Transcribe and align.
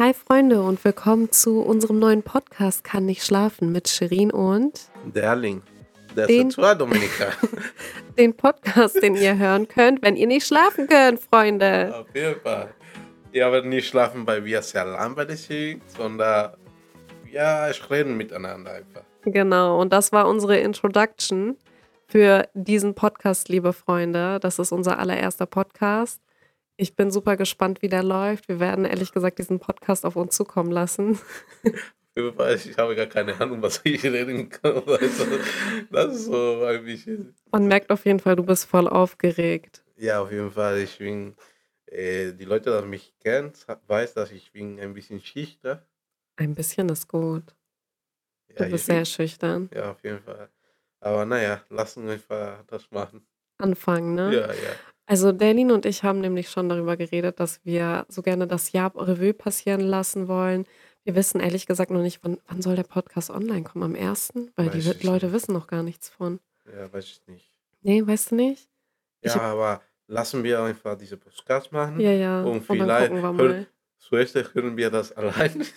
Hi 0.00 0.14
Freunde 0.14 0.62
und 0.62 0.82
willkommen 0.82 1.30
zu 1.30 1.60
unserem 1.60 1.98
neuen 1.98 2.22
Podcast 2.22 2.84
Kann 2.84 3.04
nicht 3.04 3.22
schlafen 3.22 3.70
mit 3.70 3.86
Shirin 3.86 4.30
und 4.30 4.90
Derling. 5.04 5.60
Der 6.16 6.26
Den- 6.26 6.48
ist 6.48 6.54
zwei 6.54 6.74
Dominika. 6.74 7.26
den 8.18 8.34
Podcast, 8.34 9.02
den 9.02 9.14
ihr 9.14 9.36
hören 9.36 9.68
könnt, 9.68 10.00
wenn 10.00 10.16
ihr 10.16 10.26
nicht 10.26 10.46
schlafen 10.46 10.86
könnt, 10.86 11.20
Freunde. 11.20 11.94
Auf 11.94 12.06
jeden 12.14 12.40
Fall. 12.40 12.72
Ihr 13.30 13.52
werdet 13.52 13.66
nicht 13.66 13.88
schlafen, 13.88 14.26
weil 14.26 14.42
wir 14.42 14.62
sehr 14.62 14.86
langweilig 14.86 15.42
sind, 15.42 15.82
sondern 15.90 16.54
ja, 17.30 17.66
reden 17.90 18.16
miteinander 18.16 18.72
einfach. 18.72 19.02
Genau, 19.26 19.78
und 19.82 19.92
das 19.92 20.12
war 20.12 20.26
unsere 20.30 20.56
Introduction 20.60 21.58
für 22.08 22.48
diesen 22.54 22.94
Podcast, 22.94 23.50
liebe 23.50 23.74
Freunde. 23.74 24.40
Das 24.40 24.58
ist 24.58 24.72
unser 24.72 24.98
allererster 24.98 25.44
Podcast. 25.44 26.22
Ich 26.80 26.96
bin 26.96 27.10
super 27.10 27.36
gespannt, 27.36 27.82
wie 27.82 27.90
der 27.90 28.02
läuft. 28.02 28.48
Wir 28.48 28.58
werden 28.58 28.86
ehrlich 28.86 29.12
gesagt 29.12 29.38
diesen 29.38 29.60
Podcast 29.60 30.06
auf 30.06 30.16
uns 30.16 30.34
zukommen 30.34 30.70
lassen. 30.72 31.18
Auf 31.62 32.16
jeden 32.16 32.34
Fall, 32.34 32.54
ich 32.54 32.78
habe 32.78 32.96
gar 32.96 33.04
keine 33.06 33.38
Ahnung, 33.38 33.60
was 33.60 33.82
ich 33.84 34.02
reden 34.02 34.48
kann. 34.48 34.82
Also, 34.86 35.26
das 35.90 36.14
ist 36.14 36.24
so 36.24 36.66
bisschen. 36.82 37.34
Man 37.52 37.66
merkt 37.66 37.90
auf 37.90 38.06
jeden 38.06 38.18
Fall, 38.18 38.34
du 38.34 38.44
bist 38.44 38.64
voll 38.64 38.88
aufgeregt. 38.88 39.84
Ja, 39.98 40.22
auf 40.22 40.32
jeden 40.32 40.50
Fall. 40.50 40.78
Ich 40.78 40.96
bin, 40.96 41.36
äh, 41.84 42.32
die 42.32 42.46
Leute, 42.46 42.80
die 42.82 42.88
mich 42.88 43.12
kennen, 43.20 43.52
weiß, 43.86 44.14
dass 44.14 44.32
ich 44.32 44.50
bin 44.50 44.80
ein 44.80 44.94
bisschen 44.94 45.20
schüchtern. 45.20 45.82
Ein 46.36 46.54
bisschen 46.54 46.88
ist 46.88 47.08
gut. 47.08 47.44
Du 48.48 48.54
Ja, 48.60 48.64
ich 48.64 48.72
bist 48.72 48.86
bin- 48.86 48.96
sehr 48.96 49.04
schüchtern. 49.04 49.68
Ja, 49.74 49.90
auf 49.90 50.02
jeden 50.02 50.20
Fall. 50.22 50.48
Aber 51.00 51.26
naja, 51.26 51.62
lassen 51.68 52.06
wir 52.06 52.14
einfach 52.14 52.64
das 52.68 52.90
machen. 52.90 53.20
Anfangen, 53.58 54.14
ne? 54.14 54.34
Ja, 54.34 54.46
ja. 54.46 54.72
Also 55.10 55.32
Derlin 55.32 55.72
und 55.72 55.86
ich 55.86 56.04
haben 56.04 56.20
nämlich 56.20 56.50
schon 56.50 56.68
darüber 56.68 56.96
geredet, 56.96 57.40
dass 57.40 57.58
wir 57.64 58.06
so 58.08 58.22
gerne 58.22 58.46
das 58.46 58.70
Jahr 58.70 58.92
Revue 58.94 59.34
passieren 59.34 59.80
lassen 59.80 60.28
wollen. 60.28 60.66
Wir 61.02 61.16
wissen 61.16 61.40
ehrlich 61.40 61.66
gesagt 61.66 61.90
noch 61.90 62.00
nicht, 62.00 62.20
wann, 62.22 62.38
wann 62.46 62.62
soll 62.62 62.76
der 62.76 62.84
Podcast 62.84 63.28
online 63.30 63.64
kommen? 63.64 63.82
Am 63.82 63.94
1.? 63.96 64.34
Weil 64.54 64.68
die 64.70 64.78
Weiß 64.86 64.94
ich 64.94 65.02
Leute 65.02 65.26
nicht. 65.26 65.34
wissen 65.34 65.52
noch 65.52 65.66
gar 65.66 65.82
nichts 65.82 66.08
von. 66.10 66.38
Ja, 66.72 66.92
weiß 66.92 67.04
ich 67.06 67.22
nicht. 67.26 67.50
Nee, 67.82 68.06
weißt 68.06 68.30
du 68.30 68.34
nicht? 68.36 68.68
Ich 69.22 69.34
Ja, 69.34 69.40
aber 69.40 69.82
lassen 70.06 70.44
wir 70.44 70.62
einfach 70.62 70.96
diese 70.96 71.16
Podcast 71.16 71.72
machen. 71.72 71.98
Ja, 71.98 72.12
ja. 72.12 72.42
Und 72.42 72.46
Und 72.46 72.68
dann 72.68 72.76
vielleicht 72.76 73.08
gucken 73.10 73.16
wir 73.16 73.22
hör- 73.22 73.32
mal, 73.32 73.66
Zuerst 74.00 74.34
hören 74.54 74.76
wir 74.76 74.90
das 74.90 75.12
allein. 75.12 75.64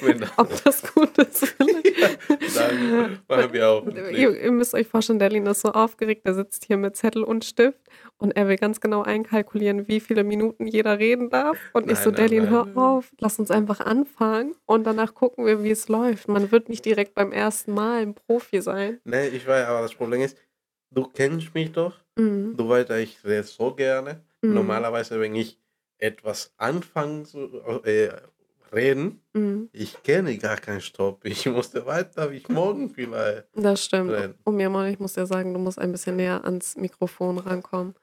Das, 0.00 0.38
ob 0.38 0.64
das 0.64 0.94
gut 0.94 1.16
ist. 1.18 1.54
dann 1.58 3.18
machen 3.28 3.52
wir 3.52 3.68
auch. 3.68 3.86
ihr, 3.86 4.42
ihr 4.42 4.50
müsst 4.50 4.74
euch 4.74 4.88
vorstellen, 4.88 5.18
Derlin 5.18 5.46
ist 5.46 5.60
so 5.60 5.70
aufgeregt, 5.70 6.26
der 6.26 6.34
sitzt 6.34 6.64
hier 6.64 6.78
mit 6.78 6.96
Zettel 6.96 7.22
und 7.22 7.44
Stift 7.44 7.80
und 8.16 8.32
er 8.32 8.48
will 8.48 8.56
ganz 8.56 8.80
genau 8.80 9.02
einkalkulieren, 9.02 9.88
wie 9.88 10.00
viele 10.00 10.24
Minuten 10.24 10.66
jeder 10.66 10.98
reden 10.98 11.30
darf. 11.30 11.58
Und 11.74 11.84
ich 11.84 11.94
Nein, 11.94 12.02
so, 12.02 12.10
nein, 12.10 12.16
Derlin, 12.16 12.44
nein, 12.44 12.50
hör 12.50 12.76
auf, 12.76 13.12
lass 13.18 13.38
uns 13.38 13.50
einfach 13.50 13.80
anfangen 13.80 14.54
und 14.66 14.84
danach 14.84 15.14
gucken 15.14 15.46
wir, 15.46 15.62
wie 15.62 15.70
es 15.70 15.88
läuft. 15.88 16.28
Man 16.28 16.50
wird 16.50 16.68
nicht 16.68 16.84
direkt 16.84 17.14
beim 17.14 17.30
ersten 17.30 17.72
Mal 17.72 18.02
ein 18.02 18.14
Profi 18.14 18.62
sein. 18.62 19.00
Nee, 19.04 19.28
ich 19.28 19.46
weiß, 19.46 19.66
aber 19.66 19.82
das 19.82 19.94
Problem 19.94 20.22
ist, 20.22 20.36
du 20.90 21.04
kennst 21.04 21.54
mich 21.54 21.72
doch. 21.72 21.94
Mhm. 22.16 22.56
Du 22.56 22.68
weißt, 22.68 22.90
ich 22.90 23.22
rede 23.24 23.44
so 23.44 23.74
gerne. 23.74 24.22
Mhm. 24.42 24.54
Normalerweise, 24.54 25.20
wenn 25.20 25.34
ich 25.34 25.58
etwas 26.00 26.52
anfange 26.56 27.24
zu 27.24 27.60
äh, 27.84 28.10
reden, 28.72 29.20
Mhm. 29.32 29.68
ich 29.72 30.02
kenne 30.02 30.36
gar 30.38 30.56
keinen 30.56 30.80
Stopp. 30.80 31.24
Ich 31.24 31.46
musste 31.46 31.84
weiter, 31.86 32.30
wie 32.30 32.36
ich 32.36 32.48
morgen 32.48 32.88
vielleicht. 32.94 33.46
Das 33.54 33.84
stimmt. 33.84 34.10
Nein. 34.12 34.34
Und 34.44 34.56
Mirmon, 34.56 34.86
ich 34.86 34.98
muss 34.98 35.14
dir 35.14 35.26
sagen, 35.26 35.52
du 35.54 35.60
musst 35.60 35.78
ein 35.78 35.92
bisschen 35.92 36.16
näher 36.16 36.44
ans 36.44 36.76
Mikrofon 36.76 37.38
rankommen, 37.38 37.94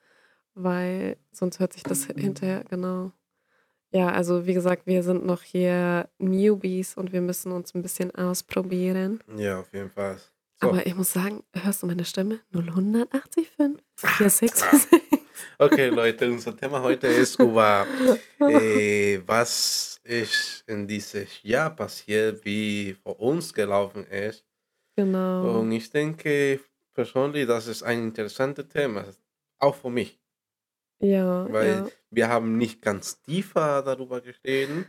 weil 0.54 1.16
sonst 1.32 1.58
hört 1.60 1.72
sich 1.72 1.82
das 1.82 2.04
hinterher, 2.06 2.64
genau. 2.68 3.12
Ja, 3.90 4.10
also 4.10 4.46
wie 4.46 4.52
gesagt, 4.52 4.86
wir 4.86 5.02
sind 5.02 5.24
noch 5.24 5.40
hier 5.42 6.10
Newbies 6.18 6.94
und 6.98 7.12
wir 7.12 7.22
müssen 7.22 7.52
uns 7.52 7.74
ein 7.74 7.80
bisschen 7.80 8.14
ausprobieren. 8.14 9.20
Ja, 9.36 9.60
auf 9.60 9.72
jeden 9.72 9.88
Fall. 9.90 10.18
So. 10.60 10.68
Aber 10.68 10.84
ich 10.86 10.94
muss 10.94 11.12
sagen, 11.12 11.42
hörst 11.54 11.82
du 11.82 11.86
meine 11.86 12.04
Stimme? 12.04 12.40
0185 12.52 13.48
466. 13.96 14.90
Okay, 15.58 15.88
Leute, 15.88 16.30
unser 16.30 16.56
Thema 16.56 16.82
heute 16.82 17.06
ist 17.06 17.38
über 17.38 17.86
äh, 18.40 19.20
was 19.26 20.00
ist 20.04 20.64
in 20.66 20.86
dieses 20.86 21.42
Jahr 21.42 21.70
passiert, 21.74 22.44
wie 22.44 22.94
für 23.02 23.14
uns 23.14 23.52
gelaufen 23.52 24.04
ist. 24.06 24.44
genau. 24.96 25.60
Und 25.60 25.72
ich 25.72 25.90
denke 25.90 26.60
persönlich, 26.94 27.46
das 27.46 27.66
ist 27.66 27.82
ein 27.82 28.08
interessantes 28.08 28.68
Thema, 28.68 29.04
auch 29.58 29.74
für 29.74 29.90
mich, 29.90 30.18
Ja, 31.00 31.46
weil 31.52 31.78
ja. 31.78 31.88
wir 32.10 32.28
haben 32.28 32.56
nicht 32.58 32.82
ganz 32.82 33.20
tiefer 33.22 33.82
darüber 33.82 34.20
geredet. 34.20 34.86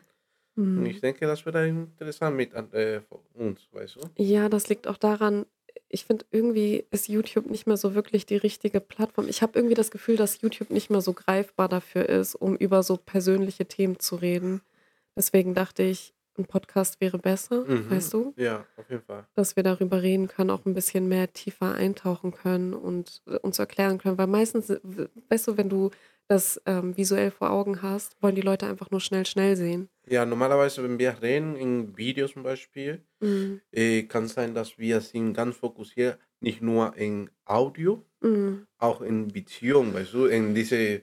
Und 0.55 0.77
Mhm. 0.77 0.85
ich 0.87 0.99
denke, 1.01 1.25
das 1.25 1.45
wird 1.45 1.55
interessant 1.55 2.35
mit 2.35 2.53
äh, 2.53 3.01
für 3.01 3.16
uns, 3.33 3.67
weißt 3.71 3.95
du? 3.97 4.01
Ja, 4.17 4.49
das 4.49 4.67
liegt 4.69 4.87
auch 4.87 4.97
daran, 4.97 5.45
ich 5.90 6.06
finde, 6.06 6.25
irgendwie 6.31 6.85
ist 6.91 7.07
YouTube 7.07 7.50
nicht 7.50 7.66
mehr 7.68 7.78
so 7.78 7.96
wirklich 7.96 8.25
die 8.25 8.38
richtige 8.38 8.80
Plattform. 8.80 9.28
Ich 9.28 9.41
habe 9.41 9.57
irgendwie 9.57 9.75
das 9.75 9.91
Gefühl, 9.91 10.16
dass 10.16 10.41
YouTube 10.41 10.69
nicht 10.69 10.90
mehr 10.90 11.02
so 11.02 11.13
greifbar 11.13 11.68
dafür 11.69 12.07
ist, 12.07 12.35
um 12.35 12.56
über 12.56 12.84
so 12.84 12.97
persönliche 12.97 13.66
Themen 13.66 14.00
zu 14.00 14.16
reden. 14.16 14.62
Deswegen 15.16 15.53
dachte 15.53 15.84
ich, 15.84 16.13
ein 16.38 16.46
Podcast 16.46 17.02
wäre 17.02 17.18
besser, 17.18 17.66
Mhm. 17.66 17.90
weißt 17.90 18.13
du? 18.13 18.34
Ja, 18.38 18.66
auf 18.78 18.90
jeden 18.90 19.02
Fall. 19.03 19.25
Dass 19.35 19.56
wir 19.58 19.63
darüber 19.63 20.02
reden 20.02 20.28
können, 20.29 20.52
auch 20.52 20.66
ein 20.66 20.74
bisschen 20.74 21.08
mehr 21.09 21.34
tiefer 21.34 21.74
eintauchen 21.75 22.31
können 22.31 22.74
und 22.74 23.22
äh, 23.28 23.38
uns 23.40 23.59
erklären 23.59 23.97
können. 23.97 24.18
Weil 24.18 24.28
meistens, 24.28 24.69
weißt 25.29 25.47
du, 25.50 25.58
wenn 25.58 25.68
du 25.69 25.90
das 26.29 26.62
ähm, 26.67 26.95
visuell 26.95 27.31
vor 27.31 27.50
Augen 27.50 27.81
hast, 27.81 28.16
wollen 28.22 28.35
die 28.35 28.41
Leute 28.41 28.67
einfach 28.67 28.91
nur 28.91 29.01
schnell, 29.01 29.25
schnell 29.25 29.56
sehen. 29.56 29.90
Ja, 30.07 30.25
normalerweise, 30.25 30.84
wenn 30.84 31.00
wir 31.00 31.22
reden, 31.22 31.56
in 31.56 31.97
Videos 31.97 32.34
zum 32.34 32.44
Beispiel, 32.44 33.01
Mhm. 33.19 33.62
äh, 33.72 34.03
kann 34.03 34.28
sein, 34.28 34.53
dass 34.53 34.78
wir 34.78 35.01
sind 35.01 35.34
ganz 35.34 35.57
fokussiert, 35.57 36.19
nicht 36.40 36.62
nur 36.62 36.95
in 36.95 37.29
Audio, 37.45 38.06
Mhm. 38.22 38.67
auch 38.78 39.01
in 39.01 39.28
Beziehung, 39.28 39.94
weißt 39.94 40.13
du, 40.13 40.25
in 40.28 40.53
diese, 40.53 40.78
äh, 40.78 41.01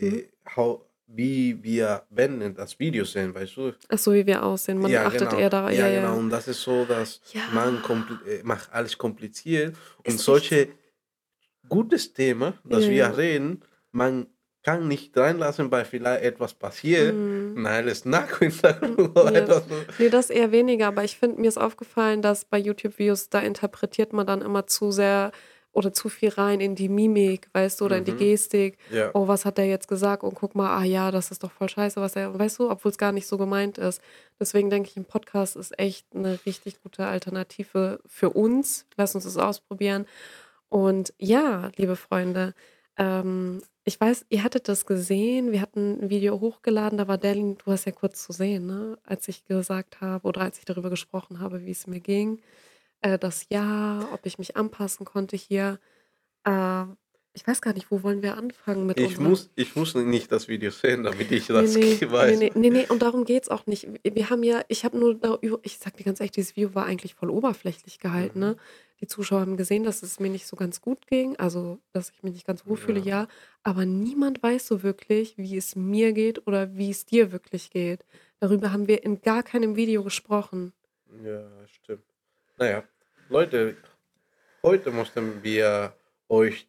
Mhm. 0.00 0.22
how, 0.56 0.82
wie 1.06 1.60
wir 1.62 2.04
wenn 2.10 2.54
das 2.54 2.78
Video 2.78 3.04
sehen, 3.04 3.34
weißt 3.34 3.56
du. 3.56 3.72
Ach 3.88 3.98
so, 3.98 4.12
wie 4.12 4.26
wir 4.26 4.44
aussehen. 4.44 4.78
Man 4.78 4.90
ja, 4.90 5.06
achtet 5.06 5.20
genau. 5.30 5.38
eher 5.40 5.50
darauf. 5.50 5.72
Ja, 5.72 5.88
Ja, 5.88 6.00
genau. 6.00 6.18
Und 6.18 6.30
das 6.30 6.46
ist 6.48 6.62
so, 6.62 6.84
dass 6.84 7.20
Ja. 7.32 7.42
man 7.52 7.82
äh, 8.26 8.42
macht 8.44 8.70
alles 8.72 8.96
kompliziert. 8.96 9.74
Und 10.04 10.14
Ist 10.14 10.20
solche 10.20 10.68
gutes 11.68 12.12
Thema, 12.12 12.54
das 12.64 12.84
Ja, 12.84 12.90
wir 12.90 13.16
reden, 13.18 13.62
man 13.92 14.26
kann 14.62 14.88
nicht 14.88 15.16
reinlassen, 15.16 15.70
weil 15.70 15.84
vielleicht 15.84 16.22
etwas 16.22 16.54
passiert. 16.54 17.14
Mhm. 17.14 17.62
Nein, 17.62 17.88
es 17.88 18.04
nach 18.04 18.38
Hintergrund 18.38 18.98
oder 19.18 19.32
Ja. 19.32 19.38
etwas. 19.40 19.62
Nee, 19.98 20.08
das 20.10 20.30
eher 20.30 20.52
weniger, 20.52 20.88
aber 20.88 21.04
ich 21.04 21.18
finde, 21.18 21.40
mir 21.40 21.48
ist 21.48 21.58
aufgefallen, 21.58 22.20
dass 22.22 22.44
bei 22.44 22.58
YouTube-Videos, 22.58 23.30
da 23.30 23.40
interpretiert 23.40 24.12
man 24.12 24.26
dann 24.26 24.42
immer 24.42 24.66
zu 24.66 24.90
sehr 24.90 25.32
oder 25.72 25.92
zu 25.92 26.08
viel 26.08 26.30
rein 26.30 26.60
in 26.60 26.74
die 26.74 26.88
Mimik, 26.88 27.48
weißt 27.52 27.80
du, 27.80 27.84
oder 27.84 27.98
in 27.98 28.04
die 28.04 28.10
Mhm. 28.10 28.18
Gestik. 28.18 28.76
Ja. 28.90 29.10
Oh, 29.14 29.28
was 29.28 29.44
hat 29.44 29.56
der 29.56 29.66
jetzt 29.66 29.86
gesagt? 29.86 30.24
Und 30.24 30.34
guck 30.34 30.56
mal, 30.56 30.76
ah 30.76 30.82
ja, 30.82 31.12
das 31.12 31.30
ist 31.30 31.44
doch 31.44 31.52
voll 31.52 31.68
scheiße, 31.68 32.00
was 32.00 32.16
er, 32.16 32.36
weißt 32.36 32.58
du, 32.58 32.68
obwohl 32.70 32.90
es 32.90 32.98
gar 32.98 33.12
nicht 33.12 33.28
so 33.28 33.38
gemeint 33.38 33.78
ist. 33.78 34.02
Deswegen 34.40 34.68
denke 34.68 34.88
ich, 34.90 34.96
ein 34.96 35.04
Podcast 35.04 35.54
ist 35.54 35.78
echt 35.78 36.06
eine 36.12 36.40
richtig 36.44 36.82
gute 36.82 37.06
Alternative 37.06 38.00
für 38.04 38.30
uns. 38.30 38.84
Lass 38.96 39.14
uns 39.14 39.22
das 39.24 39.36
ausprobieren. 39.36 40.06
Und 40.68 41.14
ja, 41.18 41.70
liebe 41.76 41.94
Freunde, 41.94 42.54
ähm, 42.96 43.62
ich 43.90 44.00
weiß, 44.00 44.26
ihr 44.28 44.44
hattet 44.44 44.68
das 44.68 44.86
gesehen. 44.86 45.50
Wir 45.50 45.60
hatten 45.60 46.00
ein 46.00 46.10
Video 46.10 46.40
hochgeladen, 46.40 46.96
da 46.96 47.08
war 47.08 47.18
Delin, 47.18 47.58
du 47.58 47.72
hast 47.72 47.86
ja 47.86 47.92
kurz 47.92 48.22
zu 48.24 48.32
sehen, 48.32 48.66
ne? 48.66 48.96
als 49.02 49.26
ich 49.26 49.44
gesagt 49.46 50.00
habe 50.00 50.28
oder 50.28 50.42
als 50.42 50.58
ich 50.60 50.64
darüber 50.64 50.90
gesprochen 50.90 51.40
habe, 51.40 51.64
wie 51.66 51.72
es 51.72 51.88
mir 51.88 51.98
ging. 51.98 52.40
Äh, 53.00 53.18
das 53.18 53.46
Ja, 53.50 54.08
ob 54.14 54.24
ich 54.26 54.38
mich 54.38 54.56
anpassen 54.56 55.04
konnte 55.04 55.36
hier. 55.36 55.80
Äh, 56.44 56.84
ich 57.32 57.46
weiß 57.46 57.62
gar 57.62 57.72
nicht, 57.74 57.90
wo 57.90 58.02
wollen 58.02 58.22
wir 58.22 58.36
anfangen 58.36 58.86
mit 58.86 58.98
Ich 58.98 59.08
unserer- 59.18 59.28
muss, 59.28 59.50
ich 59.54 59.76
muss 59.76 59.94
nicht 59.94 60.32
das 60.32 60.48
Video 60.48 60.70
sehen, 60.70 61.04
damit 61.04 61.30
ich 61.30 61.48
Nee, 61.48 61.54
das 61.54 61.74
nee, 61.74 62.00
weiß. 62.10 62.38
nee, 62.38 62.50
nee, 62.54 62.60
nee, 62.60 62.70
nee, 62.70 62.86
und 62.88 63.02
darum 63.02 63.24
geht 63.24 63.44
es 63.44 63.48
auch 63.48 63.66
nicht. 63.66 63.86
Wir 64.02 64.30
haben 64.30 64.42
ja, 64.42 64.62
ich 64.68 64.84
habe 64.84 64.98
nur 64.98 65.14
darüber, 65.14 65.58
ich 65.62 65.78
sag 65.78 65.96
dir 65.96 66.04
ganz 66.04 66.20
ehrlich, 66.20 66.32
dieses 66.32 66.56
Video 66.56 66.74
war 66.74 66.86
eigentlich 66.86 67.14
voll 67.14 67.30
oberflächlich 67.30 67.98
gehalten. 68.00 68.40
Mhm. 68.40 68.44
Ne? 68.46 68.56
Die 69.00 69.06
Zuschauer 69.06 69.40
haben 69.40 69.56
gesehen, 69.56 69.84
dass 69.84 70.02
es 70.02 70.20
mir 70.20 70.28
nicht 70.28 70.46
so 70.46 70.56
ganz 70.56 70.80
gut 70.82 71.06
ging, 71.06 71.34
also 71.36 71.78
dass 71.92 72.10
ich 72.10 72.22
mich 72.22 72.34
nicht 72.34 72.46
ganz 72.46 72.66
wohl 72.66 72.76
fühle, 72.76 73.00
Ja. 73.00 73.22
ja. 73.22 73.28
Aber 73.62 73.86
niemand 73.86 74.42
weiß 74.42 74.66
so 74.66 74.82
wirklich, 74.82 75.38
wie 75.38 75.56
es 75.56 75.74
mir 75.76 76.12
geht 76.12 76.46
oder 76.46 76.74
wie 76.76 76.90
es 76.90 77.06
dir 77.06 77.32
wirklich 77.32 77.70
geht. 77.70 78.04
Darüber 78.40 78.72
haben 78.72 78.88
wir 78.88 79.02
in 79.04 79.22
gar 79.22 79.42
keinem 79.42 79.76
Video 79.76 80.02
gesprochen. 80.02 80.72
Ja, 81.24 81.42
stimmt. 81.82 82.02
Naja, 82.58 82.84
Leute, 83.30 83.76
heute 84.62 84.90
mussten 84.90 85.42
wir 85.42 85.94
euch 86.28 86.66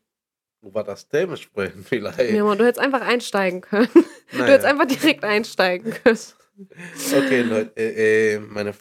über 0.62 0.84
das 0.84 1.08
Thema 1.08 1.38
sprechen, 1.38 1.84
vielleicht. 1.88 2.20
Ja, 2.32 2.44
Mann, 2.44 2.58
du 2.58 2.66
hättest 2.66 2.84
einfach 2.84 3.02
einsteigen 3.02 3.62
können. 3.62 3.90
Du 4.32 4.38
Naja. 4.38 4.54
hättest 4.54 4.66
einfach 4.66 4.86
direkt 4.86 5.26
einsteigen 5.26 5.92
können. 5.92 6.18
Okay, 7.14 7.42
Leute, 7.42 7.74
äh, 7.76 8.36
äh, 8.36 8.40
meine 8.40 8.74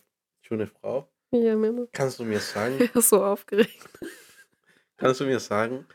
schöne 0.42 0.68
Frau, 0.68 1.10
Ja, 1.32 1.56
Mama. 1.56 1.86
kannst 1.92 2.20
du 2.20 2.24
mir 2.24 2.38
sagen, 2.38 2.78
Er 2.78 2.94
ist 2.94 3.08
so 3.08 3.24
aufgeregt. 3.24 3.88
kannst 4.96 5.20
du 5.20 5.24
mir 5.24 5.40
sagen, 5.40 5.86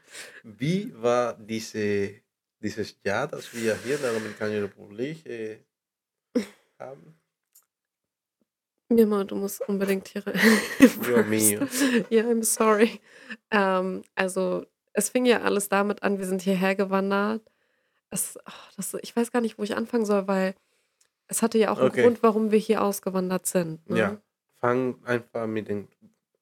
wie 0.43 0.91
war 1.01 1.35
diese, 1.39 2.15
dieses 2.59 2.97
Jahr, 3.05 3.27
das 3.29 3.53
wir 3.53 3.77
hier 3.85 3.95
in 3.95 4.01
der 4.01 4.11
Dominikanischen 4.13 4.63
Republik 4.63 5.25
äh, 5.25 5.59
haben? 6.79 7.15
Mirma, 8.89 9.23
du 9.23 9.35
musst 9.35 9.61
unbedingt 9.69 10.09
hier 10.09 10.25
rein. 10.27 10.39
Dios 10.79 11.25
mío. 11.27 11.59
Ja, 12.09 12.23
I'm 12.23 12.43
sorry. 12.43 12.99
Ähm, 13.51 14.03
also, 14.15 14.65
es 14.95 15.09
fing 15.09 15.25
ja 15.25 15.41
alles 15.41 15.69
damit 15.69 16.03
an, 16.03 16.17
wir 16.19 16.25
sind 16.25 16.41
hierher 16.41 16.75
gewandert. 16.75 17.41
Es, 18.09 18.37
ach, 18.45 18.71
das, 18.75 18.93
ich 19.01 19.15
weiß 19.15 19.31
gar 19.31 19.41
nicht, 19.41 19.57
wo 19.59 19.63
ich 19.63 19.75
anfangen 19.75 20.05
soll, 20.05 20.27
weil 20.27 20.55
es 21.27 21.41
hatte 21.41 21.57
ja 21.57 21.71
auch 21.71 21.79
einen 21.79 21.89
Okay. 21.89 22.03
Grund, 22.03 22.23
warum 22.23 22.51
wir 22.51 22.59
hier 22.59 22.81
ausgewandert 22.83 23.45
sind. 23.45 23.89
Ne? 23.89 23.97
Ja, 23.97 24.21
fang 24.59 25.03
einfach 25.05 25.47
mit 25.47 25.67
den 25.67 25.87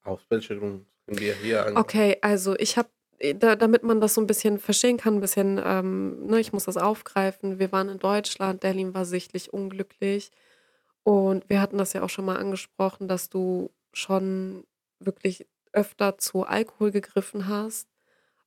aus 0.04 0.20
welchem 0.28 0.58
Grund 0.60 0.86
sind 1.06 1.20
wir 1.20 1.34
hier 1.34 1.66
an? 1.66 1.76
Okay, 1.76 2.18
also 2.20 2.54
ich 2.58 2.76
habe, 2.76 2.88
da, 3.36 3.56
damit 3.56 3.82
man 3.82 4.00
das 4.00 4.14
so 4.14 4.20
ein 4.20 4.26
bisschen 4.26 4.58
verstehen 4.58 4.98
kann, 4.98 5.14
ein 5.16 5.20
bisschen, 5.20 5.60
ähm, 5.64 6.26
ne, 6.26 6.40
ich 6.40 6.52
muss 6.52 6.64
das 6.64 6.76
aufgreifen. 6.76 7.58
Wir 7.58 7.72
waren 7.72 7.88
in 7.88 7.98
Deutschland, 7.98 8.62
Derlin 8.62 8.94
war 8.94 9.04
sichtlich 9.04 9.52
unglücklich. 9.52 10.30
Und 11.02 11.48
wir 11.48 11.60
hatten 11.60 11.78
das 11.78 11.92
ja 11.92 12.02
auch 12.02 12.10
schon 12.10 12.24
mal 12.24 12.36
angesprochen, 12.36 13.08
dass 13.08 13.28
du 13.28 13.70
schon 13.92 14.64
wirklich 15.00 15.46
öfter 15.72 16.18
zu 16.18 16.44
Alkohol 16.44 16.90
gegriffen 16.92 17.48
hast, 17.48 17.88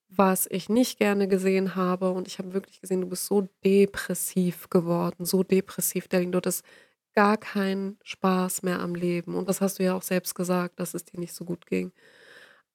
was 0.10 0.48
ich 0.50 0.70
nicht 0.70 0.98
gerne 1.00 1.28
gesehen 1.28 1.76
habe. 1.76 2.12
Und 2.12 2.28
ich 2.28 2.40
habe 2.40 2.54
wirklich 2.54 2.82
gesehen, 2.82 3.02
du 3.02 3.08
bist 3.08 3.26
so 3.26 3.48
depressiv 3.64 4.70
geworden, 4.70 5.26
so 5.26 5.44
depressiv, 5.44 6.08
Derlin. 6.08 6.32
Du 6.32 6.38
hattest 6.38 6.66
gar 7.14 7.38
keinen 7.38 7.98
Spaß 8.04 8.64
mehr 8.64 8.80
am 8.80 8.96
Leben. 8.96 9.36
Und 9.36 9.50
das 9.50 9.62
hast 9.62 9.80
du 9.80 9.84
ja 9.84 9.96
auch 9.96 10.04
selbst 10.04 10.36
gesagt, 10.36 10.80
dass 10.80 10.94
es 10.94 11.06
dir 11.06 11.20
nicht 11.20 11.34
so 11.34 11.46
gut 11.46 11.66
ging. 11.66 11.92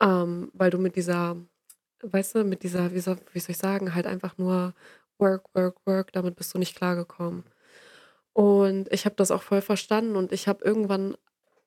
Ähm, 0.03 0.51
weil 0.55 0.71
du 0.71 0.79
mit 0.79 0.97
dieser, 0.97 1.37
weißt 2.03 2.37
du, 2.37 2.45
mit 2.45 2.63
dieser, 2.63 2.93
wie 2.95 3.01
soll, 3.01 3.19
wie 3.33 3.41
soll 3.41 3.53
ich 3.53 3.59
sagen, 3.59 3.95
halt 3.95 4.07
einfach 4.07 4.39
nur 4.39 4.75
Work, 5.19 5.45
Work, 5.55 5.77
Work, 5.87 6.13
damit 6.13 6.37
bist 6.37 6.55
du 6.55 6.59
nicht 6.59 6.77
klargekommen. 6.77 7.45
Und 8.33 8.91
ich 8.93 9.05
habe 9.05 9.17
das 9.17 9.31
auch 9.31 9.43
voll 9.43 9.61
verstanden 9.61 10.17
und 10.17 10.33
ich 10.33 10.49
habe 10.49 10.65
irgendwann 10.65 11.17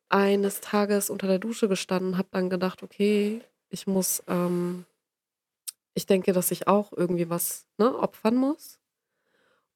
eines 0.09 0.61
Tages 0.61 1.09
unter 1.09 1.27
der 1.27 1.39
Dusche 1.39 1.67
gestanden, 1.67 2.17
habe 2.17 2.29
dann 2.31 2.49
gedacht, 2.49 2.83
okay, 2.83 3.41
ich 3.69 3.87
muss, 3.87 4.23
ähm, 4.27 4.85
ich 5.95 6.05
denke, 6.05 6.33
dass 6.33 6.51
ich 6.51 6.67
auch 6.67 6.93
irgendwie 6.93 7.29
was 7.29 7.65
ne, 7.77 7.97
opfern 7.97 8.35
muss. 8.35 8.79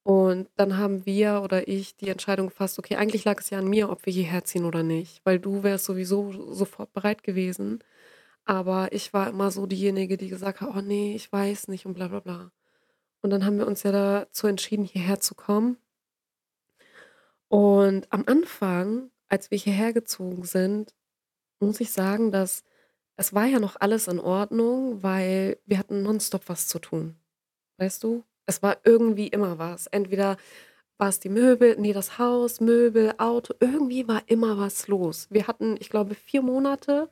Und 0.02 0.48
dann 0.56 0.78
haben 0.78 1.04
wir 1.06 1.42
oder 1.42 1.68
ich 1.68 1.96
die 1.96 2.08
Entscheidung 2.08 2.48
gefasst, 2.48 2.78
okay, 2.78 2.96
eigentlich 2.96 3.24
lag 3.24 3.40
es 3.40 3.50
ja 3.50 3.58
an 3.58 3.68
mir, 3.68 3.90
ob 3.90 4.06
wir 4.06 4.12
hierher 4.12 4.44
ziehen 4.44 4.64
oder 4.64 4.82
nicht, 4.82 5.20
weil 5.24 5.38
du 5.38 5.62
wärst 5.62 5.84
sowieso 5.86 6.32
sofort 6.52 6.92
bereit 6.92 7.22
gewesen. 7.22 7.82
Aber 8.44 8.92
ich 8.92 9.12
war 9.12 9.28
immer 9.28 9.50
so 9.50 9.66
diejenige, 9.66 10.16
die 10.16 10.28
gesagt 10.28 10.60
hat, 10.62 10.70
oh 10.74 10.80
nee, 10.80 11.14
ich 11.14 11.30
weiß 11.32 11.68
nicht 11.68 11.86
und 11.86 11.94
bla 11.94 12.08
bla 12.08 12.20
bla. 12.20 12.52
Und 13.22 13.30
dann 13.30 13.44
haben 13.44 13.58
wir 13.58 13.66
uns 13.66 13.82
ja 13.82 13.92
dazu 13.92 14.46
entschieden, 14.46 14.84
hierher 14.84 15.20
zu 15.20 15.34
kommen. 15.34 15.76
Und 17.48 18.10
am 18.12 18.24
Anfang, 18.26 19.10
als 19.28 19.50
wir 19.50 19.58
hierher 19.58 19.92
gezogen 19.92 20.44
sind, 20.44 20.94
muss 21.60 21.80
ich 21.80 21.92
sagen, 21.92 22.32
dass 22.32 22.62
es 23.20 23.34
war 23.34 23.44
ja 23.44 23.60
noch 23.60 23.76
alles 23.78 24.08
in 24.08 24.18
Ordnung, 24.18 25.02
weil 25.02 25.58
wir 25.66 25.76
hatten 25.76 26.02
nonstop 26.02 26.48
was 26.48 26.68
zu 26.68 26.78
tun. 26.78 27.16
Weißt 27.76 28.02
du? 28.02 28.24
Es 28.46 28.62
war 28.62 28.78
irgendwie 28.82 29.28
immer 29.28 29.58
was. 29.58 29.88
Entweder 29.88 30.38
war 30.96 31.10
es 31.10 31.20
die 31.20 31.28
Möbel, 31.28 31.76
nee, 31.78 31.92
das 31.92 32.18
Haus, 32.18 32.60
Möbel, 32.60 33.12
Auto, 33.18 33.52
irgendwie 33.60 34.08
war 34.08 34.22
immer 34.26 34.56
was 34.56 34.88
los. 34.88 35.26
Wir 35.28 35.46
hatten, 35.46 35.76
ich 35.78 35.90
glaube, 35.90 36.14
vier 36.14 36.40
Monate 36.40 37.10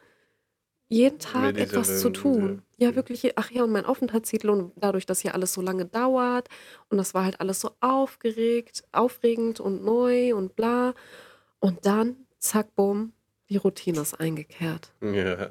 jeden 0.89 1.19
Tag 1.19 1.57
dieser 1.57 1.67
etwas 1.67 2.01
zu 2.01 2.09
tun. 2.09 2.63
Ja, 2.79 2.89
ja. 2.89 2.97
wirklich. 2.97 3.37
Ach 3.37 3.51
ja, 3.51 3.65
und 3.65 3.71
mein 3.71 3.85
Aufenthaltstitel 3.85 4.49
und 4.49 4.73
dadurch, 4.77 5.05
dass 5.05 5.21
hier 5.21 5.35
alles 5.35 5.53
so 5.53 5.61
lange 5.61 5.85
dauert 5.85 6.49
und 6.89 6.97
das 6.97 7.13
war 7.13 7.25
halt 7.25 7.39
alles 7.43 7.61
so 7.61 7.73
aufgeregt, 7.81 8.83
aufregend 8.93 9.61
und 9.61 9.85
neu 9.85 10.35
und 10.35 10.57
bla. 10.57 10.95
Und 11.61 11.85
dann, 11.85 12.17
zack, 12.39 12.75
bumm, 12.75 13.13
die 13.51 13.59
Routine 13.59 14.01
ist 14.01 14.19
eingekehrt. 14.19 14.95
Ja. 15.03 15.51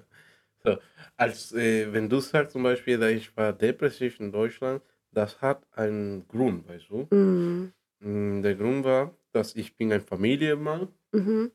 So, 0.67 0.77
als, 1.15 1.51
äh, 1.53 1.91
wenn 1.93 2.09
du 2.09 2.19
sagst 2.19 2.53
zum 2.53 2.63
Beispiel, 2.63 2.97
dass 2.99 3.11
ich 3.11 3.35
war 3.37 3.53
depressiv 3.53 4.19
in 4.19 4.31
Deutschland, 4.31 4.83
das 5.11 5.41
hat 5.41 5.65
einen 5.71 6.27
Grund, 6.27 6.67
weißt 6.67 6.89
du? 6.89 7.09
Mhm. 7.11 7.73
Mm, 8.01 8.41
Der 8.43 8.55
Grund 8.55 8.85
war, 8.85 9.17
dass 9.33 9.55
ich 9.55 9.77
bin 9.77 9.93
ein 9.93 10.01
Familienmann 10.01 10.89
Mhm. 11.13 11.51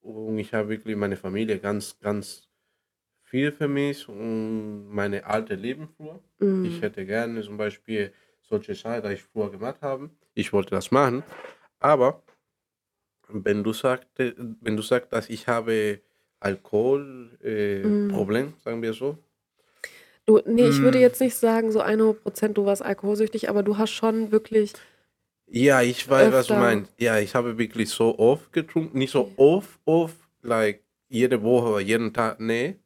und 0.00 0.38
ich 0.38 0.52
habe 0.54 0.68
wirklich 0.68 0.96
meine 0.96 1.16
Familie 1.16 1.58
ganz, 1.58 1.98
ganz 2.00 2.48
viel 3.24 3.52
vermisst 3.52 4.08
und 4.08 4.88
meine 4.88 5.26
alte 5.26 5.54
Leben 5.56 5.88
früher. 5.88 6.22
Ich 6.62 6.80
Mhm. 6.80 6.82
hätte 6.82 7.06
gerne 7.06 7.42
zum 7.42 7.58
Beispiel 7.58 8.14
solche 8.42 8.74
Sachen, 8.74 9.04
die 9.04 9.14
ich 9.14 9.24
früher 9.24 9.50
gemacht 9.50 9.82
habe. 9.82 10.10
Ich 10.34 10.52
wollte 10.52 10.70
das 10.72 10.90
machen, 10.92 11.24
aber 11.80 12.22
wenn 13.28 13.62
du 13.64 13.72
sagte, 13.72 14.34
wenn 14.60 14.76
du 14.76 14.82
sagst, 14.82 15.12
dass 15.12 15.28
ich 15.28 15.48
habe 15.48 16.00
Alkoholproblem, 16.44 17.38
äh, 17.42 17.90
Mhm. 17.90 18.08
Problem, 18.08 18.54
sagen 18.64 18.82
wir 18.82 18.92
so. 18.94 19.18
Du, 20.26 20.40
nee, 20.46 20.68
ich 20.68 20.82
würde 20.82 20.98
Mm, 20.98 21.00
jetzt 21.00 21.20
nicht 21.20 21.34
sagen, 21.36 21.70
so 21.70 21.80
100% 21.84 22.56
du 22.56 22.64
warst 22.66 22.82
alkoholsüchtig, 22.82 23.48
aber 23.50 23.62
du 23.62 23.76
hast 23.78 23.90
schon 23.90 24.32
wirklich 24.32 24.72
Ja, 25.46 25.80
ich 25.82 26.06
weiß, 26.08 26.32
was 26.32 26.48
du 26.48 26.54
öfter. 26.54 26.56
meinst. 26.56 26.92
Ja, 27.00 27.18
ich 27.18 27.34
habe 27.34 27.56
wirklich 27.58 27.88
so 27.90 28.18
oft 28.18 28.52
getrunken, 28.52 28.98
nicht 28.98 29.10
so 29.12 29.32
oft, 29.36 29.78
oft, 29.84 30.16
like 30.42 30.84
jede 31.08 31.42
Woche 31.42 31.68
oder 31.68 31.80
jeden 31.80 32.12
Tag, 32.12 32.40
nee, 32.40 32.78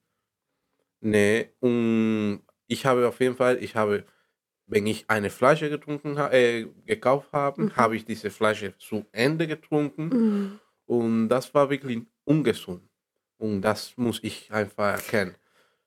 nee. 1.01 1.49
Und 1.61 2.43
ich 2.67 2.87
habe 2.87 3.09
auf 3.09 3.21
jeden 3.21 3.37
Fall, 3.37 3.63
ich 3.63 3.75
habe, 3.77 4.05
wenn 4.67 4.87
ich 4.87 5.09
eine 5.11 5.31
Flasche 5.31 5.71
getrunken 5.71 6.19
habe, 6.19 6.35
äh, 6.37 6.67
gekauft 6.87 7.33
habe, 7.33 7.59
Mhm. 7.59 7.71
habe 7.73 7.97
ich 7.97 8.05
diese 8.05 8.31
Flasche 8.31 8.77
zu 8.79 9.07
Ende 9.13 9.47
getrunken 9.47 10.15
Mhm. 10.15 10.59
und 10.87 11.29
das 11.31 11.55
war 11.55 11.71
wirklich 11.71 12.03
ungesund. 12.25 12.88
Und 13.39 13.63
das 13.63 13.93
muss 13.97 14.21
ich 14.23 14.51
einfach 14.53 14.93
erkennen. 14.93 15.35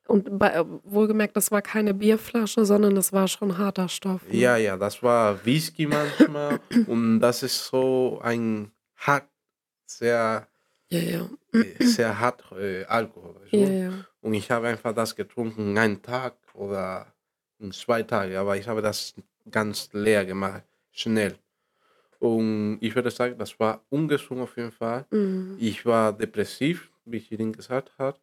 Und 0.08 0.38
bei, 0.40 0.50
äh, 0.50 0.66
wohlgemerkt, 0.84 1.38
das 1.38 1.52
war 1.52 1.62
keine 1.62 1.94
Bierflasche, 1.94 2.66
sondern 2.66 2.96
das 2.96 3.14
war 3.14 3.28
schon 3.28 3.58
harter 3.58 3.88
Stoff. 3.88 4.28
Ne? 4.28 4.36
Ja, 4.36 4.58
ja, 4.58 4.76
das 4.76 5.02
war 5.04 5.46
Whisky 5.46 5.86
manchmal 5.86 6.60
und 6.88 7.20
das 7.20 7.44
ist 7.44 7.68
so 7.68 8.20
ein 8.24 8.72
hart, 8.96 9.28
sehr, 9.86 10.48
Ja, 10.90 11.00
ja. 11.00 11.30
äh, 11.54 11.84
sehr 11.86 12.20
hart 12.20 12.44
äh, 12.58 12.84
Alkohol. 12.86 13.36
weißt 13.42 13.54
Ja. 13.54 13.92
Und 14.22 14.34
ich 14.34 14.50
habe 14.52 14.68
einfach 14.68 14.94
das 14.94 15.16
getrunken, 15.16 15.78
einen 15.78 16.02
Tag 16.02 16.36
oder 16.54 17.08
zwei 17.72 18.04
Tage, 18.04 18.40
aber 18.40 18.58
ich 18.58 18.68
habe 18.68 18.82
das 18.82 19.14
ganz 19.50 19.90
leer 19.94 20.26
gemacht, 20.26 20.64
schnell. 20.92 21.36
Und 22.20 22.78
ich 22.82 22.94
würde 22.96 23.10
sagen, 23.10 23.36
das 23.38 23.60
war 23.60 23.84
ungesund 23.90 24.42
auf 24.42 24.56
jeden 24.58 24.72
Fall. 24.72 25.06
Mhm. 25.10 25.58
Ich 25.60 25.86
war 25.86 26.14
depressiv, 26.14 26.91
wie 27.06 27.20
Shirin 27.20 27.54
gesagt 27.54 27.92
hat. 27.98 28.22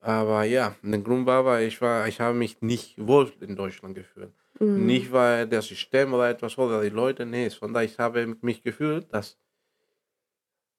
Aber 0.00 0.44
ja, 0.44 0.76
der 0.82 1.00
Grund 1.00 1.26
war, 1.26 1.44
weil 1.44 1.66
ich 1.66 1.80
war, 1.80 2.06
ich 2.06 2.20
habe 2.20 2.36
mich 2.36 2.62
nicht 2.62 2.94
wohl 2.98 3.32
in 3.40 3.56
Deutschland 3.56 3.94
gefühlt. 3.94 4.32
Mhm. 4.60 4.86
Nicht 4.86 5.12
weil 5.12 5.46
der 5.48 5.62
System 5.62 6.12
oder 6.12 6.30
etwas 6.30 6.56
oder 6.58 6.82
die 6.82 6.88
Leute, 6.88 7.26
nee, 7.26 7.48
sondern 7.48 7.84
ich 7.84 7.98
habe 7.98 8.36
mich 8.40 8.62
gefühlt, 8.62 9.12
dass 9.12 9.38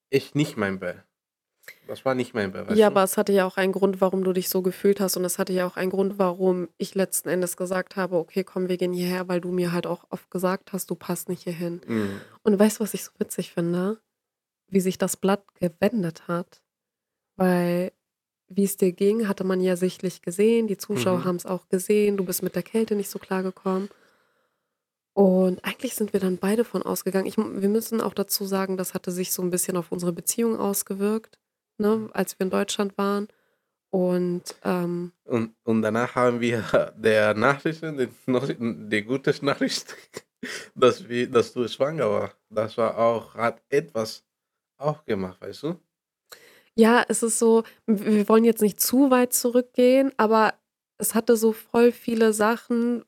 ich 0.09 0.35
nicht 0.35 0.57
mein 0.57 0.79
bin. 0.79 1.01
Das 1.87 2.05
war 2.05 2.15
nicht 2.15 2.33
mein 2.33 2.51
Be, 2.51 2.67
weißt 2.67 2.77
Ja, 2.77 2.87
aber 2.87 3.03
es 3.03 3.17
hatte 3.17 3.31
ja 3.31 3.45
auch 3.45 3.57
einen 3.57 3.73
Grund, 3.73 4.01
warum 4.01 4.23
du 4.23 4.33
dich 4.33 4.49
so 4.49 4.61
gefühlt 4.61 4.99
hast. 4.99 5.17
Und 5.17 5.25
es 5.25 5.39
hatte 5.39 5.53
ja 5.53 5.65
auch 5.65 5.75
einen 5.75 5.91
Grund, 5.91 6.19
warum 6.19 6.69
ich 6.77 6.95
letzten 6.95 7.29
Endes 7.29 7.57
gesagt 7.57 7.95
habe, 7.95 8.17
okay, 8.17 8.43
komm, 8.43 8.69
wir 8.69 8.77
gehen 8.77 8.93
hierher, 8.93 9.27
weil 9.27 9.41
du 9.41 9.51
mir 9.51 9.71
halt 9.71 9.87
auch 9.87 10.05
oft 10.09 10.29
gesagt 10.31 10.73
hast, 10.73 10.89
du 10.89 10.95
passt 10.95 11.29
nicht 11.29 11.43
hierhin. 11.43 11.81
Mhm. 11.87 12.21
Und 12.43 12.59
weißt 12.59 12.79
du, 12.79 12.83
was 12.83 12.93
ich 12.93 13.03
so 13.03 13.11
witzig 13.17 13.53
finde? 13.53 13.99
Wie 14.67 14.79
sich 14.79 14.97
das 14.97 15.17
Blatt 15.17 15.43
gewendet 15.55 16.27
hat. 16.27 16.61
Weil, 17.39 17.93
wie 18.49 18.65
es 18.65 18.77
dir 18.77 18.91
ging, 18.93 19.27
hatte 19.27 19.43
man 19.45 19.61
ja 19.61 19.75
sichtlich 19.77 20.21
gesehen. 20.21 20.67
Die 20.67 20.77
Zuschauer 20.77 21.19
Mhm. 21.19 21.25
haben 21.25 21.35
es 21.37 21.45
auch 21.47 21.69
gesehen. 21.69 22.17
Du 22.17 22.25
bist 22.25 22.43
mit 22.43 22.55
der 22.55 22.63
Kälte 22.63 22.95
nicht 22.95 23.09
so 23.09 23.19
klar 23.19 23.43
gekommen. 23.43 23.89
Und 25.13 25.63
eigentlich 25.65 25.95
sind 25.95 26.13
wir 26.13 26.19
dann 26.19 26.37
beide 26.37 26.63
von 26.63 26.83
ausgegangen. 26.83 27.25
Ich, 27.25 27.37
wir 27.37 27.69
müssen 27.69 27.99
auch 28.01 28.13
dazu 28.13 28.45
sagen, 28.45 28.77
das 28.77 28.93
hatte 28.93 29.11
sich 29.11 29.33
so 29.33 29.41
ein 29.41 29.49
bisschen 29.49 29.75
auf 29.75 29.91
unsere 29.91 30.13
Beziehung 30.13 30.57
ausgewirkt, 30.57 31.39
ne, 31.77 32.09
als 32.13 32.39
wir 32.39 32.45
in 32.45 32.51
Deutschland 32.51 32.97
waren. 32.97 33.27
Und 33.91 34.55
ähm, 34.63 35.13
Und, 35.25 35.55
und 35.63 35.81
danach 35.81 36.15
haben 36.15 36.39
wir 36.41 36.61
der 36.97 37.33
Nachrichten, 37.33 37.97
die, 37.97 38.09
die 38.89 39.03
gute 39.03 39.33
Nachricht, 39.43 39.95
dass, 40.75 41.09
wir, 41.09 41.29
dass 41.29 41.53
du 41.53 41.67
schwanger 41.67 42.09
warst. 42.09 42.37
Das 42.49 42.77
war 42.77 42.97
auch, 42.97 43.35
hat 43.35 43.61
etwas 43.69 44.23
auch 44.77 45.03
gemacht, 45.05 45.41
weißt 45.41 45.63
du? 45.63 45.79
Ja, 46.79 47.03
es 47.09 47.23
ist 47.23 47.39
so, 47.39 47.63
wir 47.85 48.27
wollen 48.29 48.45
jetzt 48.45 48.61
nicht 48.61 48.79
zu 48.79 49.11
weit 49.11 49.33
zurückgehen, 49.33 50.11
aber 50.17 50.53
es 50.97 51.13
hatte 51.13 51.35
so 51.35 51.51
voll 51.51 51.91
viele 51.91 52.31
Sachen, 52.31 53.03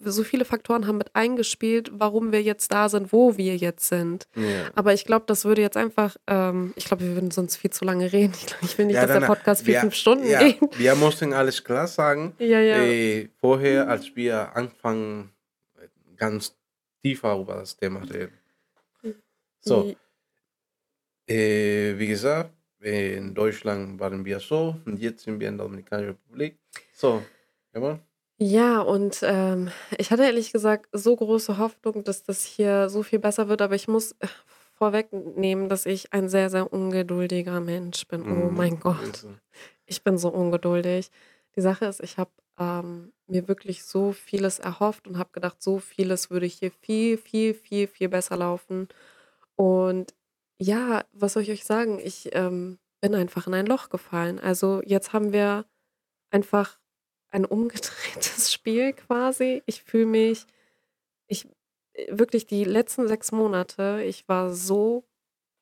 so 0.00 0.22
viele 0.22 0.44
Faktoren 0.44 0.86
haben 0.86 0.98
mit 0.98 1.14
eingespielt, 1.14 1.90
warum 1.92 2.32
wir 2.32 2.42
jetzt 2.42 2.70
da 2.72 2.88
sind, 2.88 3.12
wo 3.12 3.36
wir 3.36 3.56
jetzt 3.56 3.88
sind. 3.88 4.28
Ja. 4.36 4.70
Aber 4.74 4.92
ich 4.92 5.04
glaube, 5.04 5.24
das 5.26 5.44
würde 5.44 5.60
jetzt 5.60 5.76
einfach, 5.76 6.16
ähm, 6.28 6.72
ich 6.76 6.84
glaube, 6.84 7.04
wir 7.04 7.14
würden 7.14 7.30
sonst 7.30 7.56
viel 7.56 7.70
zu 7.70 7.84
lange 7.84 8.12
reden. 8.12 8.32
Ich, 8.36 8.46
glaub, 8.46 8.62
ich 8.62 8.78
will 8.78 8.86
nicht, 8.86 8.94
Ja, 8.94 9.06
dass 9.06 9.18
der 9.18 9.26
Podcast 9.26 9.64
vier, 9.64 9.74
wir, 9.74 9.80
fünf 9.80 9.94
Stunden 9.94 10.26
ja, 10.26 10.42
geht. 10.42 10.78
wir 10.78 10.94
mussten 10.94 11.32
alles 11.32 11.64
klar 11.64 11.88
sagen. 11.88 12.34
Ja, 12.38 12.60
ja. 12.60 12.76
Äh, 12.76 13.28
vorher, 13.40 13.88
als 13.88 14.14
wir 14.14 14.54
anfangen, 14.56 15.32
ganz 16.16 16.54
tiefer 17.02 17.36
über 17.38 17.56
das 17.56 17.76
Thema 17.76 18.00
reden. 18.00 18.32
So, 19.60 19.94
äh, 21.26 21.98
wie 21.98 22.06
gesagt, 22.06 22.50
in 22.80 23.34
Deutschland 23.34 24.00
waren 24.00 24.24
wir 24.24 24.40
so 24.40 24.76
und 24.86 24.98
jetzt 24.98 25.24
sind 25.24 25.40
wir 25.40 25.48
in 25.48 25.56
der 25.58 25.66
Dominikanischen 25.66 26.10
Republik. 26.12 26.58
So, 26.92 27.22
jawohl. 27.74 28.00
Ja, 28.42 28.80
und 28.80 29.20
ähm, 29.22 29.70
ich 29.98 30.10
hatte 30.10 30.24
ehrlich 30.24 30.50
gesagt 30.52 30.88
so 30.92 31.14
große 31.14 31.58
Hoffnung, 31.58 32.04
dass 32.04 32.22
das 32.22 32.42
hier 32.44 32.88
so 32.88 33.02
viel 33.02 33.18
besser 33.18 33.48
wird, 33.48 33.60
aber 33.60 33.74
ich 33.74 33.86
muss 33.86 34.12
äh, 34.12 34.26
vorwegnehmen, 34.72 35.68
dass 35.68 35.84
ich 35.84 36.12
ein 36.14 36.28
sehr, 36.30 36.48
sehr 36.48 36.72
ungeduldiger 36.72 37.60
Mensch 37.60 38.06
bin. 38.08 38.24
Oh 38.26 38.48
Mhm, 38.48 38.54
mein 38.54 38.78
ist 38.78 38.80
Gott, 38.80 39.26
ich 39.86 40.02
bin 40.02 40.16
so 40.16 40.30
ungeduldig. 40.30 41.10
Die 41.56 41.60
Sache 41.60 41.84
ist, 41.86 42.00
ich 42.00 42.16
habe 42.16 42.30
ähm, 42.58 43.12
mir 43.26 43.46
wirklich 43.46 43.84
so 43.84 44.12
vieles 44.12 44.58
erhofft 44.58 45.06
und 45.06 45.18
habe 45.18 45.30
gedacht, 45.32 45.62
so 45.62 45.78
vieles 45.78 46.30
würde 46.30 46.46
hier 46.46 46.70
viel, 46.70 47.18
viel, 47.18 47.52
viel, 47.54 47.88
viel 47.88 48.08
besser 48.08 48.36
laufen. 48.38 48.88
Und 49.56 50.14
ja, 50.60 51.04
was 51.12 51.32
soll 51.34 51.42
ich 51.42 51.50
euch 51.50 51.64
sagen? 51.64 51.98
Ich 52.02 52.30
ähm, 52.34 52.78
bin 53.00 53.14
einfach 53.14 53.46
in 53.46 53.54
ein 53.54 53.66
Loch 53.66 53.88
gefallen. 53.88 54.38
Also 54.38 54.82
jetzt 54.84 55.12
haben 55.12 55.32
wir 55.32 55.64
einfach 56.30 56.78
ein 57.30 57.44
umgedrehtes 57.44 58.52
Spiel 58.52 58.92
quasi. 58.92 59.62
Ich 59.66 59.82
fühle 59.82 60.06
mich, 60.06 60.46
ich 61.28 61.46
äh, 61.94 62.06
wirklich 62.18 62.46
die 62.46 62.64
letzten 62.64 63.08
sechs 63.08 63.32
Monate, 63.32 64.02
ich 64.04 64.28
war 64.28 64.52
so 64.52 65.04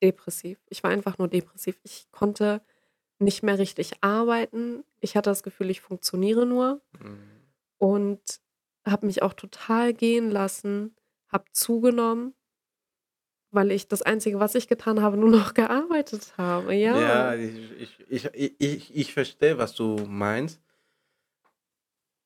depressiv. 0.03 0.59
Ich 0.69 0.83
war 0.83 0.91
einfach 0.91 1.17
nur 1.17 1.27
depressiv. 1.27 1.79
Ich 1.83 2.07
konnte 2.11 2.61
nicht 3.19 3.43
mehr 3.43 3.59
richtig 3.59 3.93
arbeiten. 4.01 4.83
Ich 5.01 5.15
hatte 5.17 5.29
das 5.29 5.43
Gefühl, 5.43 5.69
ich 5.69 5.81
funktioniere 5.81 6.45
nur 6.45 6.81
Mhm. 6.99 7.19
und 7.77 8.21
habe 8.87 9.05
mich 9.05 9.21
auch 9.23 9.33
total 9.33 9.93
gehen 9.93 10.31
lassen, 10.31 10.95
habe 11.31 11.45
zugenommen, 11.53 12.33
weil 13.51 13.71
ich 13.71 13.87
das 13.87 14.01
Einzige, 14.01 14.39
was 14.39 14.55
ich 14.55 14.67
getan 14.67 15.01
habe, 15.01 15.17
nur 15.17 15.29
noch 15.29 15.53
gearbeitet 15.53 16.33
habe. 16.37 16.73
Ja, 16.75 17.33
Ja. 17.33 17.35
ich, 17.35 17.99
ich, 18.09 18.25
ich, 18.33 18.55
ich, 18.59 18.95
ich, 18.95 19.13
verstehe, 19.13 19.57
was 19.57 19.73
du 19.75 19.97
meinst. 20.07 20.59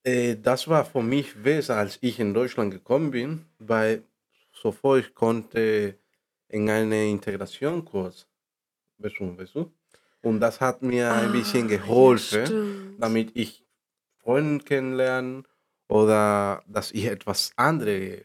Äh, 0.03 0.36
das 0.38 0.68
war 0.68 0.86
für 0.86 1.01
mich 1.01 1.34
besser, 1.42 1.77
als 1.77 1.98
ich 2.01 2.20
in 2.20 2.34
Deutschland 2.34 2.72
gekommen 2.74 3.12
bin, 3.12 3.46
weil 3.60 4.03
sofort 4.51 5.00
ich 5.06 5.13
konnte 5.15 5.98
in 6.50 6.70
einen 6.70 6.92
Integrationskurs 7.12 8.27
besuchen, 8.98 9.38
weißt 9.38 9.56
du? 9.56 9.74
Und 10.22 10.39
das 10.39 10.62
hat 10.62 10.82
mir 10.82 11.12
ein 11.12 11.32
bisschen 11.32 11.68
Ah, 11.68 11.72
ja, 11.72 11.77
geholfen, 11.77 12.46
stimmt. 12.46 13.01
damit 13.01 13.32
ich 13.36 13.65
Freunde 14.24 14.63
kennenlernen 14.63 15.48
oder 15.88 16.63
dass 16.68 16.92
ich 16.92 17.06
etwas 17.06 17.51
anderes 17.58 18.24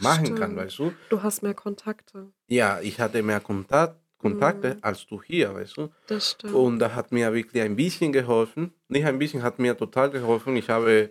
machen 0.00 0.34
kann, 0.34 0.52
Stimmt. 0.52 0.56
weißt 0.56 0.78
du? 0.78 0.92
Du 1.08 1.22
hast 1.22 1.42
mehr 1.42 1.54
Kontakte. 1.54 2.32
Ja, 2.48 2.80
ich 2.80 3.00
hatte 3.00 3.22
mehr 3.22 3.40
Kontakt, 3.40 3.96
Kontakte 4.18 4.74
Mhm, 4.74 4.78
als 4.82 5.06
du 5.06 5.22
hier, 5.22 5.54
weißt 5.54 5.76
du? 5.78 5.88
das 6.06 6.30
stimmt. 6.32 6.54
Und 6.54 6.78
das 6.78 6.94
hat 6.94 7.10
mir 7.12 7.32
wirklich 7.32 7.62
ein 7.62 7.76
bisschen 7.76 8.12
geholfen. 8.12 8.72
Nicht 8.88 9.06
ein 9.06 9.18
bisschen, 9.18 9.42
hat 9.42 9.58
mir 9.58 9.76
total 9.76 10.10
geholfen. 10.10 10.56
Ich 10.56 10.68
habe 10.68 11.10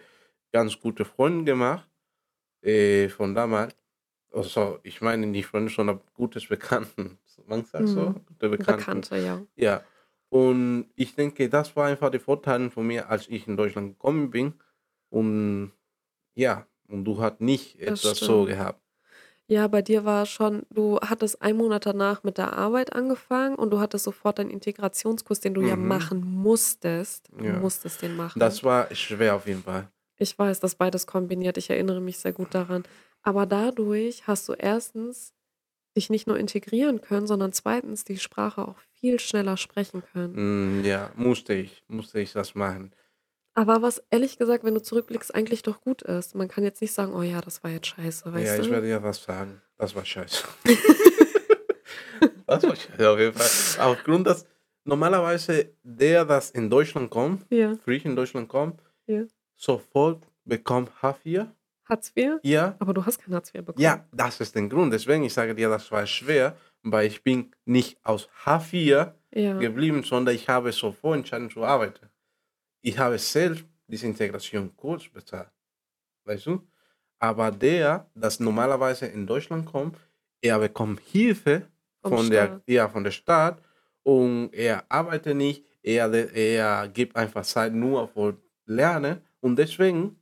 ganz 0.52 0.80
gute 0.80 1.06
Freunde 1.06 1.46
gemacht 1.46 1.88
äh, 2.62 3.10
von 3.10 3.34
damals. 3.36 3.76
Also, 4.32 4.80
ich 4.84 5.02
meine 5.02 5.26
nicht 5.26 5.48
Freunde, 5.48 5.72
sondern 5.72 6.02
gutes 6.14 6.48
Bekannten. 6.48 7.18
Man 7.48 7.66
sagt 7.66 7.88
so, 7.88 8.02
Mhm. 8.10 8.26
gute 8.28 8.50
Bekannten. 8.50 8.78
Bekannte, 9.02 9.18
ja. 9.18 9.42
Ja. 9.56 9.84
Und 10.30 10.92
ich 10.96 11.16
denke, 11.16 11.50
das 11.50 11.76
war 11.76 11.88
einfach 11.88 12.12
der 12.12 12.20
Vorteil 12.20 12.70
von 12.70 12.86
mir, 12.86 13.10
als 13.10 13.28
ich 13.28 13.48
in 13.48 13.58
Deutschland 13.58 13.94
gekommen 13.94 14.30
bin. 14.30 14.54
Und 15.10 15.72
ja, 16.36 16.68
und 16.90 17.06
du 17.06 17.20
hast 17.22 17.42
nicht 17.42 17.76
Das 17.82 18.00
etwas 18.00 18.20
so 18.20 18.44
stimmt. 18.44 18.48
gehabt. 18.58 18.82
Ja, 19.48 19.68
bei 19.68 19.82
dir 19.82 20.06
war 20.06 20.28
schon, 20.28 20.64
du 20.70 21.00
hattest 21.00 21.42
einen 21.42 21.58
Monat 21.58 21.86
danach 21.88 22.24
mit 22.24 22.38
der 22.38 22.54
Arbeit 22.54 22.94
angefangen 22.94 23.56
und 23.56 23.72
du 23.72 23.80
hattest 23.80 24.06
sofort 24.06 24.38
deinen 24.38 24.52
Integrationskurs, 24.52 25.40
den 25.40 25.56
du 25.56 25.62
ja 25.62 25.76
Mhm. 25.76 25.88
machen 25.88 26.22
musstest. 26.22 27.30
Du 27.36 27.46
Ja. 27.46 27.54
musstest 27.54 28.02
den 28.04 28.16
machen. 28.16 28.40
Das 28.40 28.64
war 28.64 28.94
schwer 28.94 29.36
auf 29.36 29.48
jeden 29.48 29.64
Fall. 29.64 29.90
Ich 30.18 30.38
weiß, 30.38 30.60
dass 30.60 30.76
beides 30.76 31.08
kombiniert. 31.08 31.58
Ich 31.58 31.70
erinnere 31.70 32.02
mich 32.02 32.20
sehr 32.20 32.34
gut 32.34 32.54
daran. 32.54 32.84
Aber 33.24 33.46
dadurch 33.48 34.28
hast 34.28 34.48
du 34.50 34.54
erstens 34.54 35.34
dich 35.98 36.10
nicht 36.12 36.28
nur 36.28 36.38
integrieren 36.38 37.02
können, 37.02 37.26
sondern 37.26 37.52
zweitens 37.54 38.04
die 38.04 38.18
Sprache 38.20 38.68
auch 38.68 38.78
viel 39.00 39.20
schneller 39.20 39.58
sprechen 39.58 40.04
können. 40.14 40.82
Mm, 40.82 40.84
ja, 40.86 41.12
musste 41.16 41.54
ich, 41.54 41.84
musste 41.88 42.20
ich 42.20 42.34
das 42.34 42.54
machen. 42.54 42.94
Aber 43.60 43.82
was 43.82 44.02
ehrlich 44.10 44.38
gesagt, 44.38 44.64
wenn 44.64 44.74
du 44.74 44.82
zurückblickst, 44.82 45.36
eigentlich 45.36 45.64
doch 45.64 45.82
gut 45.82 46.02
ist. 46.04 46.34
Man 46.34 46.48
kann 46.48 46.64
jetzt 46.64 46.82
nicht 46.82 46.94
sagen, 46.94 47.14
oh 47.14 47.22
ja, 47.24 47.42
das 47.42 47.62
war 47.62 47.70
jetzt 47.72 47.88
scheiße, 47.88 48.30
Ja, 48.30 48.34
weißt 48.34 48.60
ich 48.60 48.66
du? 48.68 48.72
werde 48.72 48.88
ja 48.90 49.04
was 49.04 49.22
sagen. 49.22 49.62
Das 49.78 49.94
war 49.96 50.06
scheiße. 50.06 50.44
Das 52.48 52.64
war 52.64 52.76
scheiße 52.76 53.10
auf 53.10 53.20
jeden 53.20 53.34
Fall. 53.38 53.86
Aufgrund, 53.86 54.26
dass 54.28 54.46
normalerweise 54.84 55.72
der, 55.84 56.26
das 56.26 56.50
in 56.52 56.70
Deutschland 56.70 57.10
kommt, 57.10 57.46
Ja, 57.52 57.76
frisch 57.84 58.06
in 58.06 58.16
Deutschland 58.16 58.48
kommt, 58.50 58.82
ja. 59.08 59.24
sofort 59.56 60.24
bekommt 60.46 60.90
H4. 61.02 61.48
Hartz 61.86 62.12
IV? 62.16 62.40
Ja, 62.44 62.76
Aber 62.80 62.94
du 62.94 63.06
hast 63.06 63.22
kein 63.22 63.34
Hartz 63.36 63.50
IV 63.54 63.64
bekommen. 63.66 63.84
ja, 63.84 64.04
das 64.12 64.40
ist 64.40 64.56
der 64.56 64.68
Grund. 64.68 64.92
Deswegen, 64.94 65.24
ich 65.26 65.34
sage 65.34 65.54
dir, 65.54 65.70
das 65.70 65.92
war 65.92 66.06
schwer, 66.08 66.56
weil 66.84 67.08
ich 67.08 67.24
bin 67.24 67.52
nicht 67.66 67.98
aus 68.04 68.30
H4 68.46 69.12
Ja. 69.34 69.60
geblieben, 69.60 70.04
sondern 70.04 70.34
ich 70.34 70.48
habe 70.50 70.72
sofort 70.72 71.18
entschieden 71.18 71.50
zu 71.52 71.64
arbeiten. 71.64 72.10
Ich 72.82 72.98
habe 72.98 73.18
selbst 73.18 73.66
diese 73.88 74.08
Integration 74.08 74.76
kurz 74.76 75.08
bezahlt. 75.10 75.52
Weißt 76.26 76.46
du? 76.46 76.68
Aber 77.20 77.52
der, 77.52 78.10
das 78.16 78.40
normalerweise 78.40 79.08
in 79.08 79.28
Deutschland 79.28 79.66
kommt, 79.66 79.98
er 80.42 80.60
bekommt 80.60 81.02
Hilfe 81.02 81.68
Vom 82.02 82.12
von 82.18 82.30
der, 82.30 82.62
ja, 82.68 82.88
von 82.88 83.04
der 83.04 83.12
Staat 83.12 83.62
und 84.04 84.54
er 84.54 84.86
arbeitet 84.90 85.36
nicht, 85.36 85.66
er, 85.84 86.14
er 86.34 86.88
gibt 86.88 87.16
einfach 87.16 87.44
Zeit 87.44 87.74
nur 87.74 88.08
für 88.08 88.38
Lernen 88.66 89.22
und 89.42 89.58
deswegen, 89.58 90.18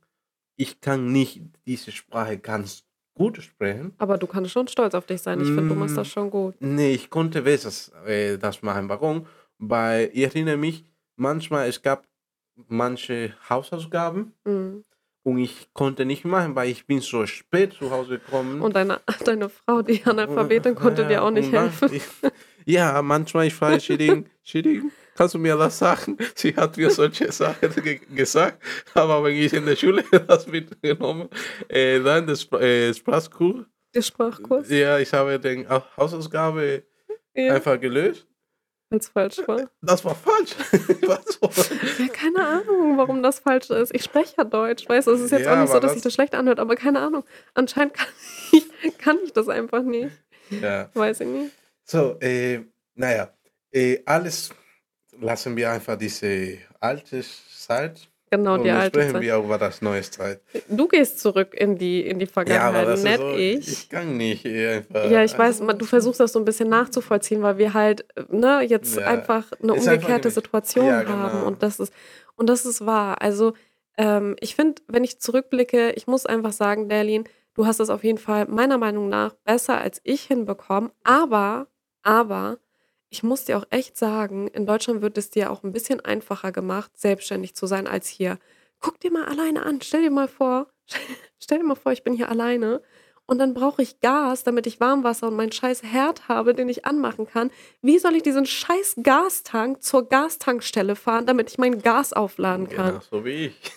ich 0.56 0.80
kann 0.80 1.12
nicht 1.12 1.42
diese 1.66 1.92
Sprache 1.92 2.38
ganz 2.38 2.84
gut 3.14 3.40
sprechen. 3.42 3.94
Aber 3.98 4.18
du 4.18 4.26
kannst 4.26 4.50
schon 4.50 4.66
stolz 4.68 4.94
auf 4.94 5.06
dich 5.06 5.22
sein. 5.22 5.40
Ich 5.40 5.48
finde, 5.48 5.68
du 5.68 5.74
machst 5.74 5.96
das 5.96 6.08
Mm, 6.08 6.10
schon 6.10 6.30
gut. 6.30 6.54
Nee, 6.60 6.92
ich 6.94 7.10
konnte 7.10 7.42
besser 7.42 7.70
äh, 8.06 8.38
das 8.38 8.62
machen. 8.62 8.88
Warum? 8.88 9.26
Weil 9.58 10.10
ich 10.12 10.22
erinnere 10.22 10.56
mich, 10.56 10.84
manchmal 11.16 11.68
es 11.68 11.82
gab 11.82 12.06
manche 12.68 13.34
Hausaufgaben 13.48 14.32
Mhm. 14.44 14.84
und 15.22 15.38
ich 15.38 15.68
konnte 15.72 16.04
nicht 16.04 16.24
machen, 16.24 16.54
weil 16.56 16.70
ich 16.70 16.86
bin 16.86 17.00
so 17.00 17.26
spät 17.26 17.74
zu 17.74 17.90
Hause 17.90 18.18
gekommen. 18.18 18.60
Und 18.60 18.74
deine, 18.74 19.00
deine 19.24 19.48
Frau, 19.48 19.82
die 19.82 20.02
Analphabetin, 20.04 20.74
konnte 20.74 21.06
dir 21.06 21.22
auch 21.22 21.30
nicht 21.30 21.52
helfen. 21.52 21.90
Ich, 21.92 22.02
ja, 22.64 23.00
manchmal 23.02 23.46
ich 23.46 23.54
frage 23.54 23.80
Shirin, 23.80 24.26
Shirin, 24.42 24.90
kannst 25.14 25.34
du 25.34 25.38
mir 25.38 25.56
das 25.56 25.78
sagen? 25.78 26.16
Sie 26.34 26.54
hat 26.54 26.76
mir 26.76 26.90
solche 26.90 27.30
Sachen 27.32 27.70
ge 27.82 28.00
gesagt, 28.14 28.62
aber 28.94 29.22
wenn 29.24 29.36
ich 29.36 29.52
in 29.52 29.64
der 29.66 29.76
Schule 29.76 30.02
das 30.26 30.46
mitgenommen, 30.46 31.28
äh, 31.68 32.00
dann 32.00 32.26
das 32.26 32.50
äh, 32.52 32.92
Sprachkurs, 32.94 33.66
Der 33.94 34.02
Sprachkurs, 34.02 34.68
ja, 34.70 34.98
ich 34.98 35.12
habe 35.12 35.38
die 35.38 35.66
Hausaufgabe 35.96 36.82
ja, 37.34 37.54
einfach 37.54 37.80
gelöst. 37.80 38.26
Als 38.90 39.08
falsch 39.08 39.38
war. 39.46 39.70
Das 39.82 40.04
war 40.04 40.14
falsch. 40.14 40.54
Ja, 41.98 42.08
keine 42.08 42.44
Ahnung, 42.46 42.96
warum 42.98 43.22
das 43.22 43.40
falsch 43.40 43.70
ist. 43.70 43.94
Ich 43.94 44.02
spreche 44.04 44.34
ja 44.38 44.44
Deutsch, 44.44 44.88
weißt 44.88 45.06
du, 45.06 45.12
es 45.12 45.20
ist 45.20 45.30
jetzt 45.30 45.44
Ja, 45.46 45.54
auch 45.54 45.60
nicht 45.60 45.68
so, 45.70 45.74
dass 45.74 45.82
das- 45.82 45.92
sich 45.94 46.02
das 46.02 46.14
schlecht 46.14 46.34
anhört, 46.34 46.58
aber 46.60 46.76
keine 46.76 47.00
Ahnung. 47.00 47.24
Anscheinend 47.54 47.94
kann 47.94 48.06
ich, 48.52 48.98
kann 48.98 49.18
ich 49.24 49.32
das 49.32 49.48
einfach 49.48 49.82
nicht. 49.82 50.10
ja. 50.50 50.90
Weiß 50.94 51.20
ich 51.20 51.26
nicht. 51.28 51.52
So, 51.84 52.18
äh, 52.20 52.60
naja, 52.94 53.32
äh, 53.72 54.00
alles 54.04 54.50
lassen 55.20 55.56
wir 55.56 55.70
einfach 55.70 55.96
diese 55.96 56.58
alte 56.80 57.24
Zeit 57.54 58.08
Genau, 58.30 58.54
und 58.54 58.64
die 58.64 58.70
alte 58.70 58.98
sprechen 59.00 59.12
Zeit. 59.14 59.22
wir 59.22 59.36
über 59.36 59.58
das 59.58 59.80
neue 59.82 60.02
Zeit. 60.02 60.40
Du 60.68 60.86
gehst 60.88 61.20
zurück 61.20 61.54
in 61.54 61.78
die, 61.78 62.06
in 62.06 62.18
die 62.18 62.26
Ja, 62.26 62.30
aber 62.30 62.32
Vergangenheit, 62.32 62.88
das 62.88 63.02
nicht 63.04 63.16
so, 63.18 63.30
ich. 63.36 63.68
ich 63.68 63.88
kann 63.88 64.16
nicht 64.16 64.44
äh, 64.44 64.76
einfach. 64.90 65.10
Ja, 65.10 65.24
ich 65.24 65.38
weiß, 65.38 65.62
du 65.78 65.84
versuchst 65.86 66.20
das 66.20 66.32
so 66.32 66.38
ein 66.38 66.44
bisschen 66.44 66.68
nachzuvollziehen, 66.68 67.42
weil 67.42 67.58
wir 67.58 67.74
halt 67.74 68.04
ne, 68.30 68.60
jetzt 68.66 68.96
Ja, 68.96 69.06
einfach 69.06 69.50
eine 69.62 69.72
einfach 69.72 69.86
umgekehrte 69.92 70.28
nicht- 70.28 70.34
Situation 70.34 70.86
Ja, 70.86 71.06
haben 71.06 71.32
genau. 71.32 71.46
und 71.46 71.62
das 71.62 71.80
ist 71.80 71.92
und 72.36 72.48
das 72.48 72.64
ist 72.66 72.84
wahr. 72.86 73.20
Also 73.22 73.54
ähm, 73.96 74.36
ich 74.40 74.54
finde, 74.54 74.80
wenn 74.88 75.04
ich 75.04 75.20
zurückblicke, 75.20 75.90
ich 75.92 76.06
muss 76.06 76.24
einfach 76.26 76.52
sagen, 76.52 76.88
Derlin, 76.88 77.24
du 77.54 77.66
hast 77.66 77.80
es 77.80 77.90
auf 77.90 78.04
jeden 78.04 78.18
Fall 78.18 78.46
meiner 78.46 78.78
Meinung 78.78 79.08
nach 79.08 79.34
besser 79.44 79.78
als 79.80 80.00
ich 80.04 80.22
hinbekommen, 80.22 80.90
aber 81.02 81.66
aber 82.02 82.58
ich 83.10 83.22
muss 83.22 83.44
dir 83.44 83.58
auch 83.58 83.64
echt 83.70 83.96
sagen, 83.96 84.48
in 84.48 84.66
Deutschland 84.66 85.02
wird 85.02 85.18
es 85.18 85.30
dir 85.30 85.50
auch 85.50 85.62
ein 85.62 85.72
bisschen 85.72 86.00
einfacher 86.00 86.52
gemacht, 86.52 86.90
selbstständig 86.94 87.54
zu 87.54 87.66
sein 87.66 87.86
als 87.86 88.08
hier. 88.08 88.38
Guck 88.80 89.00
dir 89.00 89.10
mal 89.10 89.24
alleine 89.24 89.64
an, 89.64 89.80
stell 89.80 90.02
dir 90.02 90.10
mal 90.10 90.28
vor, 90.28 90.68
stell 91.38 91.58
dir 91.58 91.64
mal 91.64 91.74
vor, 91.74 91.92
ich 91.92 92.04
bin 92.04 92.14
hier 92.14 92.28
alleine 92.28 92.82
und 93.26 93.38
dann 93.38 93.52
brauche 93.52 93.82
ich 93.82 94.00
Gas, 94.00 94.42
damit 94.42 94.66
ich 94.66 94.80
Warmwasser 94.80 95.28
und 95.28 95.36
meinen 95.36 95.52
scheiß 95.52 95.82
Herd 95.82 96.28
habe, 96.28 96.54
den 96.54 96.68
ich 96.68 96.86
anmachen 96.86 97.26
kann. 97.26 97.50
Wie 97.82 97.98
soll 97.98 98.14
ich 98.16 98.22
diesen 98.22 98.46
scheiß 98.46 98.96
Gastank 99.02 99.82
zur 99.82 100.08
Gastankstelle 100.08 100.96
fahren, 100.96 101.26
damit 101.26 101.50
ich 101.50 101.58
mein 101.58 101.82
Gas 101.82 102.12
aufladen 102.14 102.68
kann? 102.68 102.86
Genau, 102.86 103.00
so 103.10 103.24
wie 103.24 103.46
ich. 103.46 103.72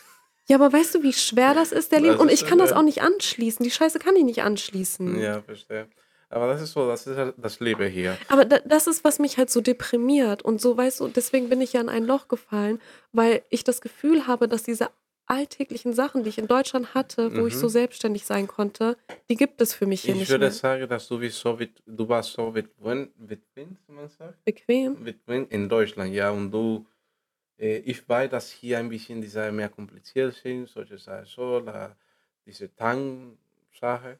Ja, 0.48 0.56
aber 0.58 0.72
weißt 0.72 0.96
du, 0.96 1.04
wie 1.04 1.14
schwer 1.14 1.54
das 1.54 1.72
ist, 1.72 1.92
Derlin? 1.92 2.12
Das 2.12 2.20
Und 2.20 2.32
ich 2.32 2.46
kann 2.46 2.58
das 2.60 2.74
auch 2.74 2.82
nicht 2.82 3.02
anschließen. 3.02 3.64
Die 3.64 3.72
Scheiße 3.72 4.00
kann 4.00 4.16
ich 4.16 4.24
nicht 4.24 4.42
anschließen. 4.44 5.20
Ja, 5.20 5.42
verstehe. 5.42 5.88
Aber 6.32 6.48
das 6.48 6.62
ist 6.62 6.72
so, 6.72 6.88
das 6.88 7.06
ist 7.08 7.18
halt 7.18 7.36
das 7.38 7.60
Leben 7.60 7.90
hier. 7.90 8.18
Aber 8.30 8.46
da, 8.46 8.60
das 8.60 8.88
ist, 8.88 9.04
was 9.04 9.20
mich 9.20 9.38
halt 9.38 9.50
so 9.50 9.62
deprimiert 9.62 10.42
und 10.44 10.62
so, 10.62 10.78
weißt 10.78 11.02
du, 11.02 11.08
deswegen 11.10 11.50
bin 11.50 11.62
ich 11.62 11.74
ja 11.74 11.82
in 11.82 11.90
ein 11.90 12.06
Loch 12.06 12.28
gefallen, 12.28 12.80
weil 13.12 13.44
ich 13.50 13.64
das 13.64 13.82
Gefühl 13.82 14.28
habe, 14.28 14.48
dass 14.48 14.64
diese 14.64 14.90
alltäglichen 15.28 15.94
Sachen, 15.94 16.24
die 16.24 16.30
ich 16.30 16.38
in 16.38 16.48
Deutschland 16.48 16.94
hatte, 16.94 17.36
wo 17.38 17.46
ich 17.48 17.56
so 17.56 17.68
Mhm. 17.68 17.72
selbstständig 17.72 18.26
sein 18.26 18.48
konnte, 18.48 18.98
die 19.30 19.36
gibt 19.36 19.62
es 19.62 19.74
für 19.74 19.86
mich 19.86 20.02
hier 20.02 20.14
Ich 20.14 20.20
nicht 20.22 20.30
würde 20.30 20.46
mehr. 20.46 20.52
sagen, 20.52 20.88
dass 20.90 21.08
du 21.08 21.20
wie 21.22 21.30
so 21.30 21.58
du 21.86 22.10
warst 22.10 22.32
so 22.34 22.52
bequem, 22.52 23.12
bequem, 23.18 23.78
wie 23.88 23.94
man 23.94 24.10
sagt, 24.10 24.44
Bequem. 24.44 25.04
bequem 25.04 25.48
in 25.50 25.70
Deutschland, 25.70 26.14
ja, 26.14 26.32
und 26.32 26.52
du, 26.52 26.86
äh, 27.58 27.78
ich 27.80 28.08
weiß, 28.10 28.30
dass 28.30 28.50
hier 28.52 28.80
ein 28.80 28.90
bisschen 28.90 29.22
die 29.22 29.28
Sachen 29.28 29.56
mehr 29.56 29.70
kompliziert 29.70 30.34
sind, 30.36 30.68
solche 30.68 30.98
Sachen 30.98 31.26
so, 31.26 31.60
la, 31.60 31.96
diese 32.46 32.74
Tank-Sache, 32.76 34.20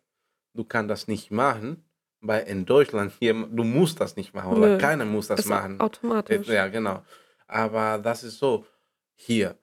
du 0.54 0.64
kannst 0.64 0.92
das 0.92 1.08
nicht 1.08 1.32
machen, 1.32 1.84
weil 2.22 2.44
in 2.48 2.66
Deutschland 2.66 3.12
hier, 3.20 3.34
du 3.34 3.64
musst 3.64 4.00
das 4.00 4.16
nicht 4.16 4.34
machen 4.34 4.54
oder 4.54 4.68
Nö, 4.70 4.78
keiner 4.78 5.06
muss 5.06 5.28
das 5.28 5.42
ist 5.42 5.46
machen. 5.48 5.80
Automatisch. 5.82 6.48
Ja, 6.48 6.68
genau. 6.68 7.04
Aber 7.48 7.98
das 7.98 8.24
ist 8.24 8.38
so 8.40 8.66
hier. 9.16 9.58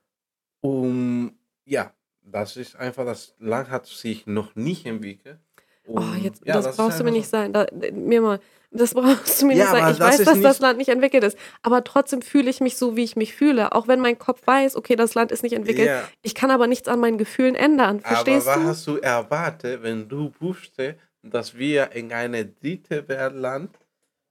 Um, 0.60 1.32
ja, 1.64 1.92
das 2.22 2.56
ist 2.56 2.76
einfach, 2.76 3.04
das 3.04 3.34
Land 3.38 3.70
hat 3.70 3.86
sich 3.86 4.26
noch 4.26 4.54
nicht 4.56 4.84
entwickelt. 4.86 5.38
Oh, 5.86 5.96
Und 6.00 6.22
jetzt, 6.22 6.44
ja, 6.44 6.54
das, 6.54 6.64
das 6.66 6.76
brauchst 6.76 7.00
du 7.00 7.04
mir 7.04 7.12
nicht 7.12 7.26
so. 7.26 7.30
sagen. 7.30 7.52
Da, 7.54 7.66
mir 7.92 8.20
mal, 8.20 8.40
das 8.70 8.92
brauchst 8.92 9.40
du 9.40 9.46
mir 9.46 9.54
Ja, 9.56 9.64
nicht 9.64 9.70
sagen. 9.70 9.82
aber 9.84 9.92
Ich 9.92 9.98
das 9.98 10.18
weiß, 10.18 10.24
dass 10.26 10.40
das 10.42 10.58
Land 10.60 10.76
nicht 10.78 10.88
entwickelt 10.90 11.24
ist. 11.24 11.38
Aber 11.62 11.82
trotzdem 11.84 12.20
fühle 12.20 12.50
ich 12.50 12.60
mich 12.60 12.76
so, 12.76 12.94
wie 12.96 13.04
ich 13.04 13.16
mich 13.16 13.34
fühle. 13.34 13.72
Auch 13.72 13.88
wenn 13.88 14.00
mein 14.00 14.18
Kopf 14.18 14.42
weiß, 14.46 14.76
okay, 14.76 14.96
das 14.96 15.14
Land 15.14 15.32
ist 15.32 15.42
nicht 15.42 15.54
entwickelt. 15.54 15.86
Ja, 15.86 16.06
Ich 16.20 16.34
kann 16.34 16.50
aber 16.50 16.66
nichts 16.66 16.88
an 16.88 17.00
meinen 17.00 17.16
Gefühlen 17.16 17.54
ändern. 17.54 18.00
aber 18.02 18.08
Verstehst 18.16 18.46
was 18.46 18.56
du? 18.56 18.64
hast 18.64 18.86
du 18.86 18.96
erwartet, 18.98 19.82
wenn 19.82 20.08
du 20.08 20.32
wusstest, 20.40 20.98
dass 21.22 21.56
wir 21.56 21.92
in 21.92 22.12
eine 22.12 22.46
dritte 22.46 23.08
Weltland 23.08 23.78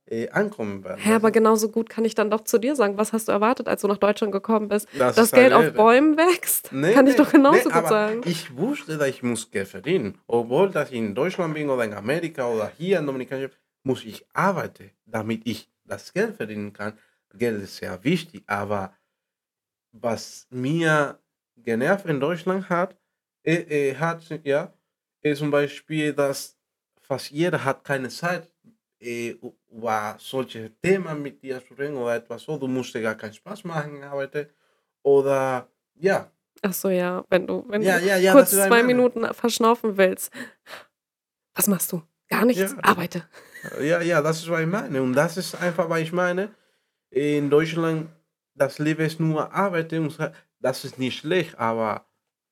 äh, 0.06 0.30
ankommen 0.30 0.84
werden? 0.84 1.00
Hä, 1.02 1.14
aber 1.14 1.32
genauso 1.32 1.70
gut 1.70 1.90
kann 1.90 2.06
ich 2.06 2.16
dann 2.16 2.30
doch 2.30 2.42
zu 2.42 2.58
dir 2.58 2.76
sagen, 2.76 2.98
was 2.98 3.14
hast 3.14 3.28
du 3.28 3.32
erwartet, 3.32 3.68
als 3.68 3.82
du 3.82 3.88
nach 3.88 3.98
Deutschland 3.98 4.32
gekommen 4.32 4.70
bist? 4.70 4.88
Das 4.98 5.18
ein 5.18 5.40
Geld 5.40 5.54
auf. 5.54 5.74
Bäumen 5.74 6.18
wächst? 6.18 6.72
Nee, 6.72 6.94
kann 6.94 7.08
ich 7.08 7.18
nee, 7.18 7.24
doch 7.24 7.32
genauso 7.32 7.68
nee, 7.70 7.74
gut 7.74 7.88
sagen. 7.88 8.22
Ich 8.26 8.56
wusste, 8.56 8.98
dass 8.98 9.08
ich 9.10 9.24
muss 9.24 9.52
Geld 9.52 9.68
verdienen. 9.68 10.18
Obwohl, 10.28 10.70
dass 10.70 10.90
ich 10.90 10.98
in 10.98 11.14
Deutschland 11.14 11.54
bin 11.54 11.70
oder 11.70 11.84
in 11.84 11.94
Amerika 11.94 12.48
oder 12.48 12.72
hier 12.78 13.00
in 13.00 13.06
Dominikana, 13.06 13.50
muss 13.84 14.04
ich 14.04 14.26
arbeiten, 14.34 14.92
damit 15.06 15.42
ich 15.46 15.70
das 15.86 16.14
Geld 16.14 16.36
verdienen 16.36 16.74
kann. 16.74 16.94
Geld 17.34 17.62
ist 17.62 17.78
sehr 17.78 18.04
wichtig, 18.04 18.44
aber 18.48 18.94
was 19.92 20.48
mir 20.50 21.20
genervt 21.56 22.06
in 22.06 22.20
Deutschland 22.20 22.70
hat, 22.70 22.96
äh, 23.44 23.90
äh, 23.90 23.96
hat 23.96 24.22
ja, 24.44 24.74
ist 25.22 25.40
zum 25.40 25.52
Beispiel, 25.52 26.14
dass 26.14 26.57
fast 27.08 27.32
jeder 27.32 27.64
hat 27.64 27.84
keine 27.84 28.10
Zeit, 28.10 28.50
äh, 29.00 29.36
über 29.72 30.16
solche 30.20 30.72
Themen 30.82 31.22
mit 31.22 31.42
dir 31.42 31.64
zu 31.66 31.74
reden 31.76 31.98
oder 31.98 32.16
etwas 32.16 32.44
so. 32.44 32.58
Du 32.58 32.68
musst 32.68 32.94
dir 32.94 33.02
gar 33.02 33.16
keinen 33.16 33.34
Spaß 33.34 33.64
machen, 33.64 34.04
arbeiten. 34.04 34.48
Oder 35.04 35.68
ja, 35.96 36.32
Ach 36.64 36.74
so, 36.74 36.90
ja, 36.90 37.24
wenn 37.30 37.46
du, 37.46 37.64
wenn 37.68 37.84
ja, 37.84 38.00
du 38.00 38.06
ja, 38.08 38.18
ja, 38.18 38.32
kurz 38.32 38.50
zwei 38.52 38.68
meine. 38.68 38.84
Minuten 38.84 39.32
verschnaufen 39.34 39.96
willst. 39.96 40.34
Was 41.54 41.68
machst 41.68 41.92
du? 41.92 42.02
Gar 42.30 42.46
nichts. 42.46 42.76
Arbeite. 42.82 43.24
Ja, 43.80 44.02
ja, 44.02 44.22
das 44.24 44.40
ist, 44.40 44.50
was 44.50 44.62
ich 44.62 44.68
meine. 44.68 45.02
Und 45.02 45.14
das 45.14 45.38
ist 45.38 45.54
einfach, 45.56 45.88
was 45.88 46.00
ich 46.00 46.12
meine. 46.12 46.50
In 47.12 47.50
Deutschland, 47.52 48.10
das 48.56 48.80
Leben 48.80 49.06
ist 49.06 49.20
nur 49.20 49.50
so- 50.10 50.28
Das 50.60 50.84
ist 50.84 50.98
nicht 50.98 51.20
schlecht, 51.20 51.58
aber 51.60 52.07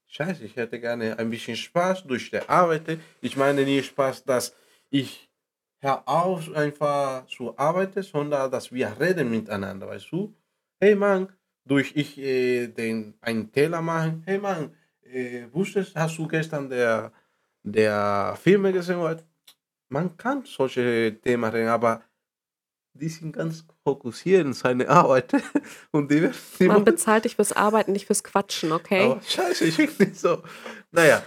scheiße, 0.08 0.44
ich 0.44 0.56
hätte 0.56 0.80
gerne 0.80 1.18
ein 1.18 1.30
bisschen 1.30 1.56
Spaß 1.56 2.04
durch 2.04 2.32
die 2.32 2.40
Arbeit. 2.48 3.00
Ich 3.22 3.36
meine 3.38 3.64
nicht 3.64 3.88
Spaß, 3.88 4.24
dass 4.24 4.56
ich 4.90 5.30
hör 5.80 6.08
auf, 6.08 6.54
einfach 6.56 7.26
zu 7.28 7.58
arbeiten, 7.58 8.02
sondern 8.02 8.50
dass 8.52 8.72
wir 8.72 8.92
reden 9.00 9.30
miteinander, 9.30 9.88
weißt 9.88 10.12
du? 10.12 10.34
Hey 10.80 10.96
Mann, 10.96 11.30
durch 11.66 11.94
ich 11.96 12.18
äh, 12.18 12.68
den, 12.68 13.16
einen 13.22 13.52
Teller 13.52 13.82
machen. 13.82 14.24
Hey 14.26 14.40
Mann, 14.40 14.74
äh, 15.04 15.46
wusstest, 15.52 15.96
hast 15.96 16.18
du 16.18 16.28
gestern 16.28 16.70
der, 16.70 17.12
der 17.64 18.38
Filme 18.42 18.74
gesehen? 18.74 19.22
Man 19.90 20.18
kann 20.18 20.44
solche 20.46 21.18
Themen 21.22 21.50
reden, 21.52 21.70
aber 21.70 22.02
die 22.96 23.10
sind 23.10 23.34
ganz 23.34 23.66
fokussiert 23.84 24.46
in 24.46 24.54
seine 24.54 24.88
Arbeit. 24.90 25.32
Und 25.92 26.12
die, 26.12 26.30
die 26.60 26.68
Man 26.68 26.86
bezahlt 26.86 27.26
dich 27.26 27.36
fürs 27.36 27.52
Arbeiten, 27.52 27.92
nicht 27.92 28.08
fürs 28.08 28.24
Quatschen, 28.24 28.72
okay? 28.72 29.06
aber 29.06 29.22
scheiße, 29.22 29.66
ich 29.66 29.78
bin 29.78 29.90
nicht 30.00 30.20
so. 30.20 30.42
Naja, 30.92 31.22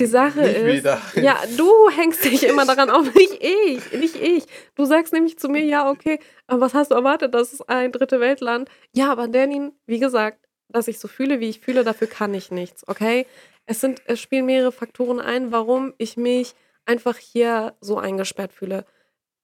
Die 0.00 0.06
Sache 0.06 0.40
ist, 0.42 0.84
wieder. 0.84 1.00
ja, 1.14 1.38
du 1.56 1.70
hängst 1.90 2.24
dich 2.24 2.42
immer 2.48 2.64
daran 2.64 2.88
auf, 2.90 3.12
nicht 3.14 3.38
ich, 3.42 3.92
nicht 3.92 4.16
ich. 4.16 4.44
Du 4.74 4.84
sagst 4.86 5.12
nämlich 5.12 5.38
zu 5.38 5.48
mir, 5.48 5.62
ja, 5.62 5.90
okay, 5.90 6.18
aber 6.46 6.62
was 6.62 6.74
hast 6.74 6.90
du 6.90 6.94
erwartet, 6.94 7.34
das 7.34 7.52
ist 7.52 7.68
ein 7.68 7.92
dritte 7.92 8.18
Weltland. 8.20 8.70
Ja, 8.92 9.12
aber 9.12 9.28
Danin, 9.28 9.72
wie 9.86 9.98
gesagt, 9.98 10.38
dass 10.68 10.88
ich 10.88 10.98
so 10.98 11.06
fühle, 11.06 11.38
wie 11.40 11.50
ich 11.50 11.60
fühle, 11.60 11.84
dafür 11.84 12.06
kann 12.06 12.32
ich 12.32 12.50
nichts, 12.50 12.88
okay? 12.88 13.26
Es 13.66 13.80
sind, 13.80 14.00
es 14.06 14.20
spielen 14.20 14.46
mehrere 14.46 14.72
Faktoren 14.72 15.20
ein, 15.20 15.52
warum 15.52 15.92
ich 15.98 16.16
mich 16.16 16.54
einfach 16.86 17.18
hier 17.18 17.74
so 17.80 17.98
eingesperrt 17.98 18.52
fühle. 18.52 18.86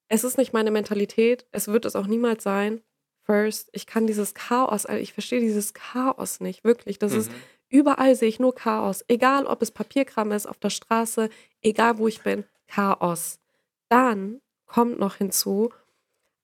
Es 0.08 0.24
ist 0.24 0.38
nicht 0.38 0.52
meine 0.52 0.70
Mentalität, 0.70 1.46
es 1.52 1.68
wird 1.68 1.84
es 1.84 1.96
auch 1.96 2.06
niemals 2.06 2.42
sein. 2.42 2.80
First, 3.24 3.68
ich 3.72 3.86
kann 3.86 4.06
dieses 4.06 4.34
Chaos, 4.34 4.86
also 4.86 5.00
ich 5.00 5.12
verstehe 5.12 5.40
dieses 5.40 5.74
Chaos 5.74 6.40
nicht, 6.40 6.64
wirklich. 6.64 6.98
Das 6.98 7.12
ist 7.12 7.30
Mhm. 7.30 7.34
Überall 7.70 8.14
sehe 8.14 8.28
ich 8.28 8.40
nur 8.40 8.54
Chaos. 8.54 9.04
Egal, 9.08 9.46
ob 9.46 9.60
es 9.60 9.70
Papierkram 9.70 10.32
ist, 10.32 10.46
auf 10.46 10.58
der 10.58 10.70
Straße, 10.70 11.28
egal 11.60 11.98
wo 11.98 12.08
ich 12.08 12.22
bin, 12.22 12.44
Chaos. 12.66 13.40
Dann 13.88 14.40
kommt 14.66 14.98
noch 14.98 15.16
hinzu, 15.16 15.70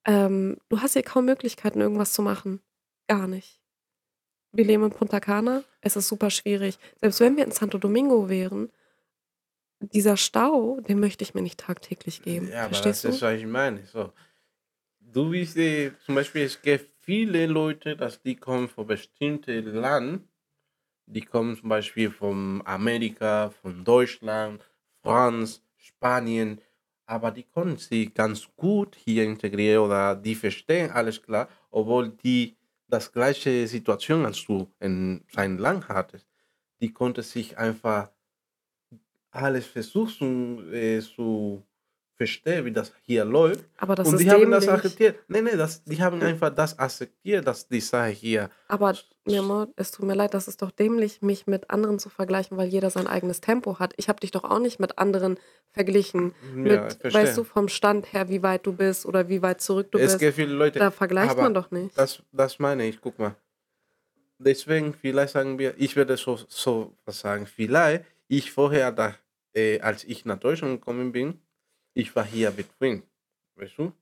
ähm, 0.04 0.58
du 0.68 0.80
hast 0.80 0.92
hier 0.92 1.02
kaum 1.02 1.24
Möglichkeiten, 1.24 1.80
irgendwas 1.80 2.12
zu 2.12 2.22
machen. 2.22 2.60
Gar 3.08 3.26
nicht. 3.26 3.60
Wir 4.52 4.64
leben 4.64 4.84
in 4.84 4.90
Punta 4.90 5.18
Cana, 5.18 5.64
es 5.80 5.96
ist 5.96 6.08
super 6.08 6.30
schwierig. 6.30 6.78
Selbst 7.00 7.20
wenn 7.20 7.36
wir 7.36 7.44
in 7.44 7.50
Santo 7.52 7.78
Domingo 7.78 8.28
wären, 8.28 8.70
dieser 9.80 10.16
Stau, 10.16 10.80
den 10.80 11.00
möchte 11.00 11.24
ich 11.24 11.34
mir 11.34 11.42
nicht 11.42 11.60
tagtäglich 11.60 12.22
geben. 12.22 12.48
Ja, 12.48 12.62
aber 12.64 12.68
Verstehst 12.68 13.04
das 13.04 13.10
du? 13.10 13.16
ist, 13.16 13.22
was 13.22 13.34
ich 13.40 13.46
meine. 13.46 13.84
So. 13.86 14.12
Du 15.00 15.30
bist 15.30 15.56
äh, 15.56 15.92
zum 16.04 16.14
Beispiel, 16.16 16.42
es 16.42 16.60
gibt 16.60 16.90
viele 17.02 17.46
Leute, 17.46 17.96
dass 17.96 18.20
die 18.22 18.36
kommen 18.36 18.68
von 18.68 18.86
bestimmten 18.86 19.64
Land, 19.74 20.28
die 21.06 21.22
kommen 21.22 21.56
zum 21.56 21.68
Beispiel 21.68 22.10
von 22.10 22.62
Amerika, 22.66 23.50
von 23.50 23.84
Deutschland, 23.84 24.62
Franz, 25.02 25.62
Spanien, 25.76 26.60
aber 27.06 27.30
die 27.30 27.44
können 27.44 27.76
sich 27.76 28.14
ganz 28.14 28.48
gut 28.56 28.96
hier 28.96 29.24
integrieren 29.24 29.84
oder 29.84 30.16
die 30.16 30.34
verstehen 30.34 30.90
alles 30.90 31.22
klar, 31.22 31.48
obwohl 31.70 32.10
die 32.10 32.56
das 32.88 33.12
gleiche 33.12 33.66
Situation 33.66 34.24
als 34.24 34.44
du 34.44 34.72
in 34.80 35.24
seinem 35.30 35.58
Land 35.58 35.88
hattest. 35.88 36.26
Die 36.80 36.92
konnte 36.92 37.22
sich 37.22 37.58
einfach 37.58 38.10
alles 39.34 39.66
versuchen 39.66 40.72
äh, 40.72 41.00
zu 41.00 41.62
verstehen, 42.16 42.64
wie 42.64 42.70
das 42.72 42.92
hier 43.02 43.24
läuft. 43.24 43.64
Aber 43.78 43.96
das 43.96 44.06
und 44.08 44.14
ist 44.14 44.20
die 44.22 44.30
haben 44.30 44.48
das 44.50 44.64
dämlich. 44.64 44.84
akzeptiert. 44.84 45.18
Nee, 45.26 45.42
nee, 45.42 45.56
das, 45.56 45.82
die 45.82 46.00
haben 46.00 46.22
einfach 46.22 46.50
das 46.54 46.78
akzeptiert, 46.78 47.44
dass 47.44 47.66
die 47.66 47.80
Sache 47.80 48.10
hier. 48.10 48.50
Aber 48.68 48.94
mir 49.24 49.68
es 49.74 49.90
tut 49.90 50.06
mir 50.06 50.14
leid, 50.14 50.32
das 50.32 50.46
ist 50.46 50.62
doch 50.62 50.70
dämlich, 50.70 51.22
mich 51.22 51.48
mit 51.48 51.70
anderen 51.70 51.98
zu 51.98 52.10
vergleichen, 52.10 52.56
weil 52.56 52.68
jeder 52.68 52.90
sein 52.90 53.08
eigenes 53.08 53.40
Tempo 53.40 53.80
hat. 53.80 53.94
Ich 53.96 54.08
habe 54.08 54.20
dich 54.20 54.30
doch 54.30 54.44
auch 54.44 54.60
nicht 54.60 54.78
mit 54.78 54.96
anderen 54.98 55.38
verglichen. 55.72 56.34
Mit, 56.54 56.72
Ja, 56.72 56.88
verstehe. 56.90 57.12
weißt 57.22 57.38
du, 57.38 57.42
vom 57.44 57.66
Stand 57.68 58.12
her, 58.12 58.28
wie 58.28 58.44
weit 58.44 58.64
du 58.64 58.72
bist 58.72 59.06
oder 59.06 59.28
wie 59.28 59.42
weit 59.42 59.60
zurück 59.60 59.90
du 59.90 59.98
es 59.98 60.12
bist. 60.12 60.18
gibt 60.20 60.36
viele 60.36 60.54
Leute. 60.54 60.78
Da 60.78 60.92
vergleicht 60.92 61.36
man 61.36 61.52
doch 61.52 61.72
nicht. 61.72 61.98
Das, 61.98 62.22
das 62.30 62.60
meine 62.60 62.86
ich, 62.86 63.00
guck 63.00 63.18
mal. 63.18 63.34
Deswegen, 64.38 64.94
vielleicht 64.94 65.32
sagen 65.32 65.58
wir, 65.58 65.74
ich 65.78 65.96
werde 65.96 66.16
so, 66.16 66.38
so 66.48 66.92
was 67.04 67.20
sagen, 67.20 67.46
vielleicht, 67.46 68.04
ich 68.28 68.50
vorher, 68.52 68.92
da, 68.92 69.14
äh, 69.54 69.80
als 69.80 70.04
ich 70.04 70.24
nach 70.24 70.38
Deutschland 70.38 70.80
gekommen 70.80 71.12
bin, 71.12 71.40
ich 71.94 72.14
war 72.16 72.24
hier 72.24 72.50
between, 72.50 73.02
weißt 73.56 73.78
du? 73.78 73.92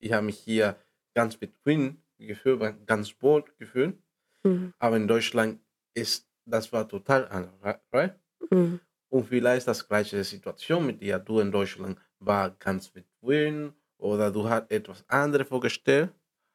Ich 0.00 0.12
habe 0.12 0.26
mich 0.26 0.38
hier 0.38 0.76
ganz 1.14 1.36
between 1.36 2.02
gefühlt, 2.18 2.86
ganz 2.86 3.14
wohl 3.20 3.44
gefühlt, 3.58 3.98
Mhm. 4.44 4.74
aber 4.78 4.96
in 4.96 5.08
Deutschland 5.08 5.60
ist, 5.94 6.28
das 6.44 6.72
war 6.72 6.86
total 6.88 7.26
anders, 7.28 7.80
right? 7.92 8.14
Mhm. 8.50 8.80
Und 9.08 9.28
vielleicht 9.28 9.66
das 9.68 9.86
gleiche 9.88 10.22
Situation 10.24 10.84
mit 10.86 11.00
dir. 11.00 11.18
Du 11.18 11.40
in 11.40 11.50
Deutschland 11.52 11.98
war 12.18 12.50
ganz 12.50 12.88
between 12.90 13.72
oder 13.98 14.30
du 14.30 14.48
hast 14.48 14.70
etwas 14.70 15.04
anderes 15.08 15.48
vorgestellt, 15.48 16.10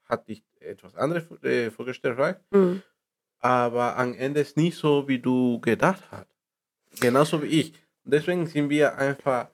hat 0.06 0.28
dich 0.28 0.44
etwas 0.60 0.96
anderes 0.96 1.26
äh, 1.44 1.72
vorgestellt, 1.72 2.18
right? 2.20 2.40
Mhm. 2.52 2.84
aber 3.40 3.98
am 3.98 4.14
Ende 4.16 4.42
ist 4.42 4.58
nicht 4.58 4.78
so, 4.78 5.08
wie 5.08 5.20
du 5.20 5.60
gedacht 5.62 6.04
hast. 6.12 6.28
Genauso 7.00 7.42
wie 7.44 7.48
ich. 7.48 7.74
Deswegen 8.04 8.48
sind 8.48 8.70
wir 8.70 8.98
einfach 8.98 9.48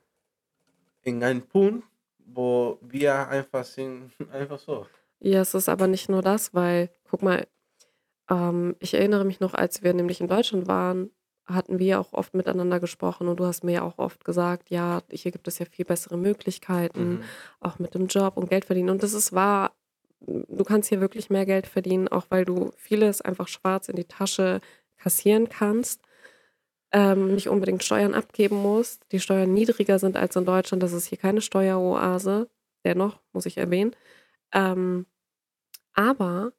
in 1.03 1.23
einem 1.23 1.41
Punkt, 1.41 1.84
wo 2.25 2.77
wir 2.81 3.27
einfach 3.27 3.63
sind, 3.65 4.12
einfach 4.31 4.60
so. 4.65 4.88
Ja, 5.19 5.41
es 5.41 5.53
ist 5.53 5.69
aber 5.69 5.88
nicht 5.88 6.10
nur 6.10 6.21
das, 6.21 6.53
weil, 6.53 6.89
guck 7.10 7.21
mal, 7.23 7.47
ähm, 8.29 8.75
ich 8.79 8.93
erinnere 8.93 9.25
mich 9.25 9.39
noch, 9.39 9.53
als 9.53 9.84
wir 9.84 9.93
nämlich 9.93 10.21
in 10.21 10.27
Deutschland 10.27 10.67
waren 10.67 11.12
hatten 11.47 11.77
wir 11.77 11.99
auch 11.99 12.13
oft 12.13 12.34
miteinander 12.34 12.79
gesprochen 12.79 13.27
und 13.27 13.39
du 13.39 13.45
hast 13.45 13.63
mir 13.63 13.73
ja 13.73 13.81
auch 13.84 13.99
oft 13.99 14.25
gesagt, 14.25 14.71
ja, 14.71 15.03
hier 15.12 15.31
gibt 15.31 15.47
es 15.47 15.60
ja 15.60 15.65
viel 15.67 15.86
bessere 15.86 16.17
Möglichkeiten, 16.17 17.17
Mhm. 17.17 17.23
auch 17.60 17.77
mit 17.77 17.93
dem 17.93 18.08
Job 18.08 18.38
und 18.38 18.49
Geld 18.49 18.65
verdienen. 18.65 18.89
Und 18.89 19.03
das 19.03 19.13
ist 19.13 19.31
wahr, 19.31 19.75
du 20.21 20.63
kannst 20.63 20.89
hier 20.89 21.01
wirklich 21.01 21.29
mehr 21.29 21.45
Geld 21.45 21.67
verdienen, 21.67 22.08
auch 22.08 22.25
weil 22.29 22.45
du 22.45 22.71
vieles 22.77 23.21
einfach 23.21 23.47
schwarz 23.47 23.89
in 23.89 23.95
die 23.95 24.05
Tasche 24.05 24.60
kassieren 24.97 25.47
kannst, 25.47 26.01
ähm, 26.95 27.36
nicht 27.36 27.49
unbedingt 27.49 27.84
Steuern 27.84 28.13
abgeben 28.13 28.55
musst, 28.55 29.05
die 29.12 29.19
Steuern 29.19 29.53
niedriger 29.53 29.99
sind 29.99 30.15
als 30.15 30.38
in 30.38 30.45
Deutschland. 30.45 30.81
Das 30.81 30.93
ist 30.93 31.08
hier 31.08 31.17
keine 31.17 31.41
Steueroase, 31.41 32.49
dennoch, 32.86 33.19
muss 33.34 33.45
ich 33.45 33.58
erwähnen. 33.58 33.93
Ähm, 34.53 35.05
aber 35.93 36.53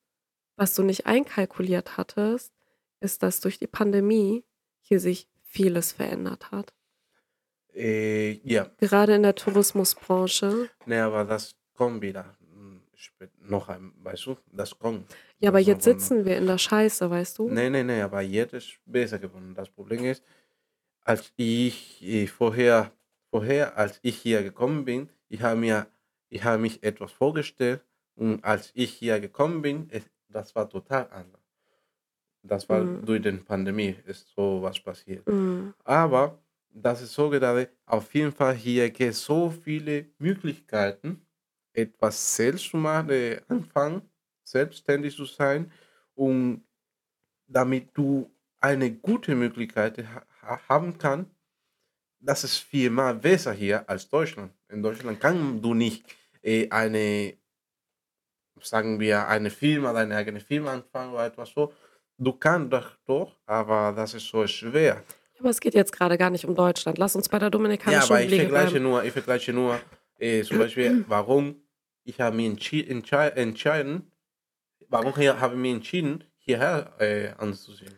was 0.56 0.74
du 0.74 0.82
nicht 0.82 1.06
einkalkuliert 1.06 1.96
hattest, 1.96 2.52
ist, 3.00 3.22
dass 3.22 3.40
durch 3.40 3.58
die 3.58 3.66
Pandemie 3.66 4.44
hier 4.82 5.00
sich 5.00 5.26
vieles 5.40 5.92
verändert 5.92 6.50
hat. 6.50 6.74
Äh, 7.74 8.32
ja, 8.44 8.70
Gerade 8.76 9.14
in 9.14 9.22
der 9.22 9.36
Tourismusbranche. 9.36 10.68
ne, 10.84 11.02
aber 11.02 11.24
das 11.24 11.56
kommt 11.72 12.02
wieder. 12.02 12.36
Noch 13.40 13.68
ein, 13.68 13.92
weißt 14.02 14.26
du, 14.26 14.36
das 14.52 14.78
kommt. 14.78 15.14
Ja, 15.38 15.50
aber 15.50 15.60
jetzt 15.60 15.84
sitzen 15.84 16.24
wir 16.24 16.36
in 16.38 16.46
der 16.46 16.58
Scheiße, 16.58 17.08
weißt 17.10 17.38
du? 17.38 17.48
Nee, 17.48 17.70
nee, 17.70 17.82
nee, 17.84 18.00
aber 18.00 18.22
jetzt 18.22 18.54
ist 18.54 18.78
besser 18.86 19.18
geworden. 19.18 19.54
Das 19.54 19.70
Problem 19.70 20.04
ist, 20.04 20.24
als 21.04 21.32
ich 21.36 22.02
äh, 22.02 22.26
vorher, 22.26 22.92
vorher, 23.30 23.76
als 23.78 23.98
ich 24.02 24.16
hier 24.18 24.42
gekommen 24.42 24.84
bin, 24.84 25.08
ich 25.28 25.42
habe 25.42 25.60
mir, 25.60 25.86
ich 26.28 26.42
habe 26.44 26.58
mich 26.62 26.82
etwas 26.82 27.12
vorgestellt 27.12 27.82
und 28.16 28.44
als 28.44 28.70
ich 28.74 28.92
hier 28.94 29.20
gekommen 29.20 29.62
bin, 29.62 29.88
es, 29.90 30.04
das 30.28 30.54
war 30.54 30.68
total 30.68 31.08
anders. 31.10 31.42
Das 32.42 32.68
war 32.68 32.80
Mhm. 32.84 33.04
durch 33.04 33.22
die 33.22 33.32
Pandemie 33.32 33.96
ist 34.06 34.28
so 34.34 34.62
was 34.62 34.78
passiert. 34.80 35.26
Mm, 35.26 35.70
Aber 35.84 36.38
das 36.70 37.02
ist 37.02 37.12
so 37.14 37.28
gerade, 37.30 37.70
auf 37.86 38.14
jeden 38.14 38.32
Fall 38.32 38.54
hier 38.54 38.88
gibt 38.90 39.10
es 39.10 39.24
so 39.24 39.50
viele 39.50 40.06
Möglichkeiten, 40.18 41.25
etwas 41.76 42.36
selbst 42.36 42.70
zu 42.70 42.76
machen, 42.76 43.10
äh, 43.10 43.40
anfangen, 43.48 44.02
selbstständig 44.44 45.16
zu 45.16 45.24
sein 45.24 45.72
und 46.14 46.64
damit 47.46 47.90
du 47.96 48.30
eine 48.60 48.92
gute 48.92 49.34
Möglichkeit 49.34 49.98
ha 49.98 50.22
ha- 50.42 50.60
haben 50.68 50.98
kannst, 50.98 51.30
das 52.20 52.44
ist 52.44 52.58
viermal 52.58 53.14
besser 53.16 53.52
hier 53.52 53.88
als 53.88 54.08
Deutschland. 54.08 54.52
In 54.68 54.82
Deutschland 54.82 55.20
kann 55.20 55.62
du 55.62 55.74
nicht 55.74 56.04
äh, 56.42 56.68
eine, 56.70 57.36
sagen 58.60 58.98
wir, 59.00 59.26
eine 59.28 59.50
Firma, 59.50 59.92
deine 59.92 60.16
eigene 60.16 60.40
Firma 60.40 60.72
anfangen 60.72 61.12
oder 61.12 61.26
etwas 61.26 61.50
so. 61.50 61.72
Du 62.18 62.32
kannst 62.32 62.72
doch, 62.72 62.96
doch, 63.06 63.36
aber 63.46 63.92
das 63.94 64.14
ist 64.14 64.28
so 64.28 64.46
schwer. 64.46 65.02
Aber 65.38 65.50
es 65.50 65.60
geht 65.60 65.74
jetzt 65.74 65.92
gerade 65.92 66.16
gar 66.16 66.30
nicht 66.30 66.46
um 66.46 66.54
Deutschland. 66.54 66.96
Lass 66.96 67.14
uns 67.14 67.28
bei 67.28 67.38
der 67.38 67.48
Ja, 67.48 67.52
Dominikanischen 67.52 68.02
aber 68.04 68.22
ich 68.22 68.34
vergleiche 68.34 68.80
bleiben. 68.80 68.82
nur, 68.84 69.04
ich 69.04 69.12
vergleiche 69.12 69.52
nur 69.52 69.80
äh, 70.18 70.42
zum 70.42 70.58
Beispiel, 70.58 71.04
warum 71.08 71.56
ich 72.06 72.20
habe 72.20 72.36
mich 72.36 72.46
entschi 72.46 72.86
entschei 72.86 73.28
entschieden, 73.28 74.12
warum 74.88 75.14
habe 75.16 75.54
ich 75.54 75.60
mich 75.60 75.74
entschieden, 75.74 76.24
hierher 76.38 76.94
äh, 77.00 77.30
anzusehen. 77.38 77.94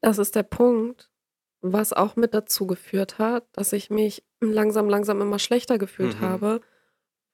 Das 0.00 0.18
ist 0.18 0.34
der 0.34 0.42
Punkt, 0.42 1.10
was 1.60 1.92
auch 1.92 2.16
mit 2.16 2.34
dazu 2.34 2.66
geführt 2.66 3.18
hat, 3.18 3.46
dass 3.52 3.72
ich 3.72 3.90
mich 3.90 4.24
langsam, 4.40 4.88
langsam 4.88 5.20
immer 5.20 5.38
schlechter 5.38 5.78
gefühlt 5.78 6.16
Mhm. 6.16 6.20
habe, 6.20 6.60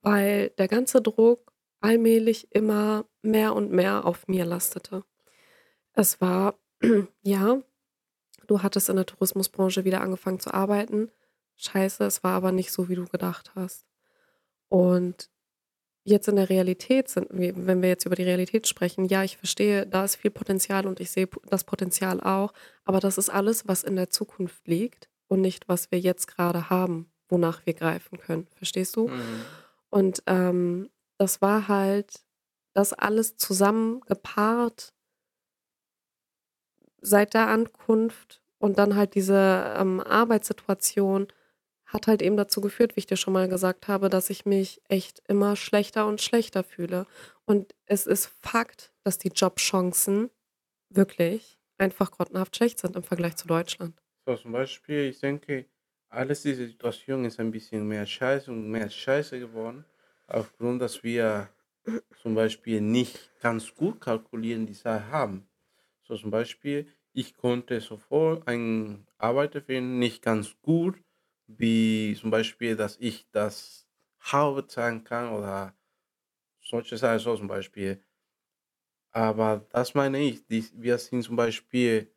weil 0.02 0.50
der 0.50 0.68
ganze 0.68 1.00
Druck 1.00 1.52
allmählich 1.80 2.48
immer 2.54 3.06
mehr 3.22 3.54
und 3.54 3.70
mehr 3.72 4.04
auf 4.04 4.28
mir 4.28 4.44
lastete. 4.44 5.04
Es 5.92 6.20
war, 6.20 6.58
ja, 7.22 7.60
du 8.46 8.62
hattest 8.62 8.88
in 8.88 8.96
der 8.96 9.06
Tourismusbranche 9.06 9.84
wieder 9.84 10.00
angefangen 10.00 10.40
zu 10.40 10.52
arbeiten. 10.52 11.10
Scheiße, 11.56 12.04
es 12.04 12.24
war 12.24 12.32
aber 12.32 12.52
nicht 12.52 12.72
so, 12.72 12.88
wie 12.88 12.94
du 12.96 13.04
gedacht 13.06 13.52
hast. 13.54 13.86
Und 14.68 15.30
jetzt 16.04 16.28
in 16.28 16.36
der 16.36 16.48
Realität 16.48 17.08
sind 17.08 17.28
wenn 17.30 17.82
wir 17.82 17.88
jetzt 17.88 18.06
über 18.06 18.16
die 18.16 18.24
Realität 18.24 18.66
sprechen, 18.66 19.04
ja, 19.04 19.22
ich 19.22 19.36
verstehe, 19.36 19.86
da 19.86 20.04
ist 20.04 20.16
viel 20.16 20.30
Potenzial 20.30 20.86
und 20.86 21.00
ich 21.00 21.10
sehe 21.10 21.28
das 21.46 21.64
Potenzial 21.64 22.20
auch, 22.20 22.52
aber 22.84 23.00
das 23.00 23.18
ist 23.18 23.28
alles, 23.28 23.68
was 23.68 23.82
in 23.84 23.96
der 23.96 24.10
Zukunft 24.10 24.66
liegt 24.66 25.08
und 25.28 25.40
nicht, 25.40 25.68
was 25.68 25.90
wir 25.90 26.00
jetzt 26.00 26.26
gerade 26.26 26.70
haben, 26.70 27.10
wonach 27.28 27.64
wir 27.66 27.74
greifen 27.74 28.18
können. 28.18 28.46
Verstehst 28.54 28.96
du? 28.96 29.08
Mhm. 29.08 29.42
Und 29.90 30.22
ähm, 30.26 30.90
das 31.18 31.42
war 31.42 31.68
halt 31.68 32.24
das 32.72 32.92
alles 32.92 33.36
zusammen 33.36 34.00
gepaart 34.02 34.92
seit 37.02 37.34
der 37.34 37.48
Ankunft 37.48 38.40
und 38.58 38.78
dann 38.78 38.94
halt 38.94 39.14
diese 39.14 39.74
ähm, 39.76 40.00
Arbeitssituation 40.00 41.28
hat 41.92 42.06
halt 42.06 42.22
eben 42.22 42.36
dazu 42.36 42.60
geführt, 42.60 42.94
wie 42.96 43.00
ich 43.00 43.06
dir 43.06 43.16
schon 43.16 43.32
mal 43.32 43.48
gesagt 43.48 43.88
habe, 43.88 44.08
dass 44.08 44.30
ich 44.30 44.46
mich 44.46 44.80
echt 44.88 45.22
immer 45.28 45.56
schlechter 45.56 46.06
und 46.06 46.20
schlechter 46.20 46.62
fühle. 46.62 47.06
Und 47.44 47.74
es 47.86 48.06
ist 48.06 48.30
Fakt, 48.42 48.92
dass 49.02 49.18
die 49.18 49.28
Jobchancen 49.28 50.30
wirklich 50.88 51.58
einfach 51.78 52.10
grottenhaft 52.12 52.56
schlecht 52.56 52.78
sind 52.78 52.96
im 52.96 53.02
Vergleich 53.02 53.36
zu 53.36 53.48
Deutschland. 53.48 54.00
So, 54.26 54.36
zum 54.36 54.52
Beispiel, 54.52 55.08
ich 55.08 55.18
denke, 55.18 55.66
alles 56.08 56.42
diese 56.42 56.66
Situation 56.66 57.24
ist 57.24 57.40
ein 57.40 57.50
bisschen 57.50 57.86
mehr 57.88 58.06
Scheiße 58.06 58.50
und 58.50 58.70
mehr 58.70 58.88
Scheiße 58.88 59.40
geworden, 59.40 59.84
aufgrund, 60.26 60.82
dass 60.82 61.02
wir 61.02 61.48
zum 62.22 62.34
Beispiel 62.34 62.80
nicht 62.80 63.30
ganz 63.40 63.74
gut 63.74 64.00
kalkulieren 64.00 64.66
die 64.66 64.74
Sache 64.74 65.08
haben. 65.08 65.48
So 66.02 66.16
zum 66.16 66.30
Beispiel, 66.30 66.86
ich 67.12 67.34
konnte 67.34 67.80
sofort 67.80 68.46
einen 68.46 69.06
Arbeiter 69.18 69.60
finden, 69.62 69.98
nicht 69.98 70.22
ganz 70.22 70.56
gut, 70.62 71.00
wie 71.58 72.16
zum 72.20 72.30
Beispiel, 72.30 72.76
dass 72.76 72.96
ich 73.00 73.28
das 73.32 73.88
Haus 74.32 74.56
bezahlen 74.56 75.04
kann 75.04 75.30
oder 75.32 75.74
solche 76.60 76.96
Sachen, 76.98 77.20
so 77.20 77.36
zum 77.36 77.48
Beispiel. 77.48 78.04
Aber 79.12 79.64
das 79.70 79.94
meine 79.94 80.18
ich, 80.20 80.44
die, 80.48 80.64
wir 80.74 80.98
sind 80.98 81.22
zum 81.22 81.36
Beispiel 81.36 82.12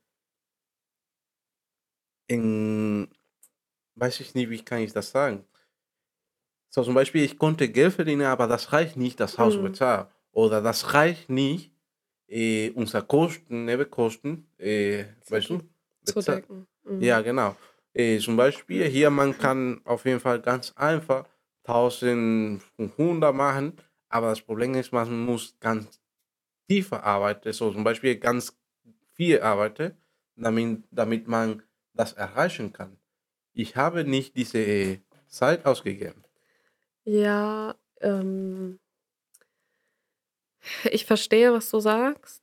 in, 2.27 3.07
weiß 3.95 4.19
ich 4.21 4.35
nicht, 4.35 4.49
wie 4.51 4.63
kann 4.63 4.81
ich 4.81 4.93
das 4.93 5.11
sagen? 5.11 5.45
So 6.69 6.83
zum 6.83 6.95
Beispiel, 6.95 7.23
ich 7.23 7.37
konnte 7.37 7.69
Geld 7.69 7.93
verdienen, 7.93 8.23
aber 8.25 8.47
das 8.47 8.73
reicht 8.73 8.97
nicht, 8.97 9.19
das 9.19 9.37
Haus 9.37 9.57
Mhm. 9.57 9.61
bezahlen. 9.61 10.07
Oder 10.31 10.61
das 10.61 10.93
reicht 10.93 11.29
nicht, 11.29 11.71
äh, 12.27 12.71
unsere 12.71 13.05
Kosten, 13.05 13.65
Nebenkosten, 13.65 14.47
äh, 14.57 15.05
weißt 15.29 15.49
du, 15.51 15.61
Zu 16.05 16.21
bezahlen. 16.21 16.23
decken. 16.23 16.67
Mhm. 16.83 17.07
Ja, 17.07 17.21
genau. 17.21 17.57
Äh, 17.93 18.19
zum 18.19 18.35
Beispiel 18.37 18.85
hier, 18.85 19.09
man 19.09 19.37
kann 19.37 19.81
auf 19.85 20.05
jeden 20.05 20.19
Fall 20.19 20.41
ganz 20.41 20.71
einfach 20.75 21.25
1500 21.63 23.33
machen, 23.33 23.73
aber 24.09 24.29
das 24.29 24.41
Problem 24.41 24.73
ist, 24.75 24.91
man 24.91 25.25
muss 25.25 25.55
ganz 25.59 26.01
tiefer 26.67 27.03
arbeiten, 27.03 27.53
so 27.53 27.71
zum 27.71 27.83
Beispiel 27.83 28.17
ganz 28.17 28.57
viel 29.13 29.41
arbeiten, 29.41 29.97
damit, 30.35 30.83
damit 30.91 31.27
man 31.27 31.61
das 31.93 32.13
erreichen 32.13 32.73
kann. 32.73 32.97
Ich 33.53 33.75
habe 33.75 34.03
nicht 34.03 34.35
diese 34.35 34.99
Zeit 35.27 35.65
ausgegeben. 35.65 36.23
Ja, 37.05 37.75
ähm, 38.01 38.79
ich 40.91 41.05
verstehe, 41.05 41.53
was 41.53 41.69
du 41.69 41.79
sagst. 41.79 42.41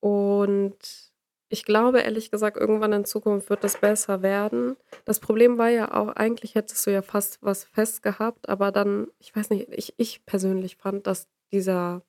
Und 0.00 1.09
ich 1.50 1.64
glaube, 1.64 2.00
ehrlich 2.00 2.30
gesagt, 2.30 2.56
irgendwann 2.56 2.92
in 2.92 3.04
Zukunft 3.04 3.50
wird 3.50 3.64
das 3.64 3.78
besser 3.78 4.22
werden. 4.22 4.76
Das 5.04 5.20
Problem 5.20 5.58
war 5.58 5.68
ja 5.68 5.92
auch, 5.94 6.08
eigentlich 6.08 6.54
hättest 6.54 6.86
du 6.86 6.92
ja 6.92 7.02
fast 7.02 7.38
was 7.42 7.64
fest 7.64 8.02
gehabt, 8.02 8.48
aber 8.48 8.72
dann, 8.72 9.08
ich 9.18 9.34
weiß 9.34 9.50
nicht, 9.50 9.68
ich, 9.70 9.94
ich 9.98 10.24
persönlich 10.26 10.76
fand, 10.76 11.06
dass 11.06 11.28
dieser, 11.52 12.02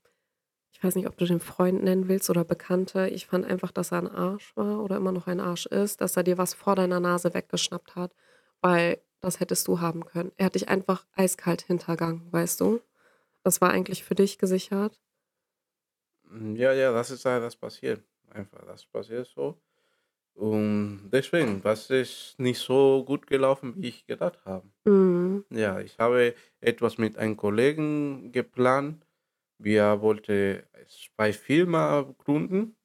ich 0.71 0.83
weiß 0.83 0.95
nicht, 0.95 1.07
ob 1.07 1.17
du 1.17 1.25
den 1.25 1.39
Freund 1.41 1.83
nennen 1.83 2.07
willst 2.09 2.29
oder 2.29 2.45
Bekannte, 2.45 3.09
ich 3.09 3.27
fand 3.27 3.45
einfach, 3.45 3.71
dass 3.71 3.91
er 3.91 3.99
ein 3.99 4.07
Arsch 4.09 4.55
war 4.57 4.83
oder 4.83 4.97
immer 4.97 5.11
noch 5.13 5.27
ein 5.27 5.39
Arsch 5.41 5.67
ist, 5.67 6.01
dass 6.01 6.17
er 6.17 6.23
dir 6.23 6.37
was 6.37 6.53
vor 6.53 6.75
deiner 6.75 6.99
Nase 6.99 7.33
weggeschnappt 7.33 7.95
hat, 7.95 8.13
weil 8.61 9.01
das 9.21 9.39
hättest 9.39 9.67
du 9.67 9.81
haben 9.81 10.05
können. 10.05 10.31
Er 10.37 10.47
hat 10.47 10.55
dich 10.55 10.69
einfach 10.69 11.05
eiskalt 11.15 11.63
hintergangen, 11.63 12.31
weißt 12.31 12.61
du? 12.61 12.81
Das 13.43 13.61
war 13.61 13.71
eigentlich 13.71 14.03
für 14.03 14.15
dich 14.15 14.37
gesichert. 14.39 14.99
Mm, 16.23 16.55
Ja, 16.55 16.73
ja, 16.73 16.91
das 16.91 17.11
ist 17.11 17.25
halt 17.25 17.43
das 17.43 17.55
passiert. 17.55 18.03
Einfach, 18.31 18.65
das 18.65 18.85
passiert 18.85 19.27
so. 19.27 19.61
Und 20.33 21.09
deswegen, 21.11 21.61
das 21.61 21.89
ist 21.89 22.35
nicht 22.37 22.59
so 22.59 23.03
gut 23.05 23.27
gelaufen, 23.27 23.73
wie 23.77 23.89
ich 23.89 24.05
gedacht 24.07 24.39
habe. 24.45 24.67
Mhm. 24.85 25.45
Ja, 25.49 25.79
ich 25.79 25.97
habe 25.99 26.33
etwas 26.61 26.97
mit 26.97 27.17
einem 27.17 27.35
Kollegen 27.35 28.31
geplant. 28.31 29.05
Wir 29.57 30.01
wollten 30.01 30.63
zwei 30.87 31.33
Firma 31.33 32.01
gründen, 32.17 32.75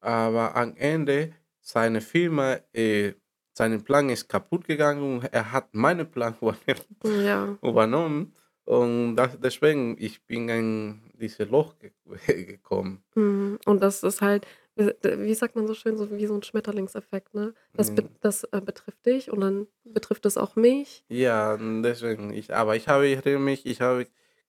aber 0.00 0.54
am 0.54 0.76
Ende 0.76 1.32
seine 1.60 2.00
Firma, 2.00 2.58
äh, 2.72 3.14
sein 3.52 3.82
Plan 3.82 4.10
ist 4.10 4.28
kaputt 4.28 4.66
gegangen 4.66 5.02
und 5.02 5.24
er 5.32 5.50
hat 5.50 5.74
meinen 5.74 6.08
Plan 6.10 6.36
übernommen. 6.40 7.24
Ja. 7.24 7.58
übernommen. 7.62 8.34
Und 8.64 9.16
das, 9.16 9.38
deswegen, 9.40 9.96
ich 9.98 10.24
bin 10.26 10.48
in 10.48 11.00
dieses 11.14 11.48
Loch 11.48 11.74
ge 11.78 11.92
gekommen. 12.44 13.02
Mhm. 13.14 13.58
Und 13.64 13.80
das 13.80 14.02
ist 14.02 14.20
halt, 14.20 14.46
wie 14.76 15.34
sagt 15.34 15.56
man 15.56 15.66
so 15.66 15.74
schön, 15.74 15.96
so 15.96 16.10
wie 16.10 16.26
so 16.26 16.34
ein 16.34 16.42
Schmetterlingseffekt, 16.42 17.34
ne? 17.34 17.54
Das 17.74 17.90
be 17.90 18.02
Mhm. 18.02 18.08
das, 18.20 18.44
äh, 18.44 18.60
betrifft 18.60 19.06
dich 19.06 19.30
und 19.30 19.40
dann 19.40 19.66
betrifft 19.84 20.26
es 20.26 20.36
auch 20.36 20.56
mich. 20.56 21.04
Ja, 21.08 21.56
deswegen, 21.56 22.32
ich 22.32 22.52
aber 22.52 22.74
ich 22.76 22.88
habe 22.88 23.06
ich 23.06 23.16
erinnere 23.16 23.40
mich, 23.40 23.64
ich 23.66 23.80
habe 23.80 24.06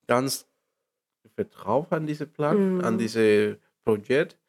ganz 0.08 0.48
vertraut 1.36 1.92
an 1.94 2.08
diesen 2.08 2.32
Plan, 2.34 2.82
an 2.82 2.96
Mhm. 2.96 3.00
diese 3.00 3.60
Projekt 3.86 4.40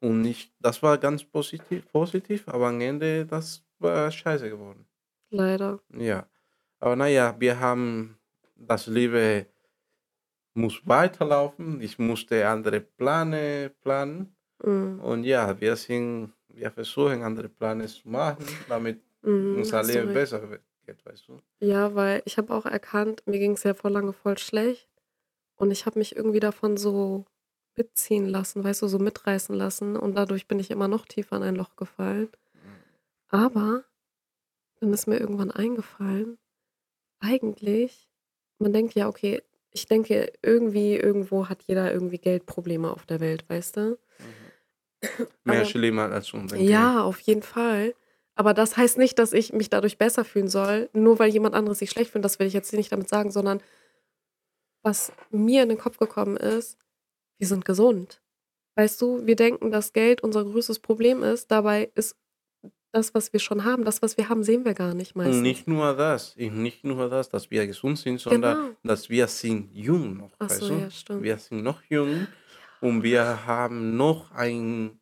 und 0.00 0.24
ich 0.26 0.52
das 0.60 0.82
war 0.82 0.98
ganz 0.98 1.24
positiv 1.24 1.90
positiv, 1.92 2.48
aber 2.48 2.68
am 2.68 2.80
Ende, 2.80 3.26
das 3.26 3.64
war 3.80 4.10
scheiße 4.12 4.50
geworden. 4.50 4.86
Leider. 5.30 5.80
Ja, 5.92 6.28
aber 6.80 6.96
na 6.96 7.08
ja, 7.08 7.38
wir 7.40 7.60
haben 7.60 8.18
das 8.56 8.86
Leben 8.86 9.46
muss 10.54 10.86
weiterlaufen. 10.86 11.80
Ich 11.80 11.98
musste 11.98 12.48
andere 12.48 12.80
Pläne 12.80 13.70
planen 13.80 14.36
Mhm. 14.64 15.02
und 15.02 15.24
ja, 15.24 15.60
wir 15.60 15.76
sind 15.76 16.32
wir 16.48 16.70
versuchen, 16.70 17.22
andere 17.22 17.48
Pläne 17.48 17.86
zu 17.86 18.08
machen, 18.08 18.64
damit 18.68 19.02
Mhm, 19.22 19.54
unser 19.54 19.82
Leben 19.82 20.08
recht. 20.08 20.12
besser 20.12 20.48
wird 20.50 20.62
geht, 20.86 21.04
weißt 21.06 21.28
du? 21.28 21.40
Ja, 21.60 21.94
weil 21.94 22.22
ich 22.24 22.38
habe 22.38 22.54
auch 22.54 22.66
erkannt, 22.66 23.22
mir 23.26 23.38
ging's 23.38 23.64
ja 23.64 23.74
vor 23.74 23.90
lange 23.90 24.12
voll 24.12 24.38
schlecht 24.38 24.88
und 25.56 25.70
ich 25.72 25.86
habe 25.86 25.98
mich 25.98 26.16
irgendwie 26.16 26.40
davon 26.40 26.76
so 26.76 27.26
mitziehen 27.76 28.26
lassen, 28.28 28.64
weißt 28.64 28.82
du, 28.82 28.88
so 28.88 28.98
mitreißen 28.98 29.54
lassen 29.56 29.96
und 29.96 30.14
dadurch 30.16 30.48
bin 30.48 30.60
ich 30.60 30.70
immer 30.70 30.88
noch 30.88 31.06
tiefer 31.06 31.36
in 31.36 31.42
ein 31.44 31.56
Loch 31.56 31.76
gefallen. 31.76 32.30
Aber 33.30 33.84
dann 34.80 34.92
ist 34.92 35.06
mir 35.06 35.18
irgendwann 35.18 35.50
eingefallen, 35.50 36.38
eigentlich 37.20 38.10
man 38.58 38.72
denkt 38.72 38.94
ja, 38.94 39.08
okay 39.08 39.42
ich 39.72 39.86
denke, 39.86 40.32
irgendwie 40.42 40.96
irgendwo 40.96 41.48
hat 41.48 41.62
jeder 41.64 41.92
irgendwie 41.92 42.18
Geldprobleme 42.18 42.90
auf 42.92 43.06
der 43.06 43.20
Welt, 43.20 43.48
weißt 43.50 43.76
du? 43.78 43.98
Mehr 45.44 45.64
schlimmer 45.64 46.10
als 46.10 46.32
ich. 46.32 46.60
Ja, 46.68 47.02
auf 47.02 47.20
jeden 47.20 47.42
Fall. 47.42 47.94
Aber 48.34 48.54
das 48.54 48.76
heißt 48.76 48.98
nicht, 48.98 49.18
dass 49.18 49.32
ich 49.32 49.52
mich 49.52 49.68
dadurch 49.70 49.98
besser 49.98 50.24
fühlen 50.24 50.48
soll, 50.48 50.88
nur 50.92 51.18
weil 51.18 51.30
jemand 51.30 51.54
anderes 51.54 51.78
sich 51.80 51.90
schlecht 51.90 52.12
fühlt. 52.12 52.24
Das 52.24 52.38
will 52.38 52.46
ich 52.46 52.52
jetzt 52.52 52.72
nicht 52.72 52.92
damit 52.92 53.08
sagen, 53.08 53.30
sondern 53.30 53.60
was 54.82 55.12
mir 55.30 55.62
in 55.64 55.68
den 55.70 55.78
Kopf 55.78 55.98
gekommen 55.98 56.36
ist, 56.36 56.78
wir 57.38 57.46
sind 57.48 57.64
gesund. 57.64 58.20
Weißt 58.76 59.00
du, 59.02 59.26
wir 59.26 59.34
denken, 59.36 59.70
dass 59.72 59.92
Geld 59.92 60.22
unser 60.22 60.44
größtes 60.44 60.78
Problem 60.78 61.22
ist. 61.24 61.50
Dabei 61.50 61.90
ist 61.96 62.16
das, 62.92 63.12
was 63.12 63.32
wir 63.32 63.40
schon 63.40 63.64
haben, 63.64 63.84
das, 63.84 64.02
was 64.02 64.16
wir 64.16 64.28
haben, 64.28 64.42
sehen 64.44 64.64
wir 64.64 64.72
gar 64.74 64.94
nicht 64.94 65.14
Und 65.16 65.24
meistens. 65.24 65.42
nicht 65.42 65.68
nur 65.68 65.94
das, 65.94 66.32
ich 66.36 66.50
nicht 66.50 66.84
nur 66.84 67.10
das, 67.10 67.28
dass 67.28 67.50
wir 67.50 67.66
gesund 67.66 67.98
sind, 67.98 68.18
sondern 68.20 68.56
Genau. 68.56 68.76
dass 68.84 69.10
wir 69.10 69.26
sind 69.26 69.70
jung 69.74 70.16
noch, 70.16 70.30
Ach 70.38 70.48
weißt 70.48 70.60
so, 70.60 70.68
du? 70.68 70.74
ja, 70.80 70.90
stimmt. 70.90 71.22
Wir 71.22 71.38
sind 71.38 71.62
noch 71.64 71.82
jung 71.88 72.28
und 72.80 73.02
wir 73.02 73.46
haben 73.46 73.96
noch 73.96 74.30
eine 74.32 74.98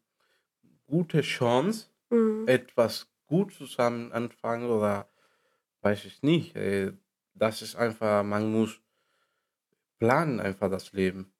gute 0.86 1.20
Chance, 1.22 1.86
Mhm. 2.10 2.46
etwas 2.46 3.08
gut 3.26 3.52
zusammen 3.52 4.12
anfangen 4.12 4.70
oder 4.70 5.08
weiß 5.82 6.04
ich 6.04 6.22
nicht. 6.22 6.54
Äh, 6.54 6.92
das 7.34 7.62
ist 7.62 7.74
einfach, 7.76 8.22
man 8.22 8.50
muss 8.52 8.80
planen 9.98 10.40
einfach 10.40 10.70
das 10.70 10.92
Leben. 10.92 11.32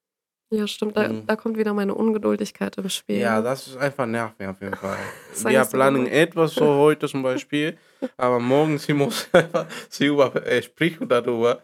Ja, 0.51 0.67
stimmt. 0.67 0.97
Da, 0.97 1.09
Mhm. 1.09 1.27
da 1.27 1.37
kommt 1.37 1.57
wieder 1.59 1.75
meine 1.75 1.95
Ungeduldigkeit 1.95 2.77
im 2.79 2.89
Spiel. 2.89 3.19
Ja, 3.19 3.43
das 3.43 3.67
ist 3.67 3.77
einfach 3.77 4.07
nervig 4.07 4.47
auf 4.47 4.61
jeden 4.61 4.77
Fall. 4.77 4.97
Wir 5.45 5.65
so 5.65 5.71
planen 5.77 6.05
gemein. 6.05 6.13
etwas 6.13 6.55
so 6.55 6.65
heute 6.77 7.09
zum 7.09 7.23
Beispiel, 7.23 7.77
aber 8.17 8.39
morgen 8.41 8.79
sie 8.79 8.93
muss 8.93 9.29
einfach, 9.33 9.67
sie 9.89 10.07
über, 10.07 10.35
äh, 10.47 10.63
sprechen 10.63 11.09
darüber. 11.09 11.63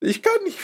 Ich 0.00 0.22
kann 0.22 0.42
nicht, 0.44 0.58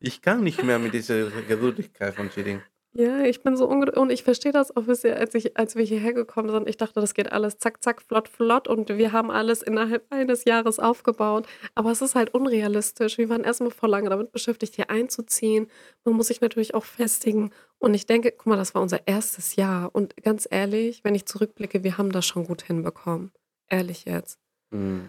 ich 0.00 0.22
kann 0.22 0.42
nicht 0.42 0.62
mehr 0.62 0.78
mit 0.78 0.94
dieser 0.94 1.30
Geduldigkeit 1.30 2.14
von 2.14 2.30
Chilling. 2.30 2.62
Ja, 2.92 3.20
ich 3.22 3.42
bin 3.42 3.56
so 3.56 3.68
ungeduldig 3.68 4.00
und 4.00 4.10
ich 4.10 4.22
verstehe 4.24 4.50
das 4.50 4.74
auch, 4.74 4.86
wisst 4.86 5.04
ihr, 5.04 5.18
als 5.18 5.34
ich 5.34 5.56
als 5.58 5.76
wir 5.76 5.84
hierher 5.84 6.14
gekommen 6.14 6.50
sind, 6.50 6.68
ich 6.68 6.78
dachte, 6.78 7.00
das 7.00 7.12
geht 7.12 7.30
alles 7.30 7.58
zack, 7.58 7.82
zack, 7.84 8.00
flott, 8.00 8.28
flott 8.28 8.66
und 8.66 8.88
wir 8.88 9.12
haben 9.12 9.30
alles 9.30 9.62
innerhalb 9.62 10.06
eines 10.10 10.44
Jahres 10.46 10.78
aufgebaut. 10.80 11.46
Aber 11.74 11.92
es 11.92 12.00
ist 12.00 12.14
halt 12.14 12.32
unrealistisch. 12.34 13.18
Wir 13.18 13.28
waren 13.28 13.44
erst 13.44 13.60
mal 13.60 13.70
vor 13.70 13.90
lange 13.90 14.08
damit 14.08 14.32
beschäftigt, 14.32 14.74
hier 14.74 14.88
einzuziehen. 14.90 15.70
Man 16.04 16.14
muss 16.14 16.28
sich 16.28 16.40
natürlich 16.40 16.74
auch 16.74 16.84
festigen. 16.84 17.50
Und 17.78 17.92
ich 17.94 18.06
denke, 18.06 18.32
guck 18.32 18.46
mal, 18.46 18.56
das 18.56 18.74
war 18.74 18.82
unser 18.82 19.06
erstes 19.06 19.54
Jahr. 19.56 19.94
Und 19.94 20.16
ganz 20.22 20.48
ehrlich, 20.50 21.04
wenn 21.04 21.14
ich 21.14 21.26
zurückblicke, 21.26 21.84
wir 21.84 21.98
haben 21.98 22.10
das 22.10 22.26
schon 22.26 22.46
gut 22.46 22.62
hinbekommen. 22.62 23.32
Ehrlich 23.68 24.06
jetzt. 24.06 24.40
Hm. 24.72 25.08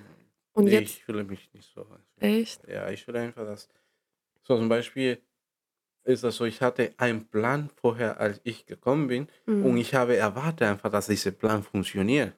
Und 0.52 0.67
Ich 0.67 0.73
jetzt, 0.73 0.95
fühle 0.99 1.23
mich 1.23 1.49
nicht 1.54 1.71
so. 1.73 1.86
echt? 2.19 2.67
Ja, 2.67 2.89
ich 2.91 3.06
fühle 3.06 3.21
einfach 3.21 3.45
das. 3.45 3.69
So 4.50 4.58
zum 4.58 4.68
Beispiel 4.68 5.22
ist 6.06 6.24
das 6.24 6.38
so, 6.38 6.46
ich 6.46 6.62
hatte 6.62 6.94
einen 6.98 7.28
Plan 7.30 7.70
vorher, 7.76 8.20
als 8.20 8.42
ich 8.44 8.66
gekommen 8.66 9.08
bin 9.08 9.28
und 9.46 9.74
Mhm. 9.74 9.78
ich 9.78 9.94
habe 9.94 10.16
erwartet 10.18 10.64
einfach, 10.68 10.90
dass 10.90 11.06
dieser 11.06 11.32
Plan 11.32 11.62
funktioniert. 11.62 12.34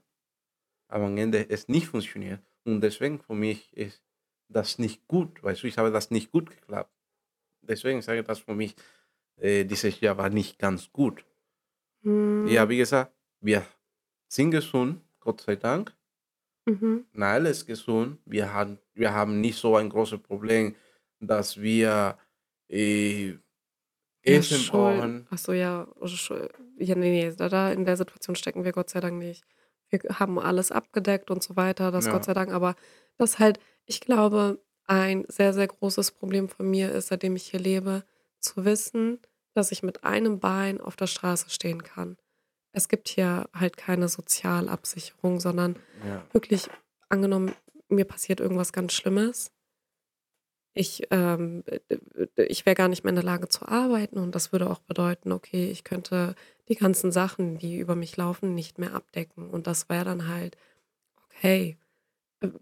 Aber 0.89 1.05
am 1.05 1.17
Ende 1.17 1.49
es 1.49 1.69
nicht 1.69 1.87
funktioniert. 1.87 2.41
Und 2.65 2.81
deswegen 2.81 3.19
für 3.21 3.33
mich 3.33 3.71
ist 3.77 4.03
das 4.49 4.77
nicht 4.77 5.07
gut. 5.07 5.41
Weißt 5.41 5.63
du, 5.63 5.67
ich 5.67 5.77
habe 5.77 5.89
das 5.91 6.11
nicht 6.11 6.31
gut 6.31 6.49
geklappt. 6.49 6.91
Deswegen 7.61 8.01
sage 8.01 8.19
ich 8.21 8.25
das 8.27 8.39
für 8.39 8.55
mich, 8.55 8.75
äh, 9.37 9.63
dieses 9.63 10.01
Jahr 10.01 10.17
war 10.17 10.29
nicht 10.29 10.59
ganz 10.59 10.91
gut. 10.91 11.25
Ja, 12.03 12.65
Mhm. 12.65 12.69
wie 12.69 12.77
gesagt, 12.77 13.13
wir 13.39 13.65
sind 14.27 14.51
gesund, 14.51 15.01
Gott 15.21 15.41
sei 15.41 15.55
Dank. 15.55 15.95
Mhm. 16.65 17.05
Na, 17.13 17.33
alles 17.33 17.65
gesund. 17.65 18.19
Wir 18.25 18.51
haben, 18.53 18.79
wir 18.95 19.13
haben 19.13 19.39
nicht 19.39 19.57
so 19.57 19.77
ein 19.77 19.89
großes 19.89 20.19
Problem, 20.21 20.75
dass 21.21 21.61
wir 21.61 22.17
äh, 22.69 23.29
Ja, 23.29 23.37
Essen 24.23 24.57
Schuld. 24.57 24.71
brauchen. 24.71 25.27
Ach 25.31 25.37
so, 25.37 25.53
ja. 25.53 25.87
Schul 26.05 26.49
ja, 26.77 26.95
ne, 26.95 27.09
ne, 27.11 27.35
da 27.35 27.49
da 27.49 27.71
in 27.71 27.85
der 27.85 27.97
Situation 27.97 28.35
stecken 28.35 28.63
wir 28.63 28.71
Gott 28.71 28.89
sei 28.89 28.99
Dank 28.99 29.17
nicht. 29.17 29.43
Wir 29.89 29.99
haben 30.19 30.39
alles 30.39 30.71
abgedeckt 30.71 31.29
und 31.31 31.43
so 31.43 31.55
weiter, 31.55 31.91
das 31.91 32.05
Gott 32.05 32.21
Ja. 32.21 32.23
sei 32.23 32.33
Dank. 32.33 32.51
Aber 32.51 32.75
das 33.17 33.39
halt 33.39 33.59
ich 33.85 33.99
glaube, 34.01 34.63
ein 34.85 35.25
sehr, 35.27 35.53
sehr 35.53 35.67
großes 35.67 36.11
Problem 36.11 36.49
von 36.49 36.69
mir 36.69 36.91
ist, 36.91 37.07
seitdem 37.07 37.35
ich 37.35 37.43
hier 37.49 37.59
lebe, 37.59 38.03
zu 38.39 38.63
wissen, 38.65 39.19
dass 39.53 39.71
ich 39.71 39.83
mit 39.83 40.03
einem 40.03 40.39
Bein 40.39 40.79
auf 40.81 40.95
der 40.95 41.07
Straße 41.07 41.49
stehen 41.49 41.83
kann. 41.83 42.17
Es 42.73 42.87
gibt 42.87 43.09
hier 43.09 43.49
halt 43.53 43.75
keine 43.77 44.07
Sozialabsicherung, 44.07 45.39
sondern 45.39 45.77
Ja. 46.05 46.25
wirklich 46.31 46.69
angenommen, 47.09 47.53
mir 47.89 48.05
passiert 48.05 48.39
irgendwas 48.39 48.71
ganz 48.73 48.93
Schlimmes. 48.93 49.51
Ich, 50.73 51.03
ähm, 51.11 51.63
äh, 51.65 52.43
ich 52.43 52.65
wäre 52.65 52.75
gar 52.75 52.87
nicht 52.87 53.03
mehr 53.03 53.09
in 53.09 53.15
der 53.15 53.23
Lage 53.25 53.49
zu 53.49 53.67
arbeiten 53.67 54.17
und 54.19 54.33
das 54.35 54.51
würde 54.51 54.69
auch 54.69 54.79
bedeuten, 54.79 55.31
okay, 55.31 55.69
ich 55.69 55.83
könnte 55.83 56.35
die 56.69 56.75
ganzen 56.75 57.11
Sachen, 57.11 57.57
die 57.57 57.77
über 57.77 57.95
mich 57.95 58.15
laufen, 58.15 58.55
nicht 58.55 58.77
mehr 58.79 58.93
abdecken. 58.93 59.49
Und 59.49 59.67
das 59.67 59.89
wäre 59.89 60.05
dann 60.05 60.27
halt, 60.29 60.57
okay, 61.27 61.77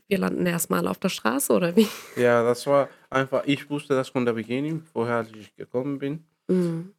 wir 0.07 0.17
landen 0.17 0.45
erst 0.45 0.69
mal 0.69 0.87
auf 0.87 0.97
der 0.99 1.09
Straße 1.09 1.53
oder 1.53 1.75
wie? 1.75 1.87
Ja, 2.15 2.43
das 2.43 2.65
war 2.67 2.89
einfach, 3.09 3.43
ich 3.45 3.69
wusste 3.69 3.93
das 3.93 4.09
von 4.09 4.25
der 4.25 4.33
Beginning, 4.33 4.81
vorher 4.81 5.17
als 5.17 5.31
ich 5.31 5.55
gekommen 5.55 5.99
bin. 5.99 6.25
Mhm. 6.47 6.93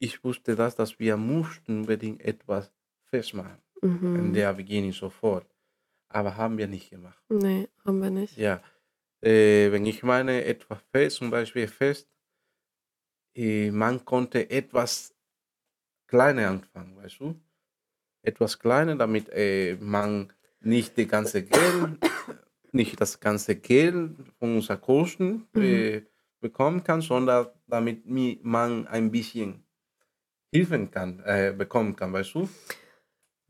Ich 0.00 0.22
wusste 0.24 0.56
das, 0.56 0.74
dass 0.74 0.98
wir 0.98 1.16
mussten 1.16 1.80
unbedingt 1.80 2.20
etwas 2.22 2.70
festmachen. 3.04 3.58
In 3.82 4.28
Mhm. 4.30 4.32
der 4.32 4.52
Beginning 4.54 4.92
sofort. 4.92 5.46
Aber 6.08 6.36
haben 6.36 6.58
wir 6.58 6.66
nicht 6.66 6.90
gemacht. 6.90 7.22
Ne, 7.28 7.68
haben 7.84 8.02
wir 8.02 8.10
nicht. 8.10 8.36
Ja, 8.36 8.60
wenn 9.72 9.86
ich 9.86 10.02
meine 10.02 10.44
etwas 10.44 10.80
fest, 10.92 11.16
zum 11.18 11.30
Beispiel 11.30 11.68
fest, 11.68 12.08
äh, 13.34 13.70
man 13.70 14.04
konnte 14.04 14.50
etwas 14.50 15.14
kleiner 16.08 16.48
anfangen, 16.50 16.96
weißt 16.96 17.20
du? 17.20 17.40
Etwas 18.22 18.58
kleiner, 18.58 18.96
damit 18.96 19.28
äh, 19.30 19.76
man 19.80 20.32
nicht 20.60 20.96
die 20.96 21.06
ganze 21.08 21.44
Geld, 21.44 21.98
nicht 22.72 23.00
das 23.00 23.20
ganze 23.20 23.56
Geld 23.56 24.16
von 24.38 24.56
unseren 24.56 24.80
Kosten 24.80 25.48
Mhm. 25.54 25.90
bekommen 26.40 26.84
kann, 26.84 27.00
sondern 27.02 27.48
damit 27.66 28.06
mi- 28.06 28.40
man 28.42 28.86
ein 28.88 29.10
bisschen 29.10 29.66
helfen 30.54 30.90
kann, 30.90 31.20
äh, 31.24 31.54
bekommen 31.56 31.96
kann, 31.96 32.12
weißt 32.12 32.34
du? 32.36 32.48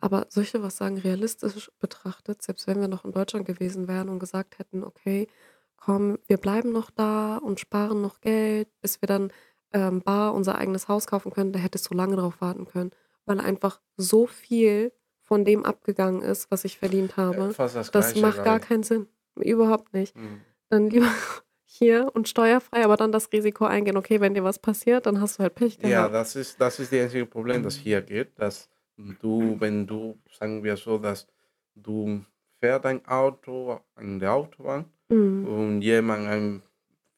Aber 0.01 0.27
dir 0.53 0.63
was 0.63 0.77
sagen, 0.77 0.99
realistisch 0.99 1.71
betrachtet, 1.79 2.43
selbst 2.43 2.67
wenn 2.67 2.81
wir 2.81 2.89
noch 2.89 3.05
in 3.05 3.13
Deutschland 3.13 3.47
gewesen 3.47 3.89
wären 3.89 4.09
und 4.09 4.19
gesagt 4.19 4.59
hätten, 4.59 4.85
okay, 4.85 5.29
komm, 5.77 6.19
wir 6.27 6.37
bleiben 6.39 6.73
noch 6.73 6.91
da 6.91 7.37
und 7.39 7.61
sparen 7.61 8.01
noch 8.01 8.21
Geld, 8.21 8.69
bis 8.81 9.01
wir 9.03 9.07
dann 9.07 9.33
ähm, 9.73 10.01
bar 10.03 10.35
unser 10.35 10.57
eigenes 10.57 10.89
Haus 10.89 11.07
kaufen 11.07 11.33
können, 11.33 11.53
da 11.53 11.59
hättest 11.59 11.91
du 11.91 11.95
lange 11.95 12.17
drauf 12.17 12.41
warten 12.41 12.65
können, 12.67 12.91
weil 13.27 13.41
einfach 13.41 13.81
so 13.97 14.27
viel 14.27 14.93
von 15.21 15.45
dem 15.45 15.65
abgegangen 15.65 16.23
ist, 16.23 16.51
was 16.51 16.65
ich 16.65 16.79
verdient 16.79 17.17
habe. 17.17 17.51
Äh, 17.51 17.55
das 17.57 17.91
Das 17.91 18.15
macht 18.17 18.45
gar 18.45 18.61
keinen 18.61 18.83
Sinn. 18.83 19.09
Überhaupt 19.37 19.93
nicht. 19.93 20.15
Mhm. 20.17 20.43
Dann 20.69 20.91
lieber 20.91 21.09
hier 21.65 22.11
und 22.15 22.29
steuerfrei, 22.29 22.85
aber 22.85 22.97
dann 22.97 23.11
das 23.11 23.33
Risiko 23.33 23.65
eingehen, 23.65 23.97
okay, 23.97 24.21
wenn 24.21 24.35
dir 24.35 24.45
was 24.45 24.59
passiert, 24.61 25.07
dann 25.07 25.21
hast 25.21 25.39
du 25.39 25.43
halt 25.43 25.55
Pech 25.57 25.79
Ja, 25.83 25.89
gehabt. 25.89 26.15
das 26.15 26.37
ist, 26.37 26.61
das 26.61 26.79
ist 26.79 26.93
das 26.93 27.01
einzige 27.01 27.27
Problem, 27.27 27.63
das 27.63 27.75
hier 27.77 28.01
geht, 28.03 28.39
dass 28.39 28.69
du, 28.97 29.57
wenn 29.59 29.87
du, 29.87 30.19
sagen 30.31 30.63
wir 30.63 30.77
so, 30.77 30.99
dass 30.99 31.27
du 31.75 32.25
fährst 32.61 32.87
ein 32.87 33.05
Auto 33.07 33.81
an 33.97 34.21
der 34.21 34.35
Autobahn 34.35 34.85
Mhm. 35.15 35.47
und 35.47 35.83
jemand, 35.83 36.27
ein 36.27 36.63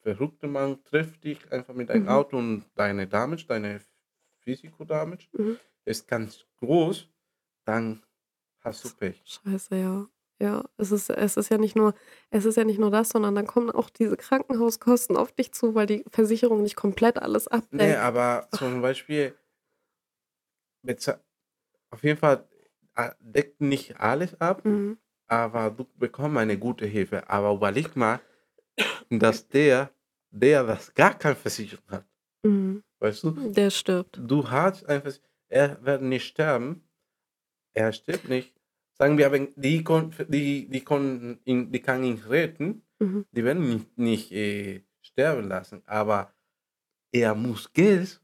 verrückter 0.02 0.48
Mann, 0.48 0.82
trifft 0.84 1.24
dich 1.24 1.50
einfach 1.52 1.74
mit 1.74 1.90
einem 1.90 2.04
Mhm. 2.04 2.08
Auto 2.10 2.38
und 2.38 2.64
deine 2.74 3.06
Damage, 3.06 3.46
deine 3.46 3.80
Physical 4.40 4.86
Damage, 4.86 5.28
Mhm. 5.32 5.58
ist 5.84 6.06
ganz 6.08 6.44
groß, 6.58 7.08
dann 7.64 8.02
hast 8.60 8.84
du 8.84 8.90
Pech. 8.90 9.22
Scheiße, 9.24 9.76
ja. 9.76 10.06
Ja, 10.38 10.64
es 10.76 10.92
ist, 10.92 11.08
es 11.08 11.38
ist 11.38 11.48
ja 11.48 11.56
nicht 11.56 11.76
nur, 11.76 11.94
es 12.30 12.44
ist 12.44 12.56
ja 12.56 12.64
nicht 12.64 12.78
nur 12.78 12.90
das, 12.90 13.08
sondern 13.08 13.34
dann 13.34 13.46
kommen 13.46 13.70
auch 13.70 13.88
diese 13.88 14.18
Krankenhauskosten 14.18 15.16
auf 15.16 15.32
dich 15.32 15.52
zu, 15.52 15.74
weil 15.74 15.86
die 15.86 16.04
Versicherung 16.10 16.62
nicht 16.62 16.76
komplett 16.76 17.18
alles 17.18 17.48
abdeckt. 17.48 17.72
Nee, 17.72 17.94
aber 17.94 18.46
zum 18.52 18.82
Beispiel, 18.82 19.34
auf 21.90 22.02
jeden 22.02 22.18
Fall 22.18 22.46
äh, 22.96 23.10
deckt 23.20 23.60
nicht 23.60 23.98
alles 23.98 24.38
ab, 24.40 24.64
Mhm. 24.64 24.98
Aber 25.28 25.70
du 25.70 25.84
bekommst 25.96 26.38
eine 26.38 26.58
gute 26.58 26.86
Hilfe. 26.86 27.28
Aber 27.28 27.52
überleg 27.54 27.96
mal, 27.96 28.20
dass 29.10 29.48
der, 29.48 29.90
der 30.30 30.64
das 30.64 30.94
gar 30.94 31.18
keine 31.18 31.36
Versicherung 31.36 31.84
hat, 31.88 32.04
Mhm. 32.44 32.82
weißt 33.00 33.24
du, 33.24 33.30
Der 33.52 33.70
stirbt. 33.70 34.20
du 34.22 34.48
hast 34.50 34.84
einfach, 34.88 35.12
er 35.48 35.84
wird 35.84 36.02
nicht 36.02 36.26
sterben, 36.26 36.82
er 37.74 37.92
stirbt 37.92 38.28
nicht. 38.28 38.54
Sagen 38.94 39.18
wir, 39.18 39.30
wenn 39.32 39.52
die, 39.56 39.82
kon, 39.84 40.12
die, 40.28 40.68
die, 40.68 40.80
kon, 40.82 41.38
ihn, 41.44 41.70
die 41.72 41.80
kann 41.82 42.04
ihn 42.04 42.18
retten, 42.18 42.82
Mhm. 42.98 43.26
die 43.32 43.44
werden 43.44 43.62
ihn 43.64 43.68
nicht, 43.76 43.96
nicht 43.96 44.32
äh, 44.32 44.84
sterben 45.02 45.48
lassen, 45.48 45.82
aber 45.86 46.32
er 47.12 47.34
muss 47.34 47.72
Geld 47.72 48.20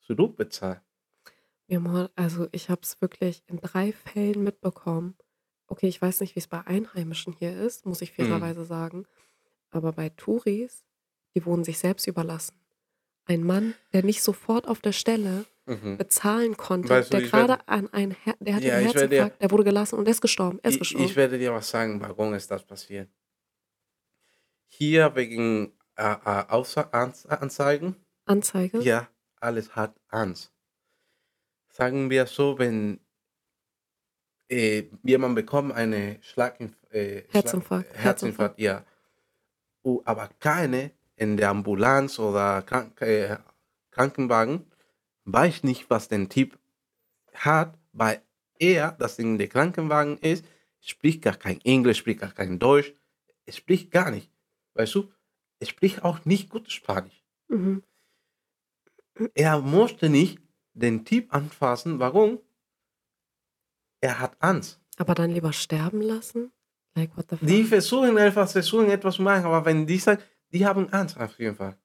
zurückbezahlen. 0.00 0.80
Also 2.14 2.48
ich 2.52 2.68
habe 2.70 2.82
es 2.82 3.00
wirklich 3.00 3.42
in 3.46 3.56
drei 3.58 3.92
Fällen 3.92 4.42
mitbekommen. 4.44 5.16
Okay, 5.74 5.88
ich 5.88 6.00
weiß 6.00 6.20
nicht, 6.20 6.36
wie 6.36 6.38
es 6.38 6.46
bei 6.46 6.60
Einheimischen 6.60 7.32
hier 7.32 7.52
ist, 7.60 7.84
muss 7.84 8.00
ich 8.00 8.12
Mhm. 8.16 8.26
fairerweise 8.26 8.64
sagen. 8.64 9.06
Aber 9.72 9.90
bei 9.92 10.08
Touris, 10.10 10.84
die 11.34 11.44
wurden 11.44 11.64
sich 11.64 11.78
selbst 11.78 12.06
überlassen. 12.06 12.54
Ein 13.24 13.42
Mann, 13.42 13.74
der 13.92 14.04
nicht 14.04 14.22
sofort 14.22 14.68
auf 14.68 14.78
der 14.78 14.92
Stelle 14.92 15.46
Mhm. 15.66 15.96
bezahlen 15.96 16.56
konnte, 16.56 16.90
Weißt 16.90 17.12
du, 17.12 17.18
der 17.18 17.32
werde- 17.32 17.56
gerade 17.56 17.68
an 17.68 17.92
ein 17.92 18.12
Her 18.12 18.36
der 18.38 18.54
hatte 18.54 18.66
Ja, 18.68 18.74
einen 18.76 18.86
Herzinfarkt, 18.86 19.42
der 19.42 19.50
wurde 19.50 19.64
gelassen 19.64 19.98
und 19.98 20.06
er 20.06 20.12
ist 20.12 20.20
gestorben. 20.20 20.60
Er 20.62 20.68
ist 20.68 20.74
Ich, 20.74 20.78
gestorben. 20.80 21.06
ich 21.06 21.16
werde 21.16 21.38
dir 21.40 21.52
was 21.52 21.68
sagen, 21.68 22.00
warum 22.00 22.34
ist 22.34 22.48
das 22.52 22.62
passiert. 22.64 23.10
Hier 24.68 25.12
wegen 25.16 25.72
äh, 25.96 26.02
äh, 26.04 26.44
Anzeigen, 27.32 27.96
Anzeige. 28.26 28.80
ja, 28.80 29.08
alles 29.40 29.74
hat 29.74 29.96
Angst. 30.08 30.52
Sagen 31.68 32.10
wir 32.10 32.26
so, 32.26 32.58
wenn 32.58 33.00
äh, 34.54 34.90
jemand 35.02 35.34
bekommt 35.34 35.72
eine 35.72 36.18
Schlaginf 36.22 36.72
äh, 36.90 37.22
Herzinfarkt, 37.30 37.90
Schlag 37.90 38.04
Herzinfarkt, 38.04 38.60
ja. 38.60 38.84
Uh, 39.82 40.00
aber 40.04 40.30
keine 40.40 40.92
in 41.16 41.36
der 41.36 41.50
Ambulanz 41.50 42.18
oder 42.18 42.62
Krank 42.62 43.00
äh, 43.02 43.36
Krankenwagen 43.90 44.64
weiß 45.24 45.64
nicht, 45.64 45.90
was 45.90 46.08
der 46.08 46.28
Typ 46.28 46.58
hat, 47.34 47.78
weil 47.92 48.22
er, 48.58 48.92
das 48.92 49.18
in 49.18 49.38
der 49.38 49.48
Krankenwagen 49.48 50.18
ist, 50.18 50.44
spricht 50.80 51.22
gar 51.22 51.36
kein 51.36 51.60
Englisch, 51.62 51.98
spricht 51.98 52.20
gar 52.20 52.32
kein 52.32 52.58
Deutsch, 52.58 52.94
spricht 53.48 53.90
gar 53.90 54.10
nicht. 54.10 54.30
Weißt 54.74 54.94
du, 54.94 55.12
er 55.60 55.66
spricht 55.66 56.04
auch 56.04 56.24
nicht 56.24 56.48
gut 56.50 56.70
Spanisch. 56.70 57.24
Mhm. 57.48 57.82
Er 59.34 59.60
musste 59.60 60.08
nicht 60.08 60.38
den 60.72 61.04
Typ 61.04 61.32
anfassen. 61.32 62.00
Warum? 62.00 62.40
Er 64.04 64.18
hat 64.18 64.36
Angst. 64.40 64.78
Aber 64.98 65.14
dann 65.14 65.30
lieber 65.30 65.54
sterben 65.54 66.02
lassen? 66.02 66.52
Like, 66.94 67.16
what 67.16 67.24
the 67.30 67.36
fuck? 67.36 67.48
Die 67.48 67.64
versuchen 67.64 68.18
einfach, 68.18 68.46
versuchen 68.46 68.90
etwas 68.90 69.14
zu 69.14 69.22
machen, 69.22 69.46
aber 69.46 69.64
wenn 69.64 69.86
die 69.86 69.96
sagen, 69.96 70.20
die 70.52 70.66
haben 70.66 70.92
Angst 70.92 71.18
auf 71.18 71.38
jeden 71.38 71.56
Fall. 71.56 71.78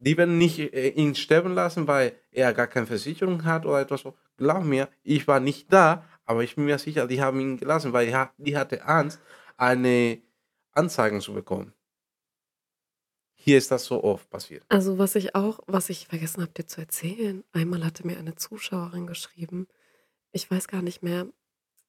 Die 0.00 0.16
werden 0.16 0.38
nicht 0.38 0.58
äh, 0.58 0.88
ihn 0.88 1.14
sterben 1.14 1.54
lassen, 1.54 1.86
weil 1.86 2.16
er 2.32 2.52
gar 2.52 2.66
keine 2.66 2.86
Versicherung 2.86 3.44
hat 3.44 3.64
oder 3.64 3.80
etwas 3.80 4.00
so. 4.00 4.16
Glaub 4.36 4.64
mir, 4.64 4.88
ich 5.04 5.28
war 5.28 5.38
nicht 5.38 5.72
da, 5.72 6.04
aber 6.24 6.42
ich 6.42 6.56
bin 6.56 6.64
mir 6.64 6.78
sicher, 6.78 7.06
die 7.06 7.22
haben 7.22 7.38
ihn 7.38 7.58
gelassen, 7.58 7.92
weil 7.92 8.08
er, 8.08 8.32
die 8.38 8.56
hatte 8.56 8.84
Angst, 8.84 9.20
eine 9.56 10.20
Anzeige 10.72 11.20
zu 11.20 11.32
bekommen. 11.32 11.72
Hier 13.34 13.56
ist 13.56 13.70
das 13.70 13.84
so 13.84 14.02
oft 14.02 14.28
passiert. 14.30 14.64
Also 14.68 14.98
was 14.98 15.14
ich 15.14 15.36
auch, 15.36 15.60
was 15.68 15.90
ich 15.90 16.08
vergessen 16.08 16.42
habe 16.42 16.52
dir 16.52 16.66
zu 16.66 16.80
erzählen, 16.80 17.44
einmal 17.52 17.84
hatte 17.84 18.04
mir 18.04 18.18
eine 18.18 18.34
Zuschauerin 18.34 19.06
geschrieben, 19.06 19.68
ich 20.32 20.50
weiß 20.50 20.66
gar 20.66 20.82
nicht 20.82 21.04
mehr, 21.04 21.28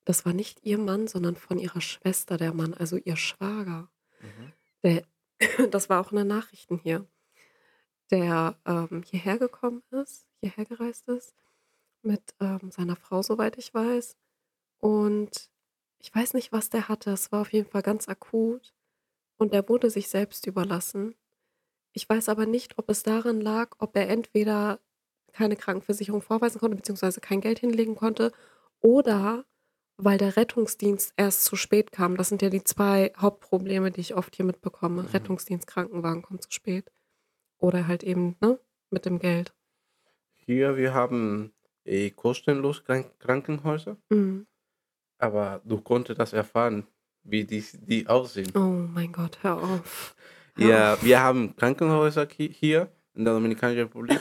das 0.05 0.25
war 0.25 0.33
nicht 0.33 0.63
ihr 0.63 0.77
Mann, 0.77 1.07
sondern 1.07 1.35
von 1.35 1.57
ihrer 1.57 1.81
Schwester 1.81 2.37
der 2.37 2.53
Mann, 2.53 2.73
also 2.73 2.97
ihr 2.97 3.15
Schwager. 3.15 3.89
Der, 4.83 5.03
das 5.71 5.89
war 5.89 6.01
auch 6.01 6.11
in 6.11 6.17
den 6.17 6.27
Nachrichten 6.27 6.77
hier, 6.77 7.07
der 8.11 8.57
ähm, 8.65 9.03
hierher 9.03 9.37
gekommen 9.37 9.83
ist, 9.91 10.25
hierher 10.41 10.65
gereist 10.65 11.07
ist, 11.07 11.33
mit 12.01 12.21
ähm, 12.39 12.71
seiner 12.71 12.95
Frau, 12.95 13.21
soweit 13.21 13.57
ich 13.57 13.73
weiß. 13.73 14.17
Und 14.79 15.49
ich 15.99 16.13
weiß 16.13 16.33
nicht, 16.33 16.51
was 16.51 16.69
der 16.69 16.89
hatte. 16.89 17.11
Es 17.11 17.31
war 17.31 17.41
auf 17.41 17.53
jeden 17.53 17.69
Fall 17.69 17.81
ganz 17.81 18.09
akut. 18.09 18.73
Und 19.37 19.53
er 19.53 19.67
wurde 19.69 19.89
sich 19.89 20.09
selbst 20.09 20.45
überlassen. 20.47 21.15
Ich 21.93 22.07
weiß 22.07 22.29
aber 22.29 22.45
nicht, 22.45 22.77
ob 22.77 22.89
es 22.89 23.03
daran 23.03 23.39
lag, 23.39 23.75
ob 23.79 23.95
er 23.95 24.09
entweder 24.09 24.79
keine 25.31 25.55
Krankenversicherung 25.55 26.21
vorweisen 26.21 26.59
konnte, 26.59 26.75
beziehungsweise 26.75 27.21
kein 27.21 27.41
Geld 27.41 27.59
hinlegen 27.59 27.95
konnte, 27.95 28.31
oder 28.81 29.45
weil 29.97 30.17
der 30.17 30.35
Rettungsdienst 30.37 31.13
erst 31.17 31.45
zu 31.45 31.55
spät 31.55 31.91
kam. 31.91 32.17
Das 32.17 32.29
sind 32.29 32.41
ja 32.41 32.49
die 32.49 32.63
zwei 32.63 33.11
Hauptprobleme, 33.17 33.91
die 33.91 34.01
ich 34.01 34.15
oft 34.15 34.35
hier 34.35 34.45
mitbekomme. 34.45 35.03
Mhm. 35.03 35.07
Rettungsdienst, 35.09 35.67
Krankenwagen 35.67 36.21
kommt 36.21 36.43
zu 36.43 36.51
spät. 36.51 36.91
Oder 37.59 37.87
halt 37.87 38.03
eben, 38.03 38.35
ne, 38.41 38.59
mit 38.89 39.05
dem 39.05 39.19
Geld. 39.19 39.53
Hier, 40.33 40.75
wir 40.77 40.93
haben 40.93 41.53
äh, 41.85 42.09
kostenlos 42.09 42.83
Krank 42.83 43.07
Krankenhäuser, 43.19 43.97
Mhm. 44.09 44.45
aber 45.17 45.61
du 45.63 45.79
konntest 45.79 46.19
das 46.19 46.33
erfahren, 46.33 46.85
wie 47.23 47.45
die, 47.45 47.63
die 47.87 48.07
aussehen. 48.07 48.51
Oh 48.55 48.59
mein 48.93 49.11
Gott, 49.13 49.39
hör 49.43 49.61
auf. 49.61 50.15
Hör 50.55 50.67
Ja, 50.69 50.93
auf. 50.95 51.03
wir 51.03 51.21
haben 51.21 51.55
Krankenhäuser 51.55 52.27
hier 52.29 52.91
in 53.13 53.23
der 53.25 53.33
Dominikanischen 53.33 53.83
Republik. 53.83 54.19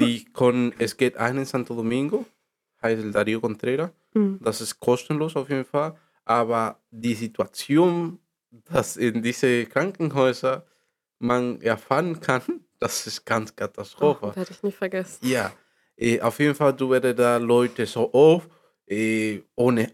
Die 0.00 0.24
können, 0.32 0.72
es 0.78 0.96
geht 0.96 1.16
einen 1.16 1.38
in 1.40 1.44
Santo 1.46 1.74
Domingo, 1.74 2.24
heißt 2.86 3.04
Darío 3.16 3.40
Contreras. 3.40 3.90
Mhm. 4.14 4.38
Das 4.42 4.60
ist 4.60 4.78
kostenlos 4.80 5.36
auf 5.36 5.48
jeden 5.48 5.64
Fall. 5.64 5.96
Aber 6.24 6.80
die 6.90 7.14
Situation, 7.14 8.18
dass 8.50 8.96
in 8.96 9.22
diese 9.22 9.66
Krankenhäuser 9.66 10.66
man 11.18 11.60
erfahren 11.60 12.18
kann, 12.20 12.42
das 12.78 13.06
ist 13.06 13.24
ganz 13.24 13.50
Oh, 13.52 13.54
Katastrophe. 13.56 14.34
werde 14.36 14.50
ich 14.50 14.62
nicht 14.62 14.76
vergessen. 14.78 15.26
Ja, 15.26 15.52
äh, 15.96 16.20
auf 16.20 16.38
jeden 16.38 16.54
Fall, 16.54 16.72
du 16.74 16.90
wirst 16.90 17.18
da 17.18 17.36
Leute 17.38 17.86
so 17.86 18.12
oft 18.12 18.50
äh, 18.86 19.40
ohne 19.54 19.92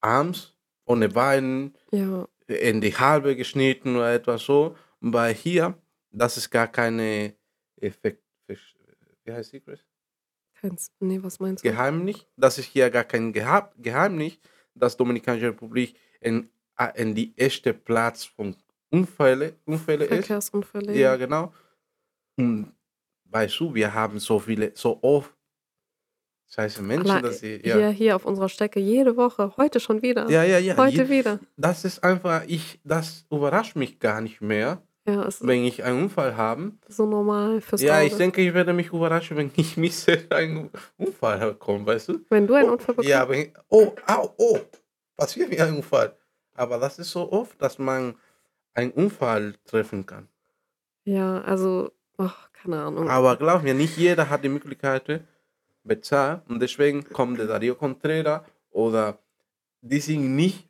Arms, 0.00 0.54
ohne 0.84 1.08
Beinen, 1.08 1.74
Ja, 1.92 2.26
in 2.48 2.80
die 2.80 2.94
Halbe 2.94 3.36
geschnitten 3.36 3.96
oder 3.96 4.12
etwas 4.12 4.42
so. 4.44 4.76
Weil 5.00 5.34
hier, 5.34 5.74
das 6.10 6.36
ist 6.36 6.50
gar 6.50 6.68
keine 6.68 7.34
Effekt, 7.76 8.22
wie 9.24 9.32
heißt 9.32 9.52
die, 9.52 9.60
Chris? 9.60 9.80
Keins. 10.62 10.90
Nee, 11.00 11.18
was 11.22 11.38
meinst 11.40 11.64
du? 11.64 11.68
Geheimnis. 11.68 12.26
Das 12.36 12.58
ist 12.58 12.66
hier 12.66 12.88
gar 12.90 13.04
kein 13.04 13.32
Geha 13.32 13.70
Geheimnis, 13.78 14.38
dass 14.74 14.96
Dominikanische 14.96 15.48
Republik 15.48 15.94
in, 16.20 16.48
äh, 16.78 16.88
in 17.02 17.14
die 17.14 17.34
erste 17.36 17.74
Platz 17.74 18.24
von 18.24 18.56
Unfälle, 18.90 19.54
Unfälle 19.66 20.04
ist. 20.04 20.08
Verkehrsunfälle. 20.14 20.94
Ja, 20.96 21.16
genau. 21.16 21.52
Und 22.36 22.72
weißt 23.24 23.58
du, 23.60 23.74
wir 23.74 23.92
haben 23.92 24.18
so 24.18 24.38
viele, 24.38 24.72
so 24.74 24.98
oft 25.02 25.32
scheiße 26.50 26.82
Menschen, 26.82 27.10
Allein- 27.10 27.22
dass 27.22 27.40
sie, 27.40 27.58
Hier, 27.62 27.78
ja. 27.78 27.88
hier 27.88 28.16
auf 28.16 28.26
unserer 28.26 28.48
Strecke, 28.50 28.78
jede 28.80 29.16
Woche, 29.16 29.54
heute 29.56 29.80
schon 29.80 30.02
wieder. 30.02 30.28
Ja, 30.28 30.44
ja, 30.44 30.58
ja. 30.58 30.76
heute 30.76 31.04
je- 31.04 31.08
wieder. 31.08 31.40
Das 31.56 31.84
ist 31.86 32.04
einfach, 32.04 32.44
ich, 32.46 32.80
das 32.84 33.24
überrascht 33.30 33.74
mich 33.76 33.98
gar 33.98 34.20
nicht 34.20 34.40
mehr, 34.42 34.82
Ja, 35.04 35.28
wenn 35.40 35.64
ich 35.64 35.82
einen 35.82 36.04
Unfall 36.04 36.36
habe. 36.36 36.72
so 36.88 37.06
normal 37.06 37.60
fürs 37.60 37.82
Ja, 37.82 37.96
Auge. 37.98 38.06
ich 38.06 38.14
denke, 38.16 38.40
ich 38.40 38.54
werde 38.54 38.72
mich 38.72 38.88
überraschen, 38.92 39.36
wenn 39.36 39.50
ich 39.56 39.76
misse 39.76 40.26
einen 40.30 40.70
Unfall 40.96 41.38
bekomme, 41.40 41.86
weißt 41.86 42.08
du? 42.10 42.20
Wenn 42.30 42.46
du 42.46 42.54
einen 42.54 42.68
Oh, 42.68 42.72
Unfall 42.74 42.94
bekommst. 42.94 43.08
Ja, 43.10 43.28
wenn 43.28 43.40
ich, 43.40 43.52
oh, 43.68 43.92
au, 44.06 44.32
oh, 44.36 44.58
passiert 45.16 45.50
mir 45.50 45.64
ein 45.64 45.76
Unfall. 45.76 46.16
Aber 46.54 46.78
das 46.78 46.98
ist 47.00 47.10
so 47.10 47.32
oft, 47.32 47.60
dass 47.60 47.78
man 47.78 48.14
einen 48.74 48.92
Unfall 48.92 49.54
treffen 49.64 50.06
kann. 50.06 50.28
Ja, 51.04 51.40
also, 51.40 51.90
ach, 52.18 52.52
keine 52.52 52.80
Ahnung. 52.82 53.08
Aber 53.08 53.36
glaub 53.36 53.62
mir, 53.64 53.74
nicht 53.74 53.96
jeder 53.96 54.30
hat 54.30 54.44
die 54.44 54.48
Möglichkeit 54.48 55.24
bezahlt 55.82 56.42
und 56.48 56.60
deswegen 56.60 57.02
kommt 57.08 57.40
der 57.40 57.46
Dario 57.48 57.74
Contreras 57.74 58.42
oder 58.70 59.18
die 59.80 59.98
sind 59.98 60.36
nicht, 60.36 60.68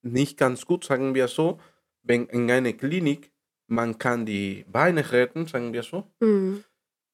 nicht 0.00 0.38
ganz 0.38 0.64
gut, 0.64 0.84
sagen 0.84 1.14
wir 1.14 1.28
so, 1.28 1.60
wenn 2.02 2.26
in 2.28 2.50
einer 2.50 2.72
Klinik 2.72 3.30
man 3.72 3.96
kann 3.98 4.26
die 4.26 4.64
Beine 4.68 5.10
retten, 5.10 5.46
sagen 5.46 5.72
wir 5.72 5.82
so, 5.82 6.06
Hm. 6.20 6.62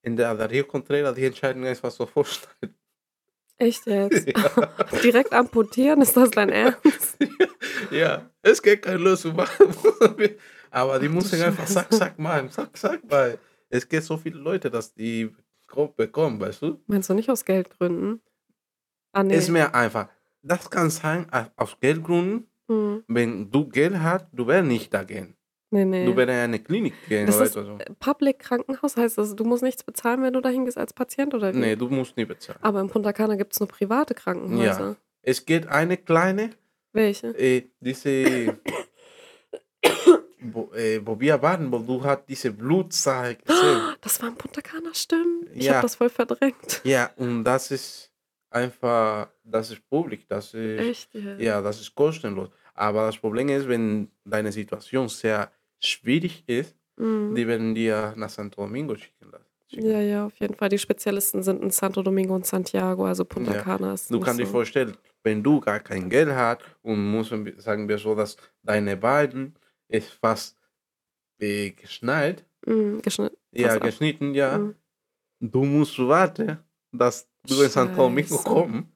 in 0.02 0.16
der 0.16 0.34
Dario 0.34 0.64
Contreras 0.64 1.14
die 1.14 1.24
entscheiden 1.24 1.64
einfach 1.64 1.90
so 1.90 2.04
vorstellen. 2.06 2.74
Echt 3.56 3.86
jetzt? 3.86 4.26
Direkt 5.02 5.32
amputieren, 5.32 6.02
ist 6.02 6.16
das 6.16 6.30
dein 6.30 6.50
Ernst? 6.50 7.16
ja, 7.90 8.28
es 8.42 8.60
geht 8.62 8.82
keine 8.82 8.98
Lösung. 8.98 9.36
Aber 10.70 10.98
die 10.98 11.06
du 11.06 11.12
müssen 11.14 11.40
einfach 11.42 11.66
zack, 11.66 11.92
zack 11.92 12.18
machen, 12.18 12.50
zack, 12.50 12.76
zack, 12.76 13.00
weil 13.08 13.38
es 13.68 13.88
gibt 13.88 14.04
so 14.04 14.16
viele 14.16 14.38
Leute, 14.38 14.70
dass 14.70 14.92
die 14.94 15.34
grob 15.66 15.96
bekommen, 15.96 16.40
weißt 16.40 16.62
du? 16.62 16.80
Meinst 16.86 17.08
du 17.10 17.14
nicht 17.14 17.30
aus 17.30 17.44
Geldgründen? 17.44 18.20
Ah, 19.12 19.22
nee. 19.22 19.36
Ist 19.36 19.48
mir 19.48 19.74
einfach. 19.74 20.08
Das 20.42 20.70
kann 20.70 20.90
sein, 20.90 21.26
aus 21.56 21.76
Geldgründen, 21.80 22.46
Hm. 22.68 23.02
wenn 23.08 23.50
du 23.50 23.66
Geld 23.68 23.98
hast, 23.98 24.26
du 24.32 24.46
wirst 24.46 24.66
nicht 24.66 24.92
da 24.92 25.02
Nee, 25.70 25.84
nee. 25.84 26.06
Du 26.06 26.16
wirst 26.16 26.28
in 26.28 26.34
eine 26.34 26.58
Klinik 26.60 26.94
gehen, 27.08 27.26
Das 27.26 27.52
du? 27.52 27.62
so. 27.64 27.78
Public 28.00 28.38
Krankenhaus 28.38 28.96
heißt 28.96 29.18
das, 29.18 29.36
du 29.36 29.44
musst 29.44 29.62
nichts 29.62 29.82
bezahlen, 29.84 30.22
wenn 30.22 30.32
du 30.32 30.40
dahin 30.40 30.64
gehst 30.64 30.78
als 30.78 30.92
Patient 30.94 31.34
oder 31.34 31.52
wie? 31.54 31.58
Nee, 31.58 31.76
du 31.76 31.88
musst 31.88 32.16
nicht 32.16 32.28
bezahlen. 32.28 32.58
Aber 32.62 32.80
in 32.80 32.88
Punta 32.88 33.12
Cana 33.12 33.36
gibt 33.36 33.52
es 33.52 33.60
nur 33.60 33.68
private 33.68 34.14
Krankenhäuser. 34.14 34.96
Es 35.22 35.44
geht 35.44 35.66
eine 35.68 35.96
kleine, 35.98 36.50
Welche? 36.94 37.28
äh, 37.38 37.64
diese, 37.80 38.58
wo, 40.40 40.72
äh, 40.74 41.00
wo 41.04 41.18
wir 41.20 41.40
waren, 41.42 41.70
wo 41.70 41.78
du 41.78 42.02
hast 42.02 42.22
diese 42.28 42.50
Blutsache 42.52 43.36
gesehen. 43.36 43.80
Das 44.00 44.20
war 44.22 44.28
in 44.30 44.36
Punta 44.36 44.60
Cana, 44.60 44.94
stimmt. 44.94 45.48
Ich 45.54 45.64
Ja. 45.64 45.74
habe 45.74 45.82
das 45.82 45.96
voll 45.96 46.08
verdrängt. 46.10 46.80
Ja, 46.84 47.10
und 47.16 47.44
das 47.44 47.70
ist 47.70 48.10
einfach, 48.50 49.28
das 49.44 49.70
ist 49.70 49.86
publik, 49.90 50.26
das 50.28 50.54
ist, 50.54 50.80
Echt? 50.80 51.14
jetzt? 51.14 51.40
ja, 51.40 51.60
das 51.60 51.80
ist 51.80 51.94
kostenlos. 51.94 52.48
Aber 52.74 53.06
das 53.06 53.18
Problem 53.18 53.48
ist, 53.48 53.68
wenn 53.68 54.08
deine 54.24 54.52
Situation 54.52 55.08
sehr 55.08 55.50
schwierig 55.80 56.44
ist, 56.48 56.74
Mhm. 56.96 57.34
die 57.36 57.46
werden 57.46 57.74
dir 57.74 58.12
nach 58.16 58.28
Santo 58.30 58.62
Domingo 58.62 58.96
schicken 58.96 59.30
lassen. 59.30 59.44
Ja, 59.70 60.00
ja, 60.00 60.26
auf 60.26 60.34
jeden 60.40 60.54
Fall. 60.54 60.68
Die 60.70 60.78
Spezialisten 60.78 61.42
sind 61.42 61.62
in 61.62 61.70
Santo 61.70 62.02
Domingo 62.02 62.34
und 62.34 62.46
Santiago, 62.46 63.04
also 63.06 63.24
Punta 63.24 63.54
Ja. 63.54 63.62
Cana 63.62 63.92
ist 63.92 64.10
Du 64.10 64.18
kannst 64.18 64.40
dir 64.40 64.46
so. 64.46 64.52
vorstellen, 64.52 64.96
wenn 65.22 65.42
du 65.42 65.60
gar 65.60 65.78
kein 65.80 66.08
Geld 66.08 66.30
hast 66.30 66.62
und 66.82 67.10
musst, 67.10 67.32
sagen 67.58 67.88
wir 67.88 67.98
so, 67.98 68.14
dass 68.14 68.36
deine 68.62 68.96
Beine 68.96 69.52
ist 69.88 70.10
fast 70.10 70.56
äh, 71.40 71.70
geschneit, 71.70 72.44
Mhm, 72.66 73.00
geschnitten. 73.02 73.36
ja, 73.52 73.68
Fast 73.68 73.76
ab. 73.76 73.82
geschnitten, 73.84 74.34
ja, 74.34 74.58
Mhm. 74.58 74.74
du 75.40 75.64
musst 75.64 75.98
warten, 76.00 76.58
dass 76.90 77.28
du 77.46 77.62
in 77.62 77.68
Santo 77.70 77.94
Domingo 77.94 78.38
kommst. 78.38 78.88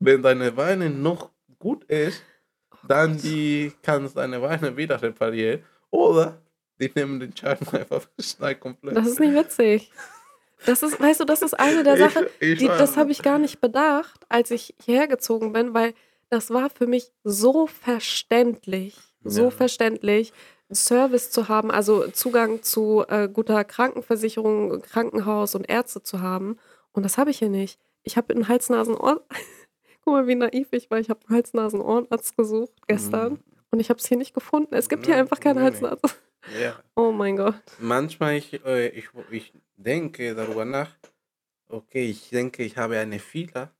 Wenn 0.00 0.22
deine 0.22 0.50
Beine 0.52 0.90
noch 0.90 1.30
gut 1.58 1.84
ist, 1.84 2.22
dann 2.86 3.12
Gott. 3.12 3.22
die 3.24 3.72
kannst 3.82 4.16
deine 4.16 4.40
Beine 4.40 4.76
wieder 4.76 5.00
reparieren 5.00 5.62
oder 5.90 6.40
die 6.80 6.90
nehmen 6.94 7.20
den 7.20 7.36
Schaden 7.36 7.66
einfach 7.72 8.06
schnell 8.20 8.54
komplett. 8.56 8.96
Das 8.96 9.06
ist 9.06 9.20
nicht 9.20 9.34
witzig. 9.34 9.90
Das 10.66 10.82
ist, 10.82 11.00
weißt 11.00 11.20
du, 11.20 11.24
das 11.24 11.42
ist 11.42 11.54
eine 11.58 11.84
der 11.84 11.96
Sachen, 11.96 12.26
ich, 12.40 12.50
ich 12.52 12.58
die, 12.58 12.66
das 12.66 12.96
habe 12.96 13.12
ich 13.12 13.22
gar 13.22 13.38
nicht 13.38 13.60
bedacht, 13.60 14.26
als 14.28 14.50
ich 14.50 14.74
hierher 14.82 15.06
gezogen 15.06 15.52
bin, 15.52 15.72
weil 15.72 15.94
das 16.30 16.50
war 16.50 16.68
für 16.68 16.86
mich 16.88 17.12
so 17.22 17.68
verständlich, 17.68 18.96
so 19.22 19.44
Ja. 19.44 19.50
verständlich, 19.50 20.32
Service 20.72 21.30
zu 21.30 21.48
haben, 21.48 21.70
also 21.70 22.08
Zugang 22.08 22.62
zu 22.62 23.04
äh, 23.08 23.28
guter 23.28 23.64
Krankenversicherung, 23.64 24.82
Krankenhaus 24.82 25.54
und 25.54 25.68
Ärzte 25.70 26.02
zu 26.02 26.20
haben. 26.20 26.58
Und 26.92 27.04
das 27.04 27.16
habe 27.18 27.30
ich 27.30 27.38
hier 27.38 27.48
nicht. 27.48 27.78
Ich 28.02 28.16
habe 28.16 28.34
einen 28.34 28.48
Hals-Nasen-Ohr. 28.48 29.24
Guck 30.04 30.12
mal, 30.12 30.26
wie 30.26 30.34
naiv 30.34 30.68
ich 30.72 30.90
war. 30.90 30.98
Ich 30.98 31.08
habe 31.08 31.20
einen 31.28 31.36
Hals-Nasen-Ohrenarzt 31.36 32.36
gesucht 32.36 32.72
gestern 32.86 33.34
Mhm. 33.34 33.38
Und 33.70 33.80
ich 33.80 33.90
habe 33.90 33.98
es 33.98 34.06
hier 34.06 34.16
nicht 34.16 34.34
gefunden. 34.34 34.74
Es 34.74 34.88
gibt 34.88 35.06
hier 35.06 35.16
einfach 35.16 35.38
nee. 35.42 35.54
Hals-Nasen. 35.54 36.10
Ja. 36.60 36.82
Oh 36.96 37.12
mein 37.12 37.36
Gott. 37.36 37.54
Manchmal 37.80 38.36
ich, 38.36 38.64
äh, 38.64 38.88
ich, 38.88 39.08
ich 39.30 39.52
denke 39.76 40.34
darüber 40.34 40.64
nach, 40.64 40.96
okay, 41.68 42.06
ich 42.10 42.30
denke, 42.30 42.62
ich 42.62 42.76
habe 42.76 42.98
eine 42.98 43.18
Fehler 43.18 43.74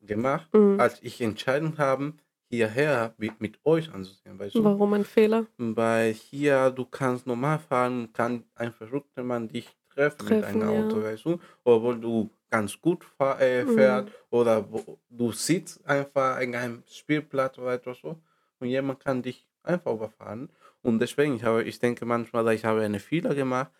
gemacht, 0.00 0.48
Mhm. 0.54 0.80
als 0.80 1.00
ich 1.02 1.20
entschieden 1.20 1.78
habe, 1.78 2.14
hierher 2.48 3.14
mit, 3.18 3.40
mit 3.40 3.60
euch 3.64 3.92
anzusehen, 3.92 4.38
weißt 4.38 4.56
du? 4.56 4.64
Warum 4.64 4.92
ein 4.94 5.04
Fehler? 5.04 5.46
Weil 5.58 6.12
hier, 6.12 6.70
du 6.70 6.84
kannst 6.84 7.26
normal 7.26 7.58
fahren, 7.60 8.12
kann 8.12 8.44
ein 8.54 8.72
verrückter 8.72 9.22
Mann 9.22 9.48
dich 9.48 9.68
treffen, 9.90 10.28
mit 10.28 10.40
Treffen, 10.42 10.62
einem 10.62 10.74
ja. 10.74 10.84
Auto, 10.84 11.02
weißt 11.02 11.24
du? 11.26 11.38
Obwohl 11.64 12.00
du 12.00 12.30
ganz 12.50 12.80
gut 12.80 13.04
fahr, 13.04 13.40
äh, 13.40 13.64
Mhm. 13.64 13.68
fährst 13.74 14.08
oder 14.30 14.72
wo, 14.72 14.98
du 15.08 15.30
sitzt 15.32 15.84
einfach 15.86 16.40
in 16.40 16.56
einem 16.56 16.82
Spielplatz 16.88 17.58
oder 17.58 17.74
etwas 17.74 17.98
so 17.98 18.20
und 18.60 18.68
jemand 18.68 19.00
kann 19.00 19.22
dich 19.22 19.48
einfach 19.62 19.92
überfahren. 19.92 20.50
Und 20.82 20.98
deswegen, 21.00 21.36
ich, 21.36 21.44
habe, 21.44 21.64
ich 21.64 21.78
denke 21.78 22.04
manchmal, 22.04 22.54
ich 22.54 22.64
habe 22.64 22.82
einen 22.82 23.00
Fehler 23.00 23.34
gemacht, 23.34 23.70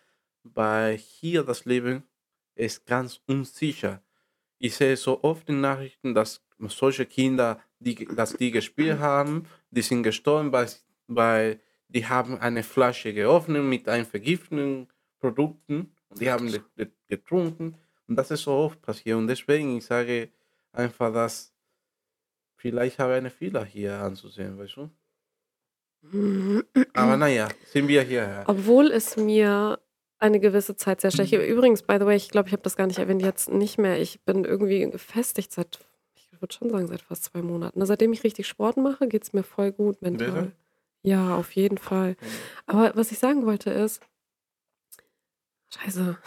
weil 0.43 0.97
hier 0.97 1.43
das 1.43 1.65
Leben 1.65 2.03
ist 2.55 2.85
ganz 2.85 3.21
unsicher. 3.27 4.01
Ich 4.59 4.75
sehe 4.75 4.97
so 4.97 5.23
oft 5.23 5.49
in 5.49 5.61
Nachrichten, 5.61 6.13
dass 6.13 6.43
solche 6.67 7.05
Kinder, 7.05 7.59
die, 7.79 8.05
dass 8.05 8.33
die 8.33 8.51
gespielt 8.51 8.99
haben, 8.99 9.47
die 9.71 9.81
sind 9.81 10.03
gestorben, 10.03 10.51
weil, 10.51 10.69
weil 11.07 11.59
die 11.87 12.05
haben 12.05 12.37
eine 12.39 12.63
Flasche 12.63 13.13
geöffnet 13.13 13.63
mit 13.63 13.89
einem 13.89 14.05
vergifteten 14.05 14.87
Produkten 15.19 15.95
und 16.09 16.21
die 16.21 16.29
haben 16.29 16.47
ge- 16.47 16.61
ge- 16.75 16.91
getrunken. 17.07 17.75
Und 18.07 18.15
das 18.15 18.29
ist 18.29 18.43
so 18.43 18.51
oft 18.51 18.81
passiert. 18.81 19.17
Und 19.17 19.27
deswegen, 19.27 19.77
ich 19.77 19.85
sage 19.85 20.29
einfach, 20.71 21.11
dass 21.11 21.50
vielleicht 22.61 22.99
habe 22.99 23.13
ich 23.13 23.17
einen 23.17 23.31
Fehler 23.31 23.65
hier 23.65 23.99
anzusehen, 23.99 24.57
weißt 24.57 24.77
du? 24.77 24.89
Aber 26.93 27.17
naja, 27.17 27.49
sind 27.65 27.87
wir 27.87 28.03
hierher. 28.03 28.43
Obwohl 28.47 28.91
es 28.91 29.17
mir 29.17 29.79
eine 30.19 30.39
gewisse 30.39 30.75
Zeit 30.75 31.01
sehr 31.01 31.11
schlecht. 31.11 31.33
Übrigens, 31.33 31.81
by 31.81 31.97
the 31.99 32.05
way, 32.05 32.15
ich 32.15 32.29
glaube, 32.29 32.47
ich 32.47 32.53
habe 32.53 32.61
das 32.61 32.75
gar 32.75 32.85
nicht 32.85 32.99
erwähnt, 32.99 33.23
jetzt 33.23 33.49
nicht 33.51 33.79
mehr. 33.79 33.99
Ich 33.99 34.21
bin 34.21 34.45
irgendwie 34.45 34.87
gefestigt 34.89 35.51
seit, 35.51 35.79
ich 36.15 36.29
würde 36.39 36.53
schon 36.53 36.69
sagen, 36.69 36.87
seit 36.87 37.01
fast 37.01 37.25
zwei 37.25 37.41
Monaten. 37.41 37.81
Also 37.81 37.91
seitdem 37.91 38.13
ich 38.13 38.23
richtig 38.23 38.47
Sport 38.47 38.77
mache, 38.77 39.07
geht 39.07 39.23
es 39.23 39.33
mir 39.33 39.43
voll 39.43 39.71
gut 39.71 40.01
mental. 40.01 40.33
Wirklich? 40.33 40.53
Ja, 41.03 41.35
auf 41.35 41.51
jeden 41.53 41.79
Fall. 41.79 42.15
Aber 42.67 42.91
was 42.95 43.11
ich 43.11 43.17
sagen 43.17 43.47
wollte 43.47 43.71
ist, 43.71 44.01
scheiße. 45.73 46.17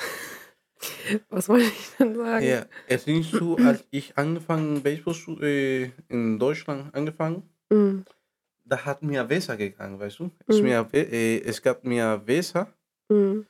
Was 1.30 1.48
wollte 1.48 1.64
ich 1.66 1.90
denn 1.98 2.14
sagen? 2.16 2.46
Ja, 2.46 2.66
es 2.88 3.06
ist 3.06 3.30
so, 3.32 3.56
als 3.58 3.84
ich 3.90 4.16
angefangen, 4.16 4.82
Baseball 4.82 5.42
äh, 5.42 5.90
in 6.08 6.38
Deutschland 6.38 6.94
angefangen, 6.94 7.42
Mm, 7.70 8.00
da 8.64 8.84
hat 8.84 9.02
mir 9.02 9.24
besser 9.24 9.56
gegangen, 9.56 9.98
weißt 9.98 10.18
du? 10.18 10.30
Es, 10.46 10.60
Mhm. 10.60 10.68
mir, 10.68 10.88
äh, 10.92 11.40
es 11.42 11.60
gab 11.62 11.82
mir 11.84 12.18
besser, 12.18 12.68
mm. 13.08 13.40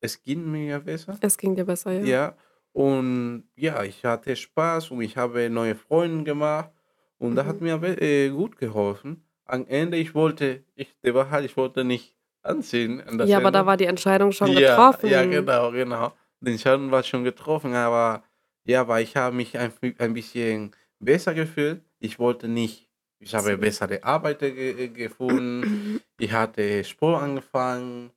es 0.00 0.22
ging 0.22 0.50
mir 0.50 0.80
besser. 0.80 1.16
Es 1.20 1.36
ging 1.36 1.54
dir 1.54 1.64
besser, 1.64 1.92
ja. 1.92 2.04
Ja, 2.04 2.36
und 2.72 3.44
ja, 3.56 3.82
ich 3.84 4.04
hatte 4.04 4.34
Spaß 4.34 4.90
und 4.90 5.02
ich 5.02 5.16
habe 5.16 5.48
neue 5.50 5.74
Freunde 5.76 6.24
gemacht 6.24 6.70
und 7.18 7.36
da 7.36 7.44
hat 7.46 7.60
Mhm. 7.60 7.80
mir 7.80 7.82
äh, 8.02 8.30
gut 8.30 8.56
geholfen. 8.58 9.24
Am 9.46 9.66
Ende, 9.66 9.98
ich 9.98 10.14
wollte, 10.14 10.64
ich, 10.74 10.88
der 11.02 11.14
war 11.14 11.30
halt, 11.30 11.44
ich 11.44 11.56
wollte 11.56 11.84
nicht 11.84 12.16
anziehen. 12.42 13.02
an 13.02 13.18
das 13.18 13.28
Ja, 13.28 13.36
aber 13.38 13.50
da 13.50 13.60
Ende. 13.60 13.66
war 13.66 13.76
die 13.76 13.84
Entscheidung 13.86 14.32
schon 14.32 14.52
ja, 14.52 14.60
getroffen. 14.60 15.10
Ja, 15.10 15.24
genau, 15.24 15.70
genau. 15.70 16.12
Die 16.44 16.52
Entscheidung 16.52 16.90
war 16.90 17.02
schon 17.02 17.24
getroffen, 17.24 17.74
aber 17.74 18.22
ja, 18.64 18.80
aber 18.82 19.00
ich 19.00 19.16
habe 19.16 19.34
mich 19.34 19.56
ein, 19.58 19.72
ein 19.98 20.14
bisschen 20.14 20.72
besser 20.98 21.34
gefühlt. 21.34 21.82
Ich 22.00 22.18
wollte 22.18 22.48
nicht, 22.48 22.88
ich 23.18 23.34
habe 23.34 23.56
bessere 23.56 24.02
Arbeit 24.04 24.40
ge 24.40 24.88
gefunden, 24.88 26.00
ich 26.18 26.32
hatte 26.32 26.84
Sport 26.84 27.22
angefangen 27.22 28.10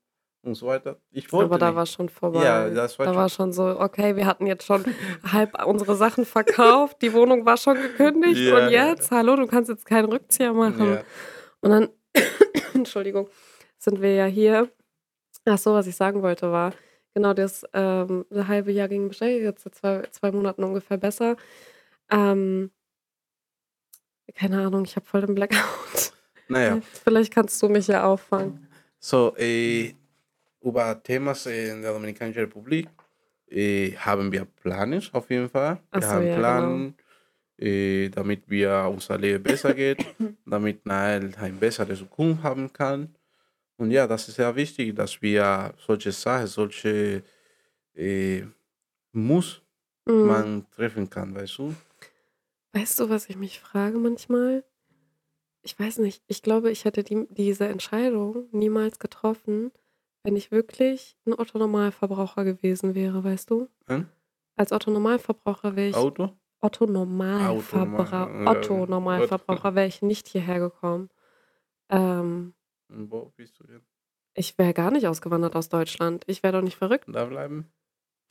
und 0.43 0.55
so 0.55 0.67
weiter. 0.67 0.97
Ich 1.11 1.31
wollte 1.31 1.45
Aber 1.51 1.57
da 1.59 1.67
nicht. 1.67 1.75
war 1.77 1.85
schon 1.85 2.09
vorbei. 2.09 2.43
Ja, 2.43 2.69
das 2.69 2.97
war 2.99 3.05
da 3.05 3.11
schon- 3.13 3.21
war 3.21 3.29
schon 3.29 3.53
so, 3.53 3.79
okay, 3.79 4.15
wir 4.15 4.25
hatten 4.25 4.45
jetzt 4.45 4.65
schon 4.65 4.83
halb 5.31 5.65
unsere 5.65 5.95
Sachen 5.95 6.25
verkauft, 6.25 6.97
die 7.01 7.13
Wohnung 7.13 7.45
war 7.45 7.57
schon 7.57 7.75
gekündigt 7.75 8.39
Ja. 8.41 8.65
und 8.65 8.71
jetzt, 8.71 9.11
hallo, 9.11 9.35
du 9.35 9.47
kannst 9.47 9.69
jetzt 9.69 9.85
keinen 9.85 10.05
Rückzieher 10.11 10.53
machen. 10.53 10.93
Ja. 10.95 11.03
Und 11.61 11.69
dann, 11.71 11.89
Entschuldigung, 12.73 13.29
sind 13.77 14.01
wir 14.01 14.13
ja 14.13 14.25
hier. 14.25 14.69
Ach 15.45 15.57
so, 15.57 15.73
was 15.73 15.87
ich 15.87 15.95
sagen 15.95 16.21
wollte 16.21 16.51
war, 16.51 16.73
genau 17.17 17.33
das 17.33 17.65
ähm, 17.73 18.25
halbe 18.31 18.71
Jahr 18.71 18.87
ging 18.87 19.07
bestellt, 19.07 19.41
jetzt 19.41 19.63
seit 19.63 19.75
zwei, 19.75 20.03
zwei 20.11 20.31
Monaten 20.31 20.63
ungefähr 20.63 20.97
besser. 20.97 21.35
Ähm, 22.11 22.69
keine 24.35 24.65
Ahnung, 24.65 24.83
ich 24.85 24.95
habe 24.95 25.05
voll 25.05 25.21
den 25.21 25.33
Blackout. 25.33 26.13
Naja, 26.47 26.79
Vielleicht 27.03 27.33
kannst 27.33 27.61
du 27.61 27.69
mich 27.69 27.87
ja 27.87 28.05
auffangen. 28.05 28.67
so, 28.99 29.35
äh, 29.35 29.93
über 30.61 31.01
Themas 31.01 31.47
in 31.47 31.81
der 31.81 31.93
Dominikanischen 31.93 32.41
Republik 32.41 32.87
äh, 33.49 33.93
haben 33.93 34.31
wir 34.31 34.45
Pläne 34.45 35.01
auf 35.11 35.29
jeden 35.31 35.49
Fall. 35.49 35.79
Wir 35.91 36.01
so, 36.01 36.07
haben 36.07 36.27
ja, 36.27 36.37
Pläne, 36.37 36.93
äh, 37.57 38.09
damit 38.09 38.47
wir 38.47 38.91
unser 38.93 39.17
Leben 39.17 39.43
besser 39.43 39.73
geht, 39.73 40.05
damit 40.45 40.85
Nael 40.85 41.33
eine 41.35 41.53
bessere 41.53 41.95
Zukunft 41.95 42.43
haben 42.43 42.71
kann. 42.71 43.15
Und 43.77 43.91
ja, 43.91 44.07
das 44.07 44.27
ist 44.27 44.35
sehr 44.35 44.55
wichtig, 44.55 44.95
dass 44.95 45.21
wir 45.21 45.73
solche 45.77 46.11
Sachen, 46.11 46.47
solche 46.47 47.23
äh, 47.95 48.43
Muss 49.13 49.61
Mhm. 50.05 50.27
man 50.27 50.67
treffen 50.71 51.09
kann, 51.09 51.35
weißt 51.35 51.57
du? 51.59 51.75
Weißt 52.73 52.99
du, 52.99 53.09
was 53.09 53.29
ich 53.29 53.35
mich 53.37 53.59
frage 53.59 53.97
manchmal? 53.97 54.63
Ich 55.63 55.77
weiß 55.77 55.97
nicht. 55.99 56.23
Ich 56.27 56.41
glaube, 56.41 56.71
ich 56.71 56.85
hätte 56.85 57.03
die, 57.03 57.27
diese 57.29 57.67
Entscheidung 57.67 58.47
niemals 58.51 58.99
getroffen, 58.99 59.71
wenn 60.23 60.35
ich 60.37 60.51
wirklich 60.51 61.17
ein 61.25 61.33
Otto-Normalverbraucher 61.33 62.45
gewesen 62.45 62.95
wäre, 62.95 63.23
weißt 63.23 63.49
du? 63.49 63.67
Hm? 63.87 64.07
Als 64.55 64.71
Otto-Normalverbraucher 64.71 65.75
wäre 65.75 65.89
ich 65.89 65.95
Auto? 65.95 66.31
Otto-Normalverbraucher 66.61 68.27
Autonormal- 68.27 68.43
ja, 68.45 68.51
Otto-Normalverbraucher 68.51 69.75
wäre 69.75 69.87
ich 69.87 70.01
nicht 70.01 70.27
hierher 70.27 70.59
gekommen. 70.59 71.09
Ähm, 71.89 72.53
Und 72.89 73.11
wo 73.11 73.31
bist 73.35 73.59
du 73.59 73.63
denn? 73.65 73.81
ich 74.39 74.55
wäre 74.59 74.73
gar 74.73 74.91
nicht 74.91 75.07
ausgewandert 75.07 75.55
aus 75.55 75.67
Deutschland. 75.69 76.23
Ich 76.27 76.43
wäre 76.43 76.53
doch 76.53 76.61
nicht 76.61 76.77
verrückt. 76.77 77.05
Da 77.07 77.25
bleiben? 77.25 77.65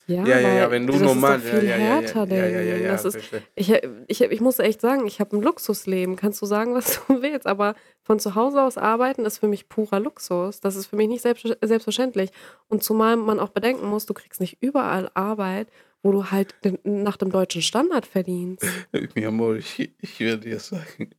Ja, 0.07 0.24
Ja, 0.24 0.38
ja, 0.38 0.54
ja, 0.54 0.70
wenn 0.70 0.86
du 0.86 0.92
das 0.92 1.02
normal- 1.02 1.38
ist 1.40 1.46
doch 1.46 1.59
viel 1.59 1.68
ja, 1.68 1.74
härter, 1.74 2.28
ja, 2.28 2.46
ja, 2.46 2.61
ja, 2.61 2.76
ja, 2.76 2.92
das 2.92 3.04
ist, 3.07 3.18
ich, 3.57 3.72
ich, 4.07 4.20
ich 4.20 4.40
muss 4.40 4.61
echt 4.61 4.80
sagen, 4.80 5.04
ich 5.09 5.18
habe 5.18 5.36
ein 5.36 5.42
Luxusleben. 5.42 6.14
Kannst 6.14 6.40
du 6.40 6.46
sagen, 6.46 6.74
was 6.76 7.04
du 7.09 7.22
willst, 7.22 7.48
aber 7.48 7.74
von 8.04 8.20
zu 8.20 8.36
Hause 8.36 8.62
aus 8.62 8.78
arbeiten 8.78 9.24
ist 9.24 9.38
für 9.38 9.48
mich 9.48 9.68
purer 9.68 9.98
Luxus. 9.98 10.61
Das 10.61 10.76
ist 10.76 10.86
für 10.86 10.94
mich 10.94 11.09
nicht 11.09 11.22
selbst, 11.22 11.44
selbstverständlich. 11.61 12.30
Und 12.68 12.84
zumal 12.84 13.16
man 13.16 13.40
auch 13.40 13.48
bedenken 13.48 13.86
muss, 13.88 14.07
du 14.07 14.14
kriegst 14.14 14.40
nicht 14.40 14.59
überall 14.61 15.11
Arbeit, 15.14 15.68
wo 16.04 16.12
du 16.12 16.30
halt 16.30 16.54
nach 16.84 17.16
dem 17.16 17.30
deutschen 17.32 17.62
Standard 17.62 18.07
verdienst. 18.07 18.64
Mi 19.16 19.26
amor, 19.26 19.57
ich, 19.57 19.92
ich 19.98 20.20
würde 20.20 20.38
dir 20.38 20.61
sagen, 20.61 21.11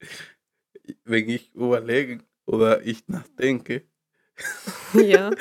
wenn 1.03 1.27
ich 1.27 1.53
überlege 1.53 2.19
oder 2.47 2.83
ich 2.83 3.07
nachdenke, 3.07 3.83
ja. 4.93 5.31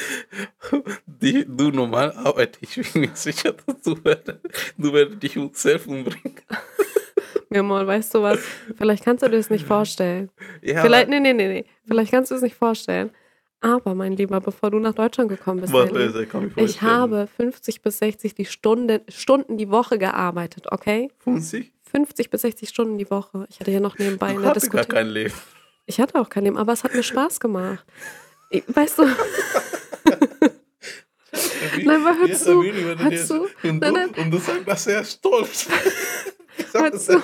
die, 1.07 1.45
du 1.47 1.71
normal 1.71 2.13
arbeitest, 2.13 2.79
ich 2.79 2.93
bin 2.93 3.03
mir 3.03 3.15
sicher, 3.15 3.53
dass 3.53 3.83
du, 3.83 4.05
werde, 4.05 4.41
du 4.77 4.93
werdest 4.93 5.23
dich 5.23 5.39
selbst 5.53 5.87
umbringen. 5.87 6.41
Mir 7.51 7.63
mal, 7.63 7.87
weißt 7.87 8.15
du 8.15 8.23
was? 8.23 8.41
Vielleicht 8.77 9.05
kannst 9.05 9.23
du 9.23 9.29
dir 9.29 9.37
das 9.37 9.51
nicht 9.51 9.67
vorstellen. 9.67 10.31
Ja, 10.63 10.83
Vielleicht, 10.83 11.09
nee, 11.09 11.21
nee, 11.21 11.33
nee, 11.33 11.49
nee. 11.49 11.65
Vielleicht 11.87 12.11
kannst 12.11 12.31
du 12.31 12.37
es 12.37 12.43
nicht 12.43 12.57
vorstellen. 12.57 13.11
Aber, 13.61 13.95
mein 13.95 14.13
Lieber, 14.13 14.41
bevor 14.41 14.71
du 14.71 14.79
nach 14.79 14.95
Deutschland 14.95 15.31
gekommen 15.31 15.61
bist, 15.61 15.75
ist, 15.75 16.31
kann 16.31 16.53
ich 16.55 16.63
ich 16.63 16.83
habe 16.83 17.27
50 17.37 17.83
bis 17.83 17.99
60 17.99 18.35
die 18.35 18.45
Stunde, 18.45 19.03
Stunden 19.09 19.57
die 19.57 19.71
Woche 19.71 19.99
gearbeitet, 19.99 20.67
okay? 20.71 21.11
50? 21.19 21.73
50 21.91 22.31
bis 22.31 22.43
60 22.43 22.69
Stunden 22.69 22.99
die 22.99 23.11
Woche. 23.11 23.47
Ich 23.49 23.59
hatte 23.61 23.71
ja 23.71 23.81
noch 23.81 23.99
nebenbei 23.99 24.35
der 24.35 24.43
hattest 24.43 24.71
gar 24.71 24.85
kein 24.85 25.09
Leben. 25.09 25.33
Ich 25.87 26.01
hatte 26.01 26.19
auch 26.21 26.29
kein 26.29 26.45
Leben, 26.45 26.57
aber 26.57 26.73
es 26.73 26.85
hat 26.85 26.95
mir 26.95 27.03
Spaß 27.03 27.41
gemacht. 27.41 27.85
Ich, 28.51 28.65
weißt 28.67 28.99
du, 28.99 29.07
Nein, 31.85 32.01
aber 32.01 32.19
hör 32.19 32.33
zu, 32.33 32.63
hör 32.63 33.17
zu. 33.17 33.43
Und 33.63 33.81
Nein, 33.81 33.81
du, 33.81 33.93
nein. 33.93 34.11
und 34.17 34.31
du 34.31 34.39
sagst, 34.39 34.67
dass 34.67 34.87
er 34.87 35.05
stolz 35.05 35.69
hör 36.73 36.93
zu. 36.93 37.21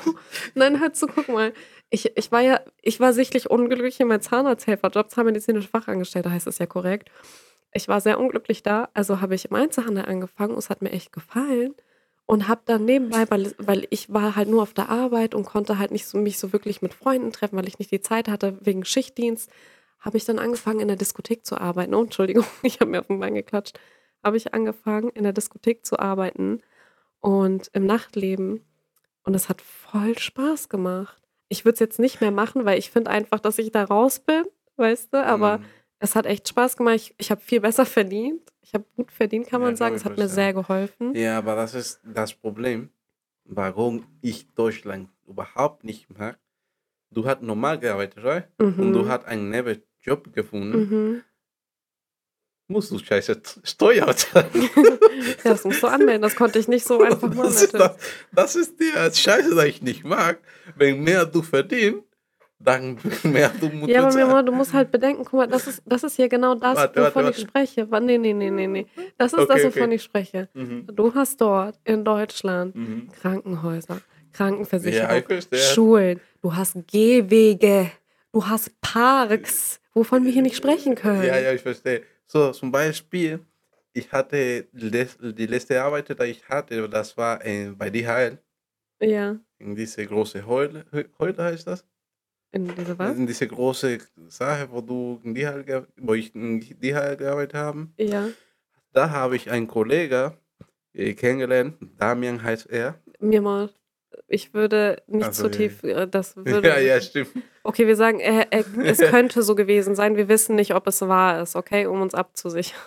Nein, 0.55 0.81
hör 0.81 0.93
zu, 0.93 1.07
guck 1.07 1.29
mal. 1.29 1.53
Ich, 1.91 2.17
ich 2.17 2.33
war 2.33 2.41
ja, 2.41 2.61
ich 2.81 3.01
war 3.01 3.13
sichtlich 3.13 3.51
unglücklich 3.51 4.01
in 4.01 4.09
meinem 4.09 4.23
Zahnarzthelferjob, 4.23 5.11
zahnmedizinische 5.11 5.69
Fachangestellte 5.69 6.31
heißt 6.31 6.47
es 6.47 6.59
ja 6.59 6.67
korrekt. 6.67 7.11
Ich 7.73 7.89
war 7.89 8.01
sehr 8.01 8.19
unglücklich 8.19 8.63
da, 8.63 8.89
also 8.95 9.21
habe 9.21 9.35
ich 9.35 9.47
im 9.47 9.55
Einzelhandel 9.55 10.05
angefangen 10.05 10.53
und 10.53 10.59
es 10.59 10.71
hat 10.71 10.83
mir 10.83 10.91
echt 10.91 11.13
gefallen. 11.13 11.75
Und 12.27 12.49
habe 12.49 12.63
dann 12.65 12.85
nebenbei, 12.85 13.27
weil, 13.31 13.53
weil 13.59 13.87
ich 13.91 14.13
war 14.13 14.37
halt 14.37 14.49
nur 14.49 14.63
auf 14.63 14.73
der 14.75 14.89
Arbeit 14.89 15.35
und 15.35 15.45
konnte 15.45 15.79
halt 15.79 15.91
nicht 15.91 16.07
so, 16.07 16.19
mich 16.19 16.39
so 16.39 16.53
wirklich 16.53 16.81
mit 16.81 16.95
Freunden 16.95 17.33
treffen, 17.33 17.57
weil 17.57 17.69
ich 17.69 17.79
nicht 17.79 17.91
die 17.91 18.01
Zeit 18.01 18.29
hatte 18.29 18.57
wegen 18.61 18.85
Schichtdienst, 18.85 19.51
habe 20.01 20.17
ich 20.17 20.25
dann 20.25 20.39
angefangen 20.39 20.81
in 20.81 20.89
der 20.89 20.97
Diskothek 20.97 21.45
zu 21.45 21.59
arbeiten. 21.61 21.95
Oh, 21.95 22.03
Entschuldigung, 22.03 22.45
ich 22.63 22.81
habe 22.81 22.91
mir 22.91 23.01
auf 23.01 23.09
den 23.09 23.21
Bein 23.21 23.35
geklatscht. 23.35 23.79
Habe 24.25 24.37
ich 24.37 24.55
angefangen 24.55 25.11
in 25.11 25.25
der 25.25 25.33
Diskothek 25.33 25.85
zu 25.85 25.99
arbeiten 25.99 26.63
und 27.21 27.71
im 27.73 27.87
Nachtleben. 27.87 28.65
Und 29.25 29.35
es 29.35 29.49
hat 29.49 29.61
voll 29.61 30.19
Spaß 30.19 30.69
gemacht. 30.69 31.21
Ich 31.49 31.65
würde 31.65 31.75
es 31.75 31.81
jetzt 31.81 31.99
nicht 31.99 32.21
mehr 32.21 32.31
machen, 32.31 32.65
weil 32.65 32.79
ich 32.79 32.91
finde 32.91 33.11
einfach, 33.11 33.41
dass 33.41 33.59
ich 33.59 33.71
da 33.73 33.85
raus 33.85 34.21
bin, 34.21 34.45
weißt 34.77 35.13
du, 35.15 35.25
aber 35.25 35.59
Mhm. 35.59 35.65
Es 36.03 36.15
hat 36.15 36.27
echt 36.27 36.49
Spaß 36.49 36.77
gemacht. 36.77 36.97
Ich, 36.97 37.15
ich 37.19 37.31
habe 37.31 37.41
viel 37.41 37.61
besser 37.61 37.87
verdient. 37.99 38.43
Ich 38.63 38.75
habe 38.75 38.85
gut 38.97 39.11
verdient, 39.13 39.47
kann 39.49 39.61
Ja, 39.61 39.67
man 39.69 39.77
sagen. 39.77 39.95
Es 39.95 40.05
hat 40.05 40.17
mir 40.17 40.29
sehr 40.29 40.53
geholfen. 40.53 41.15
Ja, 41.15 41.39
aber 41.39 41.57
das 41.57 41.75
ist 41.75 42.01
das 42.05 42.33
Problem, 42.35 42.91
warum 43.45 44.07
ich 44.21 44.47
Deutschland 44.55 45.09
überhaupt 45.27 45.85
nicht 45.85 46.09
mag. 46.19 46.39
Du 47.11 47.27
hast 47.27 47.43
normal 47.43 47.79
gearbeitet, 47.79 48.25
right? 48.25 48.49
Und 48.59 48.93
du 48.93 49.01
Mhm. 49.03 49.09
hast 49.09 49.25
einen 49.27 49.51
Nebenjob 49.51 50.33
gefunden. 50.33 50.79
Mhm. 50.79 51.23
Musst 52.69 52.91
du 52.91 52.99
scheiße 52.99 53.43
Steuer 53.65 54.17
zahlen. 54.17 54.49
Ja, 54.55 54.97
das 55.45 55.65
musst 55.65 55.83
du 55.83 55.89
anmelden. 55.89 56.23
Das 56.23 56.35
konnte 56.37 56.59
ich 56.59 56.69
nicht 56.69 56.87
so 56.87 57.01
einfach 57.03 57.29
machen. 57.35 57.43
das, 57.53 57.69
das, 57.71 57.97
das 58.33 58.57
ist 58.57 58.81
die 58.81 58.91
Scheiße, 59.15 59.55
die 59.55 59.67
ich 59.69 59.83
nicht 59.83 60.05
mag. 60.05 60.39
Wenn 60.77 61.03
mehr 61.03 61.27
du 61.27 61.43
verdienst, 61.43 62.05
dann 62.65 62.99
mehr 63.25 63.51
du 63.61 63.69
musst 63.69 63.91
Ja, 63.91 64.07
aber. 64.09 64.19
Mama, 64.27 64.43
du 64.43 64.53
musst 64.53 64.73
halt 64.73 64.91
bedenken, 64.91 65.25
guck 65.25 65.33
mal, 65.35 65.47
das 65.49 65.67
ist, 65.67 65.83
das 65.85 66.03
ist 66.05 66.17
hier 66.17 66.29
genau 66.29 66.55
das, 66.55 66.77
Warte, 66.77 67.01
wovon 67.03 67.25
warte. 67.25 67.41
ich 67.41 67.47
spreche. 67.47 67.87
Nee, 68.01 68.19
nee, 68.19 68.33
nee, 68.33 68.51
nee, 68.51 68.67
nee. 68.67 68.87
Das 69.19 69.33
ist 69.33 69.39
Okay, 69.39 69.47
das, 69.49 69.65
okay. 69.65 69.77
wovon 69.81 69.93
ich 69.93 70.03
spreche. 70.03 70.49
Mhm. 70.55 70.87
Du 70.95 71.15
hast 71.15 71.41
dort 71.41 71.79
in 71.85 72.05
Deutschland 72.05 72.75
Mhm. 72.75 73.09
Krankenhäuser, 73.21 73.95
Ja, 73.97 74.01
Krankenversicherung, 74.33 75.17
ich 75.19 75.25
verstehe. 75.27 75.59
Schulen, 75.59 76.21
du 76.43 76.55
hast 76.55 76.77
Gehwege, 76.87 77.91
du 78.33 78.47
hast 78.47 78.81
Parks, 78.81 79.81
wovon 79.95 80.25
wir 80.25 80.33
hier 80.33 80.43
nicht 80.43 80.57
sprechen 80.57 80.95
können. 80.95 81.23
Ja, 81.25 81.39
ja, 81.39 81.53
ich 81.53 81.63
verstehe. 81.63 82.03
So, 82.27 82.51
zum 82.53 82.73
Beispiel, 82.73 83.41
ich 83.93 84.11
hatte 84.11 84.67
die 84.73 85.47
letzte 85.47 85.83
Arbeit, 85.83 86.09
die 86.09 86.25
ich 86.25 86.49
hatte, 86.49 86.89
das 86.89 87.17
war 87.17 87.45
äh, 87.45 87.71
bei 87.77 87.91
DHL, 87.91 88.39
Ja. 89.01 89.37
in 89.59 89.75
diese 89.77 90.07
große 90.07 90.47
Heule, 90.47 90.85
Heule 91.19 91.37
heißt 91.45 91.67
das? 91.67 91.85
In 92.53 92.69
diese 92.77 92.99
was? 92.99 93.17
In 93.17 93.27
diese 93.27 93.47
große 93.49 93.99
Sache, 94.29 94.69
wo 94.71 94.81
du 94.83 95.21
in 95.25 95.35
DHL, 95.35 95.65
ge- 95.65 95.87
wo 95.97 96.15
ich 96.15 96.35
in 96.35 96.61
DHL 96.61 97.17
gearbeitet 97.17 97.55
habe. 97.55 97.89
Ja. 97.97 98.29
Da 98.93 99.11
habe 99.11 99.37
ich 99.37 99.51
einen 99.51 99.67
Kollegen 99.67 100.33
äh, 100.93 101.15
kennengelernt, 101.15 101.77
Damian 101.99 102.43
heißt 102.43 102.67
er. 102.71 102.97
Mir 103.21 103.41
mal. 103.41 103.71
Ich 104.29 104.53
würde 104.53 105.03
nicht 105.07 105.25
Also, 105.27 105.45
zu 105.45 105.51
tief, 105.51 105.83
äh, 105.83 106.07
das 106.07 106.37
würde. 106.45 106.69
Ja, 106.69 106.79
ja, 106.79 107.01
stimmt. 107.01 107.31
Okay, 107.63 107.87
wir 107.87 107.97
sagen, 107.97 108.21
er, 108.21 108.53
er, 108.53 108.65
es 108.85 108.99
könnte 109.11 109.43
so 109.43 109.55
gewesen 109.55 109.95
sein. 109.95 110.17
Wir 110.17 110.29
wissen 110.29 110.55
nicht, 110.55 110.75
ob 110.75 110.87
es 110.87 111.01
wahr 111.01 111.41
ist, 111.41 111.57
okay, 111.57 111.87
um 111.87 112.03
uns 112.03 112.13
abzusichern. 112.15 112.79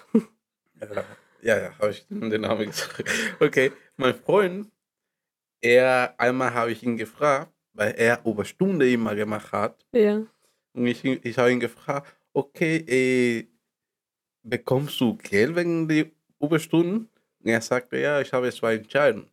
Ja, 0.80 0.88
ja, 1.42 1.58
ja 1.58 1.72
habe 1.80 1.90
ich 1.92 2.06
den 2.10 2.42
Namen 2.42 2.68
gesagt. 2.68 3.04
Okay, 3.40 3.72
mein 3.98 4.14
Freund, 4.14 4.70
er, 5.62 6.14
einmal 6.20 6.54
habe 6.54 6.72
ich 6.72 6.84
ihn 6.84 6.98
gefragt, 6.98 7.50
weil 7.76 7.94
er 7.98 8.26
Überstunde 8.26 8.90
immer 8.92 9.16
gemacht 9.16 9.52
hat. 9.52 9.86
Ja. 9.94 10.24
Und 10.74 10.88
ich, 10.88 11.04
ich 11.06 11.38
habe 11.38 11.52
ihn 11.52 11.60
gefragt, 11.60 12.14
okay, 12.34 12.78
äh, 12.78 13.48
bekommst 14.44 15.00
du 15.00 15.16
Geld 15.16 15.56
wegen 15.56 15.88
der 15.88 16.08
Überstunden? 16.42 17.10
Und 17.40 17.50
er 17.50 17.62
sagte, 17.62 17.98
ja, 17.98 18.20
ich 18.22 18.32
habe 18.34 18.52
zwei 18.52 18.76
Entscheidungen. 18.76 19.30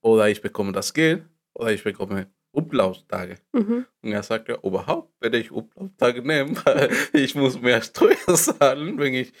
Oder 0.00 0.28
ich 0.28 0.40
bekomme 0.40 0.72
das 0.72 0.92
Geld, 0.94 1.24
oder 1.54 1.72
ich 1.72 1.84
bekomme 1.84 2.26
Urlaubstage. 2.52 3.36
Mhm. 3.52 3.86
Und 4.02 4.12
er 4.12 4.22
sagte, 4.22 4.58
überhaupt 4.62 5.12
werde 5.20 5.38
ich 5.38 5.52
Urlaubstage 5.52 6.22
nehmen, 6.22 6.56
weil 6.64 6.90
ich 7.12 7.34
muss 7.34 7.60
mehr 7.60 7.82
Steuern 7.82 8.36
zahlen, 8.36 8.98
wenn 8.98 9.14
ich 9.14 9.32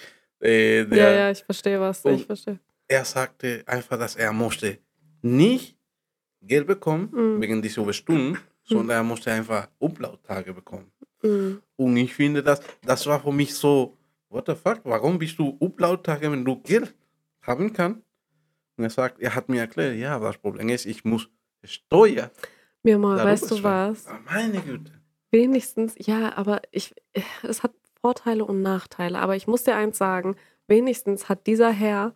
äh, 0.42 0.80
Ja, 0.80 0.84
der, 0.84 1.12
ja, 1.14 1.30
ich 1.30 1.42
verstehe 1.42 1.80
was. 1.80 2.04
Ich 2.04 2.26
verstehe. 2.26 2.58
er 2.88 3.04
sagte 3.04 3.62
einfach, 3.66 3.98
dass 3.98 4.16
er 4.16 4.32
musste 4.32 4.78
nicht 5.22 5.76
Geld 6.42 6.66
bekommen 6.66 7.08
Mhm. 7.12 7.40
wegen 7.40 7.62
dieser 7.62 7.82
Überstunden, 7.82 8.38
sondern 8.64 8.96
er 8.98 9.02
musste 9.02 9.30
einfach 9.32 9.68
Urlaubstage 9.78 10.52
bekommen. 10.52 10.90
Mhm. 11.22 11.60
Und 11.76 11.96
ich 11.96 12.14
finde, 12.14 12.42
das, 12.42 12.60
das 12.82 13.06
war 13.06 13.20
für 13.20 13.32
mich 13.32 13.54
so, 13.54 13.96
what 14.28 14.46
the 14.46 14.54
fuck, 14.54 14.80
warum 14.84 15.18
bist 15.18 15.38
du 15.38 15.56
Urlaubstage, 15.60 16.30
wenn 16.32 16.44
du 16.44 16.56
Geld 16.60 16.94
haben 17.42 17.72
kannst? 17.72 18.00
Und 18.76 18.84
er 18.84 18.90
sagt, 18.90 19.20
er 19.20 19.34
hat 19.34 19.48
mir 19.48 19.60
erklärt, 19.60 19.96
ja, 19.96 20.18
das 20.18 20.38
Problem 20.38 20.68
ist, 20.70 20.86
ich 20.86 21.04
muss 21.04 21.28
Steuer. 21.64 22.30
Mir 22.82 22.98
mal, 22.98 23.22
weißt 23.22 23.50
du 23.50 23.62
was? 23.62 24.06
Ah, 24.06 24.18
Meine 24.24 24.60
Güte. 24.60 24.92
Wenigstens, 25.30 25.94
ja, 25.98 26.34
aber 26.36 26.62
ich, 26.70 26.94
es 27.42 27.62
hat 27.62 27.72
Vorteile 28.00 28.44
und 28.46 28.62
Nachteile. 28.62 29.18
Aber 29.18 29.36
ich 29.36 29.46
muss 29.46 29.64
dir 29.64 29.76
eins 29.76 29.98
sagen, 29.98 30.36
wenigstens 30.66 31.28
hat 31.28 31.46
dieser 31.46 31.70
Herr 31.70 32.14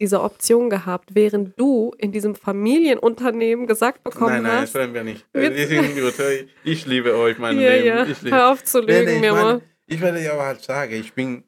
diese 0.00 0.20
Option 0.22 0.68
gehabt, 0.70 1.14
während 1.14 1.58
du 1.58 1.92
in 1.98 2.12
diesem 2.12 2.34
Familienunternehmen 2.34 3.66
gesagt 3.66 4.04
bekommen 4.04 4.32
nein, 4.34 4.42
nein, 4.42 4.52
das 4.60 4.70
hast. 4.70 4.74
wollen 4.74 4.94
wir 4.94 5.04
nicht. 5.04 5.26
Wir- 5.32 5.66
sind 5.66 5.94
gut. 5.94 6.14
Ich 6.64 6.86
liebe 6.86 7.16
euch, 7.16 7.38
mein 7.38 7.58
ja, 7.58 7.70
Leben. 7.70 7.86
ja, 7.86 8.04
Ich 8.06 8.20
liebe 8.22 8.36
hör 8.36 8.52
auf 8.52 8.62
zu 8.64 8.80
Nee, 8.80 8.86
lügen, 9.00 9.04
nee, 9.06 9.14
ich, 9.16 9.20
mir 9.20 9.32
mal. 9.32 9.62
ich 9.86 10.00
werde 10.00 10.22
ja 10.22 10.32
aber 10.34 10.46
halt 10.46 10.60
sagen, 10.62 10.92
ich 10.94 11.12
bin, 11.14 11.44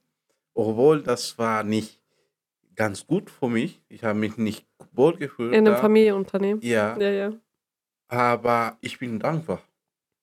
obwohl 0.54 1.02
das 1.02 1.36
war 1.38 1.62
nicht 1.62 2.00
ganz 2.74 3.06
gut 3.06 3.30
für 3.30 3.48
mich, 3.48 3.82
ich 3.88 4.02
habe 4.04 4.18
mich 4.18 4.36
nicht 4.38 4.66
wohl 4.92 5.16
gefühlt. 5.16 5.52
In 5.52 5.66
einem 5.66 5.74
da, 5.74 5.80
Familienunternehmen. 5.80 6.62
ja, 6.62 6.96
Ja, 6.98 7.10
ja. 7.10 7.32
aber 8.08 8.78
ich 8.80 8.98
bin 8.98 9.18
dankbar. 9.18 9.60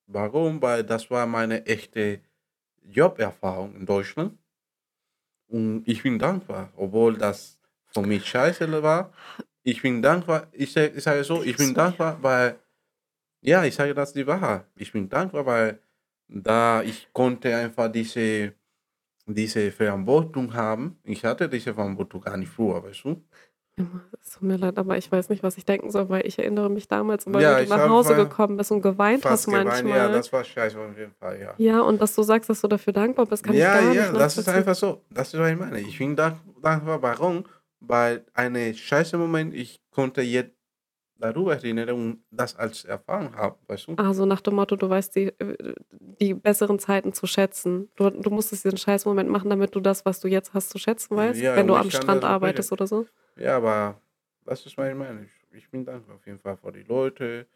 Warum? 0.07 0.61
Weil 0.61 0.83
das 0.83 1.09
war 1.11 1.25
meine 1.27 1.65
echte 1.65 2.21
Joberfahrung 2.83 3.75
in 3.75 3.85
Deutschland. 3.85 4.37
Und 5.47 5.83
ich 5.87 6.01
bin 6.03 6.17
dankbar, 6.19 6.71
obwohl 6.75 7.17
das 7.17 7.59
für 7.95 8.01
mich 8.07 8.25
scheiße 8.25 8.83
war. 8.83 9.11
Ich 9.63 9.81
bin 9.81 10.01
dankbar, 10.01 10.47
ich, 10.51 10.71
sag- 10.73 10.95
ich 10.95 11.03
sage 11.03 11.23
so, 11.23 11.41
ich 11.41 11.57
bin 11.57 11.73
dankbar, 11.73 12.17
weil, 12.21 12.59
ja, 13.41 13.63
ich 13.63 13.73
sage 13.73 13.93
das 13.95 14.13
die 14.13 14.27
Wahrheit. 14.27 14.65
Ich 14.75 14.91
bin 14.91 15.09
dankbar, 15.09 15.45
weil 15.45 15.79
da 16.27 16.81
ich 16.83 17.07
konnte 17.13 17.55
einfach 17.55 17.91
diese, 17.91 18.53
diese 19.25 19.71
Verantwortung 19.71 20.53
haben. 20.53 20.97
Ich 21.03 21.23
hatte 21.25 21.47
diese 21.49 21.73
Verantwortung 21.73 22.21
gar 22.21 22.37
nicht 22.37 22.51
früher, 22.51 22.83
weißt 22.83 23.05
du? 23.05 23.23
Es 24.21 24.31
tut 24.31 24.43
mir 24.43 24.55
leid, 24.55 24.77
aber 24.77 24.97
ich 24.97 25.11
weiß 25.11 25.27
nicht, 25.29 25.43
was 25.43 25.57
ich 25.57 25.65
denken 25.65 25.91
soll, 25.91 26.07
weil 26.07 26.25
ich 26.25 26.39
erinnere 26.39 26.69
mich 26.69 26.87
damals, 26.87 27.25
weil 27.27 27.41
Ja, 27.41 27.61
du 27.61 27.67
nach 27.67 27.89
Hause 27.89 28.15
gekommen 28.15 28.55
bist 28.55 28.71
und 28.71 28.81
geweint 28.81 29.25
hast 29.25 29.47
geweint. 29.47 29.65
manchmal. 29.65 29.97
Ja, 29.97 30.07
das 30.09 30.31
war 30.31 30.43
scheiße 30.45 30.79
auf 30.79 30.97
jeden 30.97 31.13
Fall, 31.13 31.41
ja. 31.41 31.53
Ja, 31.57 31.81
und 31.81 31.99
dass 32.01 32.15
du 32.15 32.23
sagst, 32.23 32.49
dass 32.49 32.61
du 32.61 32.67
dafür 32.69 32.93
dankbar 32.93 33.25
bist, 33.25 33.43
kann 33.43 33.53
ja, 33.55 33.79
ich 33.79 33.85
gar 33.85 33.93
ja, 33.93 34.11
nicht 34.11 34.19
das 34.21 34.37
ist 34.37 34.47
einfach 34.47 34.75
so. 34.75 35.01
Das 35.09 35.33
ist, 35.33 35.39
was 35.39 35.49
ich 35.51 35.57
meine. 35.57 35.79
Ich 35.81 35.97
bin 35.97 36.15
dank- 36.15 36.37
dankbar. 36.61 37.01
Warum? 37.01 37.43
Weil 37.87 38.25
eine 38.33 38.73
scheiße 38.73 39.17
Moment, 39.17 39.53
ich 39.53 39.81
konnte 39.91 40.21
jetzt 40.21 40.55
darüber 41.17 41.53
erinnern 41.53 41.89
und 41.91 42.23
das 42.29 42.55
als 42.55 42.83
Erfahrung 42.85 43.35
haben, 43.35 43.55
weißt 43.67 43.87
du? 43.87 43.95
Also 43.95 44.25
nach 44.25 44.41
dem 44.41 44.55
Motto, 44.55 44.75
du 44.75 44.89
weißt 44.89 45.15
die, 45.15 45.27
äh, 45.39 45.75
die 45.91 46.33
besseren 46.33 46.79
Zeiten 46.79 47.13
zu 47.13 47.25
schätzen. 47.27 47.89
Du, 47.95 48.09
du 48.09 48.29
musstest 48.29 48.65
diesen 48.65 48.77
scheiß 48.77 49.05
Moment 49.05 49.29
machen, 49.29 49.49
damit 49.49 49.73
du 49.75 49.79
das, 49.79 50.05
was 50.05 50.19
du 50.19 50.27
jetzt 50.27 50.53
hast, 50.53 50.69
zu 50.69 50.77
schätzen 50.77 51.15
weißt, 51.15 51.39
Ja, 51.41 51.55
wenn 51.55 51.67
du 51.67 51.75
am 51.75 51.89
Strand 51.91 52.23
arbeitest 52.23 52.71
oder 52.71 52.87
so. 52.87 53.05
Ja, 53.37 53.57
aber 53.57 54.01
das 54.45 54.65
ist 54.65 54.77
meine 54.77 54.95
Meinung. 54.95 55.23
Ich, 55.23 55.57
ich 55.57 55.71
bin 55.71 55.85
dankbar 55.85 56.17
auf 56.17 56.25
jeden 56.25 56.39
Fall 56.39 56.57
für 56.57 56.71
die 56.71 56.83
Leute, 56.83 57.47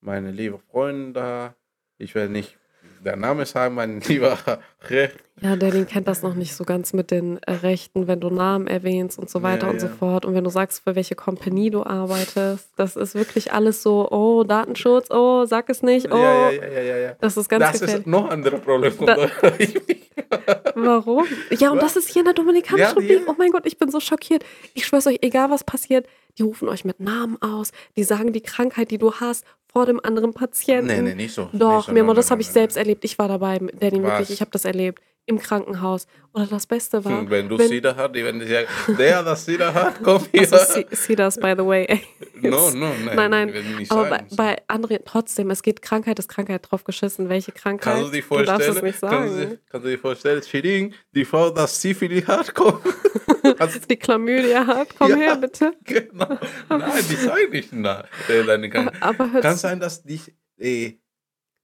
meine 0.00 0.30
lieben 0.30 0.58
Freunde 0.58 1.12
da. 1.12 1.54
Ich 1.96 2.14
werde 2.14 2.32
nicht 2.32 2.58
der 3.04 3.16
Name 3.16 3.46
sagen, 3.46 3.74
mein 3.74 4.00
lieber 4.00 4.38
Recht. 4.88 5.16
Ja, 5.40 5.54
Danny 5.54 5.84
kennt 5.84 6.08
das 6.08 6.22
noch 6.22 6.34
nicht 6.34 6.54
so 6.54 6.64
ganz 6.64 6.92
mit 6.92 7.12
den 7.12 7.38
äh, 7.44 7.52
Rechten, 7.52 8.08
wenn 8.08 8.18
du 8.20 8.28
Namen 8.28 8.66
erwähnst 8.66 9.18
und 9.18 9.30
so 9.30 9.42
weiter 9.42 9.66
Ja, 9.66 9.72
und 9.72 9.80
so 9.80 9.86
ja. 9.86 9.92
fort. 9.92 10.24
Und 10.24 10.34
wenn 10.34 10.42
du 10.42 10.50
sagst, 10.50 10.82
für 10.82 10.96
welche 10.96 11.14
Company 11.14 11.70
du 11.70 11.84
arbeitest, 11.84 12.70
das 12.76 12.96
ist 12.96 13.14
wirklich 13.14 13.52
alles 13.52 13.82
so, 13.82 14.10
oh, 14.10 14.42
Datenschutz, 14.42 15.10
oh, 15.10 15.44
sag 15.44 15.70
es 15.70 15.82
nicht, 15.82 16.12
oh. 16.12 16.16
Ja, 16.16 16.50
ja, 16.50 16.66
ja, 16.66 16.80
ja, 16.80 16.96
ja. 16.98 17.16
Das 17.20 17.36
ist 17.36 17.48
ganz 17.48 17.64
Das 17.64 17.80
gefährlich. 17.80 18.06
ist 18.06 18.10
noch 18.10 18.24
ein 18.26 18.32
anderes 18.32 18.60
Problem. 18.60 18.92
Da-. 19.06 19.28
Warum? 20.74 21.24
Ja, 21.50 21.70
und 21.70 21.80
das 21.82 21.96
ist 21.96 22.08
hier 22.08 22.20
in 22.20 22.26
der 22.26 22.34
Dominikanischen 22.34 22.98
Republik. 22.98 23.22
Oh 23.28 23.34
mein 23.38 23.50
Gott, 23.52 23.66
ich 23.66 23.78
bin 23.78 23.90
so 23.90 24.00
schockiert. 24.00 24.44
Ich 24.74 24.86
schwör's 24.86 25.06
euch, 25.06 25.18
egal 25.22 25.50
was 25.50 25.62
passiert, 25.64 26.06
die 26.38 26.42
rufen 26.42 26.68
euch 26.68 26.84
mit 26.84 27.00
Namen 27.00 27.40
aus, 27.40 27.72
die 27.96 28.04
sagen 28.04 28.32
die 28.32 28.40
Krankheit, 28.40 28.90
die 28.90 28.98
du 28.98 29.14
hast, 29.14 29.44
vor 29.78 29.86
dem 29.86 30.00
anderen 30.02 30.34
Patienten. 30.34 30.88
nee, 30.88 31.00
nee, 31.02 31.14
nicht 31.14 31.32
so. 31.32 31.48
Doch, 31.52 31.76
nicht 31.76 31.86
so, 31.86 31.92
Memo, 31.92 32.08
nein, 32.08 32.16
das 32.16 32.32
habe 32.32 32.40
ich 32.40 32.48
selbst 32.48 32.76
erlebt. 32.76 33.04
Ich 33.04 33.16
war 33.16 33.28
dabei, 33.28 33.58
Danny, 33.58 34.02
Was? 34.02 34.10
wirklich. 34.10 34.30
Ich 34.30 34.40
habe 34.40 34.50
das 34.50 34.64
erlebt. 34.64 35.00
Im 35.28 35.38
Krankenhaus. 35.38 36.06
Oder 36.32 36.46
das 36.46 36.66
Beste 36.66 37.04
war. 37.04 37.12
nein. 37.12 37.28
Wenn 37.28 37.48
du 37.50 37.58
wenn- 37.58 37.68
Sida 37.68 37.94
hast, 37.94 38.14
die 38.14 38.24
werden 38.24 38.40
dir 38.40 38.46
sagen, 38.46 38.96
der, 38.96 39.22
das 39.22 39.44
Sida 39.44 39.74
hat, 39.74 40.02
komm 40.02 40.24
hier. 40.32 40.40
Also, 40.52 40.82
see 40.92 41.14
das, 41.14 41.36
by 41.38 41.54
the 41.56 41.64
way. 41.66 41.84
ey. 41.86 42.00
no, 42.50 42.70
no, 42.70 42.92
nein. 43.04 43.14
Nein, 43.14 43.30
nein. 43.30 43.86
Aber 43.90 44.04
bei, 44.04 44.16
sagen. 44.16 44.36
bei 44.36 44.56
anderen, 44.68 45.00
trotzdem, 45.04 45.50
es 45.50 45.62
geht 45.62 45.82
Krankheit 45.82 46.18
ist 46.18 46.28
Krankheit 46.28 46.66
drauf 46.70 46.84
geschissen. 46.84 47.28
Welche 47.28 47.52
Krankheit? 47.52 47.94
Kannst 47.94 48.08
du 48.08 48.12
dir 48.12 48.22
du 48.22 48.44
darfst 48.44 48.66
vorstellen, 48.66 48.76
es 48.76 48.82
nicht 48.82 49.00
kannst, 49.00 49.34
du, 49.34 49.36
sagen. 49.38 49.50
dir- 49.50 49.58
kannst 49.70 49.84
du 49.86 49.90
dir 49.90 49.98
vorstellen, 49.98 50.42
Shirin, 50.42 50.94
die 51.12 51.24
Frau, 51.26 51.50
das 51.50 51.80
Syphilis 51.82 52.26
hat, 52.26 52.54
komm. 52.54 52.80
Die 53.90 53.96
Chlamydia 53.96 54.66
hat, 54.66 54.88
komm 54.98 55.10
Ja. 55.10 55.16
her, 55.16 55.36
bitte. 55.36 55.72
genau. 55.84 56.38
Nein, 56.68 57.04
die 57.10 57.16
sagen 57.16 57.50
nicht 57.50 57.72
na, 57.72 58.04
deine 58.26 58.70
Krankheit. 58.70 59.02
Aber 59.02 59.30
hört 59.32 59.42
Kann 59.42 59.56
sein, 59.56 59.78
dass 59.80 60.02
dich, 60.02 60.32
äh, 60.58 60.92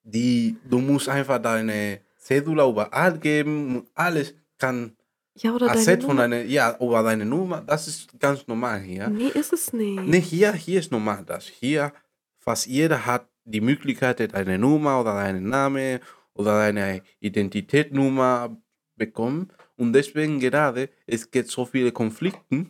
die, 0.03 0.57
du 0.69 0.79
musst 0.81 1.09
einfach 1.09 1.39
deine 1.41 2.01
Cedula 2.25 2.67
überall 2.69 3.19
geben 3.19 3.77
und 3.77 3.91
alles 3.95 4.35
kann 4.59 4.97
ja, 5.37 5.53
oder 5.53 5.67
deine 5.67 5.81
Asset 5.81 6.05
von 6.05 6.17
deiner, 6.17 6.43
ja, 6.43 6.77
über 6.81 7.03
deine 7.03 7.25
Nummer, 7.25 7.61
das 7.61 7.89
ist 7.89 8.19
ganz 8.21 8.47
normal 8.47 8.81
hier. 8.81 9.09
Nee, 9.09 9.29
ist 9.29 9.53
es 9.53 9.73
nicht. 9.73 10.05
Nee, 10.05 10.21
hier, 10.21 10.53
hier 10.53 10.79
ist 10.79 10.93
normal 10.93 11.25
das. 11.27 11.47
Hier, 11.47 11.93
fast 12.39 12.67
jeder 12.67 13.05
hat 13.05 13.29
die 13.45 13.61
Möglichkeit, 13.61 14.21
deine 14.33 14.59
Nummer 14.59 15.01
oder 15.01 15.15
deinen 15.15 15.49
Name 15.49 16.01
oder 16.35 16.59
deine 16.59 17.03
Identitätsnummer 17.19 18.57
bekommen. 18.97 19.51
Und 19.77 19.93
deswegen 19.93 20.39
gerade, 20.39 20.89
es 21.07 21.31
gibt 21.31 21.49
so 21.49 21.65
viele 21.67 21.91
Konflikte, 21.91 22.67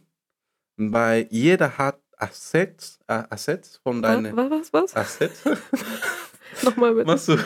weil 0.77 1.27
jeder 1.31 1.77
hat 1.77 2.01
Assets, 2.17 2.99
Assets 3.07 3.77
von 3.83 4.03
Was, 4.03 4.11
deinen 4.11 4.37
was, 4.37 4.73
was? 4.73 4.97
Assets. 4.97 5.43
Nochmal 6.63 6.95
bitte. 6.95 7.07
Machst 7.07 7.29
du? 7.29 7.37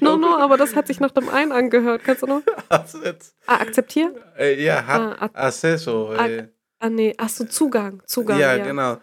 No, 0.00 0.16
no, 0.18 0.38
aber 0.38 0.56
das 0.56 0.74
hat 0.74 0.86
sich 0.86 1.00
nach 1.00 1.10
dem 1.10 1.28
einen 1.28 1.52
angehört. 1.52 2.02
Kannst 2.04 2.22
du 2.22 2.26
noch? 2.26 2.42
Ah, 2.68 3.56
akzeptieren? 3.60 4.14
Äh, 4.38 4.62
ja, 4.62 4.86
hat 4.86 5.00
Ah, 5.34 5.46
Acceso. 5.46 6.12
Äh, 6.14 6.48
ah, 6.78 6.88
nee. 6.90 7.14
Ach 7.18 7.28
so, 7.28 7.44
Zugang. 7.44 8.02
Zugang. 8.06 8.38
ja, 8.38 8.56
Ja, 8.56 8.64
genau. 8.64 8.98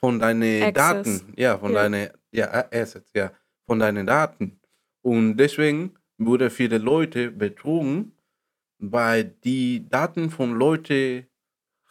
Von 0.00 0.18
deinen. 0.18 0.72
Daten. 0.72 1.32
Ja, 1.36 1.58
von 1.58 1.72
Ja. 1.72 1.82
deinen 1.82 2.08
ja, 2.32 2.64
Assets, 2.72 3.10
ja. 3.14 3.32
Von 3.66 3.78
deinen 3.78 4.06
Daten. 4.06 4.60
Und 5.02 5.36
deswegen 5.36 5.94
wurde 6.18 6.50
viele 6.50 6.78
Leute 6.78 7.30
betrogen, 7.30 8.16
weil 8.78 9.24
die 9.24 9.88
Daten 9.88 10.30
von 10.30 10.54
Leuten, 10.54 11.26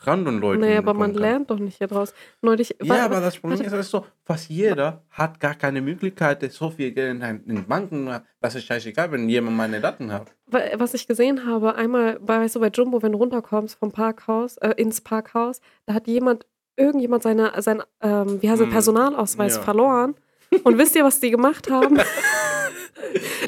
random 0.02 0.40
Leuten. 0.40 0.62
Nee, 0.62 0.78
aber 0.78 0.94
man 0.94 1.12
kann. 1.14 1.22
lernt 1.22 1.50
doch 1.52 1.60
nicht 1.60 1.78
hier 1.78 1.88
draus. 1.88 2.14
Neulich. 2.42 2.76
Ja, 2.82 2.90
wa- 2.96 3.06
aber 3.06 3.22
das 3.22 3.38
Problem 3.38 3.62
ist, 3.62 3.72
weißt 3.72 3.94
du, 3.94 4.02
fast 4.24 4.50
jeder 4.50 5.04
hat 5.12 5.40
gar 5.40 5.56
keine 5.56 5.82
Möglichkeit, 5.82 6.52
so 6.52 6.70
viel 6.72 6.92
Geld 6.92 7.22
in 7.22 7.44
in 7.46 7.66
Banken. 7.68 8.10
Das 8.40 8.56
ist 8.56 8.66
scheißegal, 8.66 9.12
wenn 9.12 9.30
jemand 9.30 9.58
meine 9.58 9.80
Daten 9.80 10.12
hat. 10.12 10.34
wa- 10.48 10.60
was 10.76 10.94
ich 10.94 11.08
gesehen 11.08 11.46
habe, 11.46 11.76
einmal 11.76 12.20
bei, 12.20 12.40
weißt 12.40 12.56
du, 12.56 12.60
bei 12.60 12.70
Jumbo, 12.70 13.02
wenn 13.04 13.12
du 13.14 13.18
runterkommst 13.20 13.76
vom 13.80 13.92
Parkhaus, 13.92 14.58
äh, 14.58 14.74
ins 14.78 15.02
Parkhaus, 15.02 15.62
da 15.86 15.94
hat 15.94 16.08
jemand, 16.08 16.46
irgendjemand 16.78 17.22
seine, 17.24 17.52
sein, 17.62 17.84
ähm, 18.02 18.42
wie 18.42 18.50
heißt 18.50 18.62
es, 18.62 18.68
Mm, 18.68 18.72
Personalausweis 18.72 19.56
ja. 19.58 19.62
verloren. 19.62 20.16
Und 20.64 20.78
wisst 20.78 20.96
ihr, 20.98 21.04
was 21.06 21.20
die 21.20 21.32
gemacht 21.32 21.70
haben? 21.70 21.98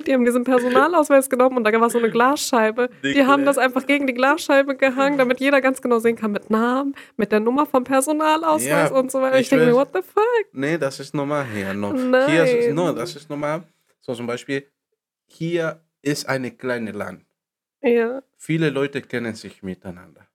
die 0.05 0.13
haben 0.13 0.25
diesen 0.25 0.43
Personalausweis 0.43 1.29
genommen 1.29 1.57
und 1.57 1.63
da 1.63 1.71
war 1.79 1.89
so 1.89 1.97
eine 1.99 2.09
Glasscheibe. 2.09 2.89
Die, 3.03 3.25
haben 3.25 3.45
das 3.45 3.57
einfach 3.57 3.85
gegen 3.85 4.07
die 4.07 4.13
Glasscheibe 4.13 4.75
gehangen, 4.75 5.17
damit 5.17 5.39
jeder 5.39 5.61
ganz 5.61 5.81
genau 5.81 5.99
sehen 5.99 6.15
kann 6.15 6.31
mit 6.31 6.49
Namen, 6.49 6.95
mit 7.17 7.31
der 7.31 7.39
Nummer 7.39 7.65
vom 7.65 7.83
Personalausweis 7.83 8.65
Ja, 8.65 8.87
und 8.91 9.11
so 9.11 9.21
weiter. 9.21 9.35
Ich, 9.35 9.43
ich 9.43 9.49
denke 9.49 9.65
mir, 9.67 9.73
what 9.73 9.89
the 9.93 10.01
fuck? 10.01 10.45
Nee, 10.53 10.77
das 10.77 10.99
ist 10.99 11.13
normal 11.13 11.45
hier. 11.53 11.73
No. 11.73 11.93
Hier 12.27 12.43
ist, 12.43 12.65
Nein. 12.67 12.75
no, 12.75 12.91
das 12.93 13.15
ist 13.15 13.29
normal. 13.29 13.63
So 14.01 14.13
zum 14.13 14.27
Beispiel, 14.27 14.67
hier 15.25 15.81
ist 16.01 16.27
eine 16.27 16.51
kleine 16.51 16.91
Land. 16.91 17.23
Ja. 17.81 18.21
Viele 18.37 18.69
Leute 18.69 19.01
kennen 19.01 19.33
sich 19.35 19.63
miteinander. 19.63 20.27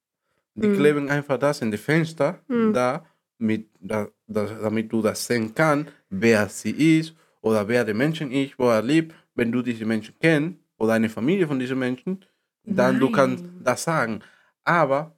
Die 0.54 0.66
Mhm. 0.68 0.76
kleben 0.76 1.08
einfach 1.08 1.38
das 1.38 1.60
in 1.62 1.70
die 1.70 1.78
Fenster, 1.78 2.40
Mhm. 2.48 2.72
da, 2.72 3.04
mit, 3.38 3.68
da, 3.80 4.08
da, 4.26 4.44
damit 4.46 4.90
du 4.92 5.00
das 5.00 5.24
sehen 5.26 5.54
kannst, 5.54 5.92
wer 6.10 6.48
sie 6.48 6.98
ist 6.98 7.14
oder 7.48 7.66
wer 7.66 7.84
der 7.84 7.94
Menschen 7.94 8.30
ist, 8.30 8.58
wo 8.58 8.68
er 8.68 8.82
lebt. 8.82 9.14
Wenn 9.34 9.52
du 9.52 9.62
diese 9.62 9.84
Menschen 9.86 10.14
kennst 10.20 10.58
oder 10.78 10.92
eine 10.94 11.08
Familie 11.08 11.46
von 11.46 11.58
diesen 11.58 11.78
Menschen, 11.78 12.24
dann 12.64 12.98
du 12.98 13.10
kannst 13.10 13.44
Nein. 13.44 13.60
das 13.64 13.84
sagen. 13.84 14.20
Aber 14.64 15.14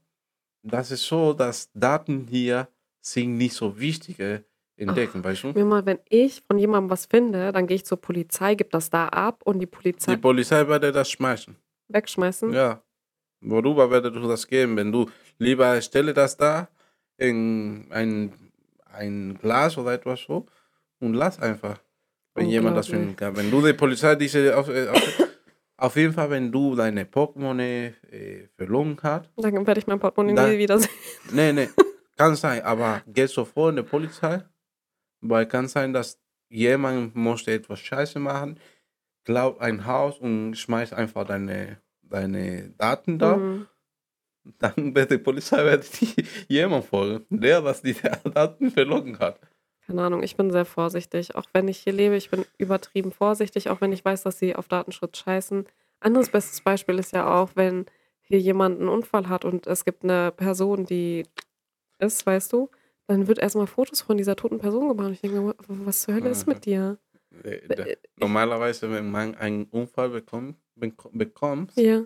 das 0.62 0.90
ist 0.90 1.04
so, 1.06 1.32
dass 1.32 1.70
Daten 1.74 2.26
hier 2.28 2.68
sind 3.00 3.36
nicht 3.38 3.54
so 3.54 3.78
wichtig 3.80 4.20
äh, 4.20 4.42
entdecken, 4.76 5.24
weißt 5.24 5.44
du? 5.44 5.52
Mir 5.52 5.64
mal, 5.64 5.84
wenn 5.86 5.98
ich 6.08 6.42
von 6.46 6.58
jemandem 6.58 6.90
was 6.90 7.06
finde, 7.06 7.50
dann 7.52 7.66
gehe 7.66 7.76
ich 7.76 7.84
zur 7.86 8.00
Polizei, 8.00 8.54
gebe 8.54 8.70
das 8.70 8.90
da 8.90 9.08
ab 9.08 9.42
und 9.44 9.58
die 9.58 9.66
Polizei 9.66 10.14
Die 10.14 10.20
Polizei 10.20 10.66
werde 10.68 10.92
das 10.92 11.10
schmeißen. 11.10 11.56
wegschmeißen. 11.88 12.52
Ja. 12.52 12.82
Worüber 13.40 13.90
werde 13.90 14.12
du 14.12 14.28
das 14.28 14.46
geben? 14.46 14.76
Wenn 14.76 14.92
du 14.92 15.08
lieber 15.38 15.80
stelle 15.80 16.12
das 16.12 16.36
da 16.36 16.68
in 17.16 17.86
ein, 17.90 18.32
ein 18.92 19.38
Glas 19.40 19.78
oder 19.78 19.94
etwas 19.94 20.20
so 20.20 20.46
und 21.00 21.14
lass 21.14 21.40
einfach. 21.40 21.80
Wenn 22.34 22.48
jemand 22.48 22.76
das 22.76 22.88
finden 22.88 23.16
kann. 23.16 23.36
Wenn 23.36 23.50
du 23.50 23.64
die 23.64 23.72
Polizei 23.72 24.14
diese 24.14 24.56
auf, 24.56 24.68
äh, 24.68 24.88
auf, 24.88 25.28
auf 25.76 25.96
jeden 25.96 26.12
Fall, 26.12 26.30
wenn 26.30 26.50
du 26.52 26.74
deine 26.76 27.04
Portemonnaie 27.04 27.94
äh, 28.10 28.46
verloren 28.56 28.96
hast, 29.02 29.30
Dann 29.36 29.66
werde 29.66 29.80
ich 29.80 29.86
mein 29.86 29.98
Portemonnaie 29.98 30.34
Da- 30.36 30.48
nie 30.48 30.58
wiedersehen. 30.58 30.90
nee, 31.32 31.52
nee, 31.52 31.68
kann 32.16 32.36
sein, 32.36 32.62
aber 32.62 33.02
geh 33.06 33.26
sofort 33.26 33.70
in 33.70 33.76
die 33.84 33.88
Polizei, 33.88 34.42
weil 35.20 35.46
kann 35.46 35.68
sein, 35.68 35.92
dass 35.92 36.18
jemand 36.48 37.14
musste 37.16 37.52
etwas 37.52 37.80
Scheiße 37.80 38.18
machen, 38.18 38.58
klaut 39.24 39.60
ein 39.60 39.86
Haus 39.86 40.18
und 40.18 40.54
schmeißt 40.54 40.92
einfach 40.94 41.26
deine, 41.26 41.78
deine 42.02 42.70
Daten 42.78 43.18
da. 43.18 43.36
Mhm. 43.36 43.66
Dann 44.58 44.94
wird 44.94 45.10
die 45.10 45.18
Polizei 45.18 45.62
wird 45.64 46.00
die, 46.00 46.24
jemand 46.48 46.86
folgen, 46.86 47.26
der 47.40 47.62
was 47.64 47.82
die 47.82 47.94
Daten 48.34 48.70
verloren 48.70 49.18
hat. 49.18 49.38
Keine 49.90 50.02
Ahnung, 50.02 50.22
ich 50.22 50.36
bin 50.36 50.52
sehr 50.52 50.64
vorsichtig. 50.64 51.34
Auch 51.34 51.46
wenn 51.52 51.66
ich 51.66 51.78
hier 51.78 51.92
lebe, 51.92 52.14
ich 52.14 52.30
bin 52.30 52.44
übertrieben 52.58 53.10
vorsichtig, 53.10 53.70
auch 53.70 53.80
wenn 53.80 53.92
ich 53.92 54.04
weiß, 54.04 54.22
dass 54.22 54.38
sie 54.38 54.54
auf 54.54 54.68
Datenschutz 54.68 55.18
scheißen. 55.18 55.66
Anderes 55.98 56.30
bestes 56.30 56.60
Beispiel 56.60 56.96
ist 57.00 57.12
ja 57.12 57.28
auch, 57.42 57.50
wenn 57.56 57.86
hier 58.22 58.38
jemand 58.38 58.78
einen 58.78 58.88
Unfall 58.88 59.28
hat 59.28 59.44
und 59.44 59.66
es 59.66 59.84
gibt 59.84 60.04
eine 60.04 60.30
Person, 60.30 60.86
die 60.86 61.26
ist, 61.98 62.24
weißt 62.24 62.52
du, 62.52 62.70
dann 63.08 63.26
wird 63.26 63.40
erstmal 63.40 63.66
Fotos 63.66 64.00
von 64.00 64.16
dieser 64.16 64.36
toten 64.36 64.60
Person 64.60 64.86
gemacht. 64.86 65.08
Und 65.08 65.12
ich 65.14 65.22
denke 65.22 65.40
mir, 65.40 65.54
was 65.66 66.02
zur 66.02 66.14
Hölle 66.14 66.28
ist 66.30 66.46
mit 66.46 66.64
dir? 66.66 66.98
Äh, 67.42 67.66
der- 67.66 67.96
Normalerweise, 68.16 68.88
wenn 68.92 69.10
man 69.10 69.34
einen 69.34 69.64
Unfall 69.64 70.10
bekommt, 70.10 70.56
beko- 70.78 71.10
bekommt 71.12 71.72
Ja, 71.74 72.04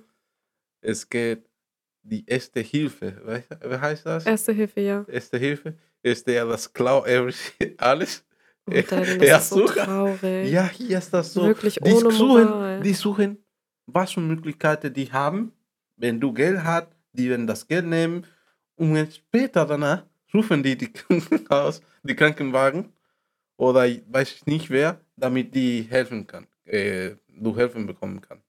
es 0.80 1.06
geht 1.06 1.50
die 2.02 2.24
erste 2.26 2.60
Hilfe. 2.60 3.44
Wie 3.62 3.76
heißt 3.76 4.06
das? 4.06 4.24
erste 4.24 4.52
Hilfe, 4.52 4.80
ja. 4.80 5.04
Erste 5.06 5.36
Hilfe 5.36 5.74
ist 6.04 6.26
der 6.26 6.44
das 6.46 6.72
Klau 6.72 7.04
everything, 7.04 7.74
alles. 7.78 8.24
Oh, 8.66 8.72
Daddy, 8.72 9.18
das 9.18 9.28
Ja, 9.28 9.36
ist 9.38 9.48
so 9.50 9.66
traurig. 9.66 10.50
Ja, 10.50 10.68
hier 10.68 10.98
ist 10.98 11.12
das 11.12 11.32
so. 11.32 11.44
Wirklich 11.46 11.74
die 11.82 11.92
ohne 11.92 12.10
suchen, 12.12 12.44
Moral. 12.44 12.80
die 12.80 12.94
suchen, 12.94 13.38
was 13.86 14.12
für 14.12 14.20
Möglichkeiten 14.20 14.92
die 14.92 15.10
haben. 15.12 15.52
Wenn 15.96 16.20
du 16.20 16.32
Geld 16.32 16.62
hast, 16.62 16.88
die 17.12 17.28
werden 17.30 17.46
das 17.46 17.66
Geld 17.66 17.86
nehmen 17.86 18.26
und 18.76 18.94
dann 18.94 19.10
später 19.10 19.64
danach 19.66 20.04
rufen 20.32 20.62
die 20.62 20.76
die 20.76 20.92
Krankenhaus, 20.92 21.80
die 22.02 22.16
Krankenwagen 22.16 22.92
oder 23.56 23.86
ich 23.86 24.02
weiß 24.08 24.32
ich 24.32 24.46
nicht 24.46 24.70
wer, 24.70 25.00
damit 25.16 25.54
die 25.54 25.82
helfen 25.82 26.26
kann, 26.26 26.46
äh, 26.64 27.12
du 27.28 27.56
helfen 27.56 27.86
bekommen 27.86 28.20
kann. 28.20 28.42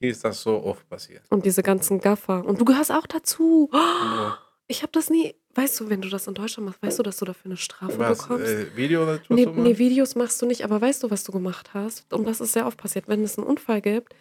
Hier 0.00 0.10
ist 0.10 0.24
das 0.24 0.40
so 0.42 0.62
oft 0.64 0.88
passiert. 0.88 1.22
Und 1.30 1.44
diese 1.44 1.62
ganzen 1.62 2.00
Gaffer. 2.00 2.44
Und 2.44 2.60
du 2.60 2.64
gehörst 2.64 2.90
auch 2.90 3.06
dazu. 3.06 3.68
Ja. 3.72 4.38
Ich 4.68 4.82
habe 4.82 4.92
das 4.92 5.10
nie. 5.10 5.34
Weißt 5.54 5.80
du, 5.80 5.90
wenn 5.90 6.00
du 6.00 6.08
das 6.08 6.26
in 6.26 6.34
Deutschland 6.34 6.66
machst, 6.66 6.82
weißt 6.82 6.98
du, 6.98 7.02
dass 7.02 7.16
du 7.18 7.24
dafür 7.26 7.46
eine 7.50 7.56
Strafe 7.58 7.98
Was? 7.98 8.22
bekommst? 8.22 8.46
Äh, 8.46 8.74
Video 8.76 9.02
oder 9.02 9.20
Nee, 9.28 9.46
nee? 9.46 9.76
Videos 9.78 10.14
machst 10.14 10.40
du 10.40 10.46
nicht, 10.46 10.64
aber 10.64 10.80
weißt 10.80 11.02
du, 11.02 11.10
was 11.10 11.24
du 11.24 11.32
gemacht 11.32 11.74
hast? 11.74 12.10
Und 12.12 12.26
das 12.26 12.40
ist 12.40 12.52
sehr 12.54 12.66
oft 12.66 12.78
passiert. 12.78 13.06
Wenn 13.08 13.22
es 13.22 13.36
einen 13.38 13.46
Unfall 13.46 13.82
gibt, 13.82 14.14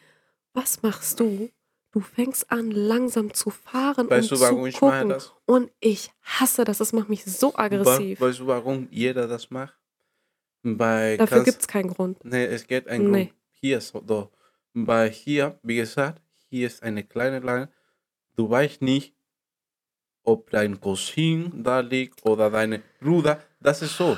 was 0.53 0.81
machst 0.83 1.19
du? 1.19 1.49
Du 1.93 1.99
fängst 1.99 2.49
an, 2.51 2.71
langsam 2.71 3.33
zu 3.33 3.49
fahren 3.49 4.09
Weißt 4.09 4.31
und 4.31 4.39
du, 4.39 4.43
warum 4.43 4.61
zu 4.61 4.67
ich 4.67 4.81
mache 4.81 4.91
gucken. 4.99 5.09
das? 5.09 5.33
Und 5.45 5.71
ich 5.79 6.11
hasse 6.21 6.63
das. 6.63 6.77
Das 6.79 6.93
macht 6.93 7.09
mich 7.09 7.23
so 7.25 7.53
aggressiv. 7.55 8.19
Weißt 8.21 8.39
du, 8.39 8.47
warum 8.47 8.87
jeder 8.91 9.27
das 9.27 9.49
macht? 9.51 9.73
Bei 10.63 11.17
Dafür 11.17 11.43
gibt 11.43 11.61
es 11.61 11.67
keinen 11.67 11.89
Grund. 11.89 12.23
Nee, 12.23 12.45
es 12.45 12.67
gibt 12.67 12.87
einen 12.87 13.09
Nee. 13.11 13.25
Grund. 13.25 13.35
Hier 13.51 13.77
ist 13.79 13.89
so. 13.89 14.29
Bei 14.73 15.09
hier, 15.09 15.59
wie 15.63 15.75
gesagt, 15.77 16.21
hier 16.49 16.67
ist 16.67 16.81
eine 16.83 17.03
kleine 17.03 17.39
Line. 17.39 17.69
Du 18.37 18.49
weißt 18.49 18.81
nicht, 18.81 19.13
ob 20.23 20.49
dein 20.51 20.79
Cousin 20.79 21.51
da 21.63 21.79
liegt 21.79 22.25
oder 22.25 22.49
deine 22.49 22.81
Bruder. 22.99 23.39
Das 23.59 23.81
ist 23.81 23.95
so. 23.97 24.17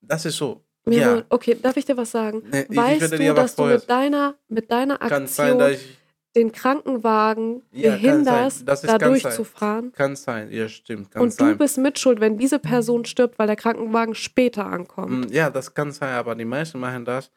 Das 0.00 0.24
ist 0.24 0.36
so. 0.36 0.62
Miro, 0.86 1.00
Ja. 1.16 1.22
okay, 1.30 1.56
darf 1.60 1.76
ich 1.76 1.84
dir 1.86 1.96
was 1.96 2.10
sagen? 2.10 2.42
Nee, 2.50 2.66
ich 2.68 2.76
weißt 2.76 3.12
du, 3.12 3.34
dass 3.34 3.56
du 3.56 3.64
mit 3.64 3.88
deiner, 3.88 4.34
mit 4.48 4.70
deiner 4.70 4.98
sein, 5.00 5.12
Aktion 5.22 5.70
ich. 5.72 5.98
den 6.36 6.52
Krankenwagen 6.52 7.62
Ja, 7.72 7.92
behinderst, 7.92 8.58
sein. 8.58 8.66
Das 8.66 8.84
ist 8.84 8.90
da 8.90 8.98
sein. 8.98 9.08
durchzufahren? 9.08 9.92
Kann 9.92 10.14
sein, 10.16 10.50
ja, 10.52 10.68
stimmt. 10.68 11.10
Kann 11.10 11.22
Und 11.22 11.32
sein. 11.32 11.52
du 11.52 11.56
bist 11.56 11.78
mitschuld, 11.78 12.20
wenn 12.20 12.36
diese 12.36 12.58
Person 12.58 13.04
stirbt, 13.06 13.38
weil 13.38 13.46
der 13.46 13.56
Krankenwagen 13.56 14.14
später 14.14 14.66
ankommt. 14.66 15.30
Mm, 15.30 15.32
Ja, 15.32 15.48
das 15.48 15.72
kann 15.72 15.90
sein, 15.90 16.14
aber 16.14 16.34
die 16.34 16.44
meisten 16.44 16.78
machen 16.78 17.04
das, 17.06 17.30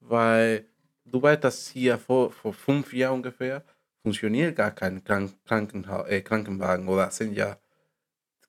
weil 0.00 0.64
du 1.04 1.20
weißt, 1.20 1.44
dass 1.44 1.68
hier 1.68 1.98
vor, 1.98 2.30
vor 2.30 2.54
fünf 2.54 2.92
Jahren 2.94 3.16
ungefähr 3.16 3.62
funktioniert 4.04 4.54
gar 4.54 4.70
kein 4.70 5.02
Krank 5.02 5.32
Krankenha 5.46 6.06
äh, 6.06 6.20
Krankenwagen 6.20 6.86
oder 6.86 7.10
sind 7.10 7.32
ja 7.34 7.56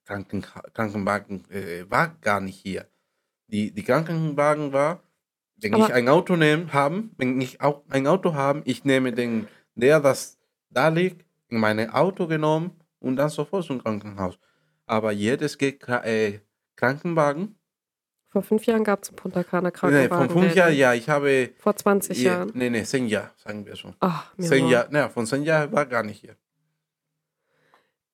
Kranken 0.03 0.41
Krankenwagen 0.73 1.49
äh, 1.49 1.89
war 1.89 2.15
gar 2.21 2.41
nicht 2.41 2.59
hier. 2.59 2.87
Die, 3.47 3.71
die 3.71 3.83
Krankenwagen 3.83 4.73
war, 4.73 5.01
wenn 5.55 5.73
Aber- 5.73 5.85
ich 5.87 5.93
ein 5.93 6.09
Auto 6.09 6.35
nehme, 6.35 6.73
haben, 6.73 7.11
wenn 7.17 7.39
ich 7.39 7.61
auch 7.61 7.83
ein 7.89 8.05
Auto 8.05 8.33
habe, 8.33 8.61
ich 8.65 8.83
nehme 8.83 9.13
den, 9.13 9.47
der 9.75 9.99
das 10.01 10.37
da 10.69 10.89
liegt, 10.89 11.25
in 11.47 11.59
mein 11.59 11.89
Auto 11.89 12.27
genommen 12.27 12.71
und 12.99 13.15
dann 13.15 13.29
sofort 13.29 13.65
zum 13.65 13.81
Krankenhaus. 13.81 14.37
Aber 14.85 15.11
jedes 15.13 15.57
geht 15.57 15.87
äh, 15.87 16.41
Krankenwagen 16.75 17.54
Vor 18.35 18.43
fünf 18.43 18.65
Jahren 18.65 18.83
gab 18.83 19.01
es 19.01 19.07
einen 19.07 19.15
Punta 19.15 19.45
Cana 19.45 19.69
Nee, 19.69 19.71
Krankenwagen. 19.71 20.29
von 20.29 20.41
fünf 20.43 20.55
Jahren, 20.55 20.75
ja, 20.75 20.93
ich 20.93 21.07
habe. 21.07 21.51
Vor 21.57 21.73
20 21.73 22.17
Ja, 22.21 22.33
Jahren. 22.33 22.51
nee, 22.53 22.69
nee, 22.69 22.83
zehn 22.83 23.07
Jahre, 23.07 23.31
sagen 23.37 23.65
wir 23.65 23.77
so. 23.77 23.93
Ach, 24.01 24.33
mir 24.35 24.45
Zehn. 24.49 24.67
Jahre, 24.67 24.91
ne, 24.91 25.09
von 25.09 25.25
zehn 25.25 25.43
Jahren 25.43 25.71
war 25.71 25.85
gar 25.85 26.03
nicht 26.03 26.19
hier. 26.19 26.35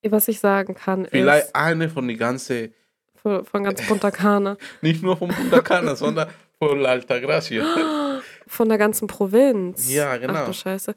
Was 0.03 0.27
ich 0.27 0.39
sagen 0.39 0.75
kann, 0.75 1.07
Vielleicht 1.09 1.47
ist 1.47 1.55
eine 1.55 1.89
von 1.89 2.07
die 2.07 2.17
ganze, 2.17 2.69
von, 3.15 3.43
von 3.45 3.63
ganz 3.63 3.81
Punta 3.87 4.11
Cana, 4.11 4.57
nicht 4.83 5.01
nur 5.01 5.17
von 5.17 5.29
Punta 5.29 5.59
Cana, 5.61 5.95
sondern 5.95 6.29
von 6.59 6.77
La 6.79 6.89
Altagracia. 6.89 7.63
von 8.45 8.69
der 8.69 8.77
ganzen 8.77 9.07
Provinz. 9.07 9.91
Ja, 9.91 10.11
Ach 10.13 10.19
genau. 10.21 10.45
du 10.45 10.53
Scheiße. 10.53 10.93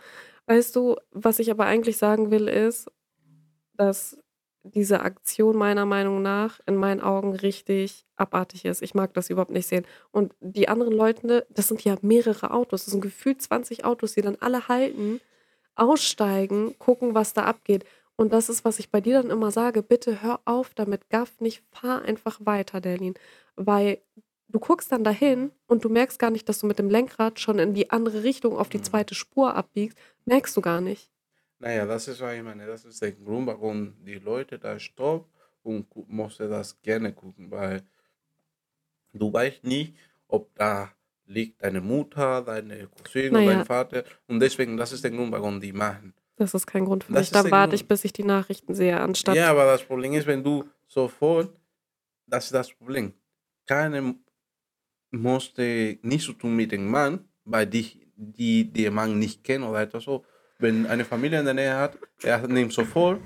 Weißt 0.48 0.76
du, 0.76 0.96
was 1.12 1.38
ich 1.38 1.50
aber 1.50 1.64
eigentlich 1.64 1.96
sagen 1.96 2.30
will, 2.30 2.46
ist, 2.46 2.90
dass 3.78 4.18
diese 4.64 5.00
Aktion 5.00 5.56
meiner 5.56 5.84
Meinung 5.86 6.22
nach 6.22 6.58
in 6.66 6.76
meinen 6.76 7.00
Augen 7.02 7.36
richtig 7.36 8.06
abartig 8.16 8.64
ist. 8.64 8.82
Ich 8.82 8.94
mag 8.94 9.12
das 9.14 9.30
überhaupt 9.30 9.50
nicht 9.52 9.66
sehen. 9.68 9.84
Und 10.10 10.34
die 10.40 10.68
anderen 10.68 10.94
Leute, 10.94 11.46
das 11.50 11.68
sind 11.68 11.84
ja 11.84 11.96
mehrere 12.02 12.50
Autos, 12.50 12.84
das 12.84 12.92
sind 12.92 13.00
gefühlt 13.02 13.42
20 13.42 13.84
Autos, 13.84 14.14
die 14.14 14.22
dann 14.22 14.36
alle 14.40 14.66
halten, 14.68 15.20
aussteigen, 15.76 16.78
gucken, 16.78 17.14
was 17.14 17.32
da 17.32 17.44
abgeht. 17.44 17.84
Und 18.16 18.32
das 18.32 18.48
ist, 18.48 18.64
was 18.64 18.78
ich 18.78 18.90
bei 18.90 19.00
dir 19.00 19.20
dann 19.20 19.30
immer 19.30 19.50
sage, 19.50 19.82
bitte 19.82 20.22
hör 20.22 20.40
auf 20.44 20.72
damit, 20.74 21.10
gaff 21.10 21.40
nicht, 21.40 21.62
fahr 21.72 22.02
einfach 22.02 22.38
weiter, 22.44 22.80
Derlin. 22.80 23.14
Weil 23.56 23.98
du 24.48 24.60
guckst 24.60 24.92
dann 24.92 25.02
dahin 25.04 25.50
und 25.66 25.84
du 25.84 25.88
merkst 25.88 26.18
gar 26.18 26.30
nicht, 26.30 26.48
dass 26.48 26.60
du 26.60 26.66
mit 26.66 26.78
dem 26.78 26.88
Lenkrad 26.90 27.40
schon 27.40 27.58
in 27.58 27.74
die 27.74 27.90
andere 27.90 28.22
Richtung 28.22 28.56
auf 28.56 28.68
die 28.68 28.78
Mhm. 28.78 28.84
zweite 28.84 29.14
Spur 29.16 29.54
abbiegst. 29.56 29.98
Merkst 30.26 30.56
du 30.56 30.60
gar 30.60 30.80
nicht. 30.80 31.10
Naja, 31.64 31.86
das 31.86 32.08
ist, 32.08 32.20
was 32.20 32.34
ich 32.34 32.42
meine, 32.42 32.66
das 32.66 32.84
ist 32.84 33.00
der 33.00 33.12
Grund, 33.12 33.46
warum 33.46 33.94
die 34.04 34.16
Leute 34.18 34.58
da 34.58 34.78
stoppen 34.78 35.32
und 35.62 35.86
musste 36.10 36.46
das 36.46 36.78
gerne 36.82 37.10
gucken, 37.14 37.50
weil 37.50 37.80
du 39.14 39.32
weißt 39.32 39.64
nicht, 39.64 39.94
ob 40.28 40.54
da 40.56 40.92
liegt 41.24 41.62
deine 41.62 41.80
Mutter, 41.80 42.42
deine 42.42 42.86
Cousine 42.88 43.30
Naja. 43.30 43.54
dein 43.54 43.64
Vater. 43.64 44.04
Und 44.26 44.40
deswegen, 44.40 44.76
das 44.76 44.92
ist 44.92 45.04
der 45.04 45.10
Grund, 45.10 45.32
warum 45.32 45.58
die 45.58 45.72
machen. 45.72 46.12
Das 46.36 46.52
ist 46.52 46.66
kein 46.66 46.84
Grund 46.84 47.04
für 47.04 47.14
Das 47.14 47.32
mich. 47.32 47.42
Da 47.42 47.50
warte 47.50 47.70
Grund. 47.70 47.80
ich, 47.80 47.88
bis 47.88 48.04
ich 48.04 48.12
die 48.12 48.24
Nachrichten 48.24 48.74
sehe, 48.74 49.00
anstatt. 49.00 49.34
Ja, 49.34 49.50
aber 49.50 49.64
das 49.64 49.84
Problem 49.84 50.12
ist, 50.12 50.26
wenn 50.26 50.44
du 50.44 50.68
sofort, 50.86 51.58
das 52.26 52.44
ist 52.44 52.52
das 52.54 52.70
Problem. 52.74 53.14
Keine 53.66 54.16
musste 55.12 55.98
nichts 56.02 56.26
zu 56.26 56.34
tun 56.34 56.56
mit 56.56 56.72
dem 56.72 56.90
Mann, 56.90 57.26
weil 57.46 57.66
dich, 57.66 58.06
die 58.16 58.70
den 58.70 58.92
Mann 58.92 59.18
nicht 59.18 59.42
kennen 59.44 59.64
oder 59.64 59.80
etwas 59.80 60.04
so. 60.04 60.26
Wenn 60.58 60.86
eine 60.86 61.04
Familie 61.04 61.38
in 61.40 61.44
der 61.44 61.54
Nähe 61.54 61.76
hat, 61.76 61.98
er 62.22 62.46
nimmt 62.46 62.72
sofort, 62.72 63.20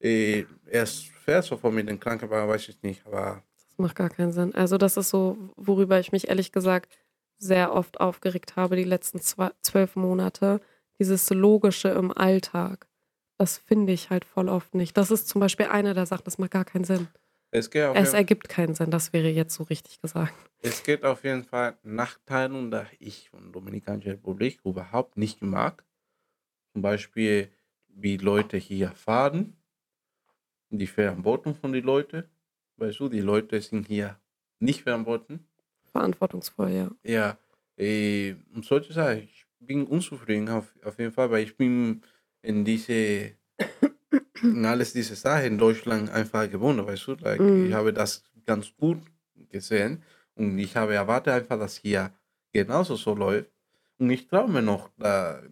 äh, 0.00 0.44
er 0.66 0.86
fährt 0.86 1.44
sofort 1.44 1.74
mit 1.74 1.88
dem 1.88 1.98
Krankenwagen, 2.00 2.48
weiß 2.48 2.68
ich 2.68 2.82
nicht, 2.82 3.06
aber 3.06 3.42
Das 3.68 3.78
macht 3.78 3.96
gar 3.96 4.10
keinen 4.10 4.32
Sinn. 4.32 4.54
Also, 4.54 4.78
das 4.78 4.96
ist 4.96 5.10
so, 5.10 5.36
worüber 5.56 5.98
ich 6.00 6.12
mich 6.12 6.28
ehrlich 6.28 6.52
gesagt 6.52 6.98
sehr 7.38 7.72
oft 7.74 8.00
aufgeregt 8.00 8.56
habe, 8.56 8.76
die 8.76 8.84
letzten 8.84 9.20
zwölf 9.20 9.96
Monate. 9.96 10.60
Dieses 10.98 11.30
Logische 11.30 11.88
im 11.88 12.12
Alltag. 12.14 12.86
Das 13.38 13.56
finde 13.56 13.94
ich 13.94 14.10
halt 14.10 14.26
voll 14.26 14.50
oft 14.50 14.74
nicht. 14.74 14.98
Das 14.98 15.10
ist 15.10 15.26
zum 15.28 15.40
Beispiel 15.40 15.66
eine 15.66 15.94
der 15.94 16.04
Sachen, 16.04 16.24
das 16.24 16.36
macht 16.36 16.50
gar 16.50 16.66
keinen 16.66 16.84
Sinn. 16.84 17.08
es 17.50 17.70
Es 17.72 18.12
ergibt 18.12 18.50
keinen 18.50 18.74
Sinn, 18.74 18.90
das 18.90 19.14
wäre 19.14 19.30
jetzt 19.30 19.54
so 19.54 19.62
richtig 19.62 20.02
gesagt. 20.02 20.34
es 20.60 20.82
geht 20.82 21.04
auf 21.04 21.24
jeden 21.24 21.44
Fall 21.44 21.78
Nachteile, 21.82 22.68
da 22.68 22.86
ich 22.98 23.30
von 23.30 23.50
Dominikanischer 23.50 24.10
Republik 24.12 24.60
überhaupt 24.62 25.16
nicht 25.16 25.40
mag. 25.40 25.82
Zum 26.72 26.82
Beispiel, 26.82 27.50
wie 27.88 28.16
Leute 28.16 28.56
hier 28.56 28.92
fahren, 28.92 29.56
die 30.70 30.86
Verantwortung 30.86 31.54
von 31.54 31.72
den 31.72 31.84
Leuten. 31.84 32.24
Weißt 32.76 33.00
du, 33.00 33.08
die 33.08 33.20
Leute 33.20 33.60
sind 33.60 33.88
hier 33.88 34.18
nicht 34.60 34.82
verantwortlich. 34.82 35.40
Verantwortungsvoll, 35.92 36.70
ja. 36.70 36.90
Ja, 37.02 37.38
äh, 37.76 38.34
und 38.54 38.64
solche 38.64 38.92
Sachen. 38.92 39.24
Ich 39.24 39.46
bin 39.58 39.84
unzufrieden 39.84 40.48
auf, 40.48 40.72
auf 40.84 40.98
jeden 40.98 41.12
Fall, 41.12 41.30
weil 41.30 41.44
ich 41.44 41.56
bin 41.56 42.02
in 42.42 42.64
diese, 42.64 43.32
in 44.42 44.64
alles 44.64 44.92
diese 44.92 45.16
Sachen 45.16 45.44
in 45.46 45.58
Deutschland 45.58 46.10
einfach 46.10 46.48
gewohnt, 46.50 46.86
weißt 46.86 47.06
du. 47.08 47.14
Like, 47.14 47.40
Mhm. 47.40 47.66
Ich 47.66 47.72
habe 47.72 47.92
das 47.92 48.24
ganz 48.46 48.74
gut 48.76 48.98
gesehen 49.50 50.02
und 50.34 50.58
ich 50.58 50.76
habe 50.76 50.94
erwartet 50.94 51.34
einfach, 51.34 51.58
dass 51.58 51.76
hier 51.76 52.12
genauso 52.52 52.96
so 52.96 53.14
läuft. 53.14 53.50
Und 53.98 54.08
ich 54.10 54.28
traue 54.28 54.48
mir 54.48 54.62
noch, 54.62 54.90
da, 54.96 55.42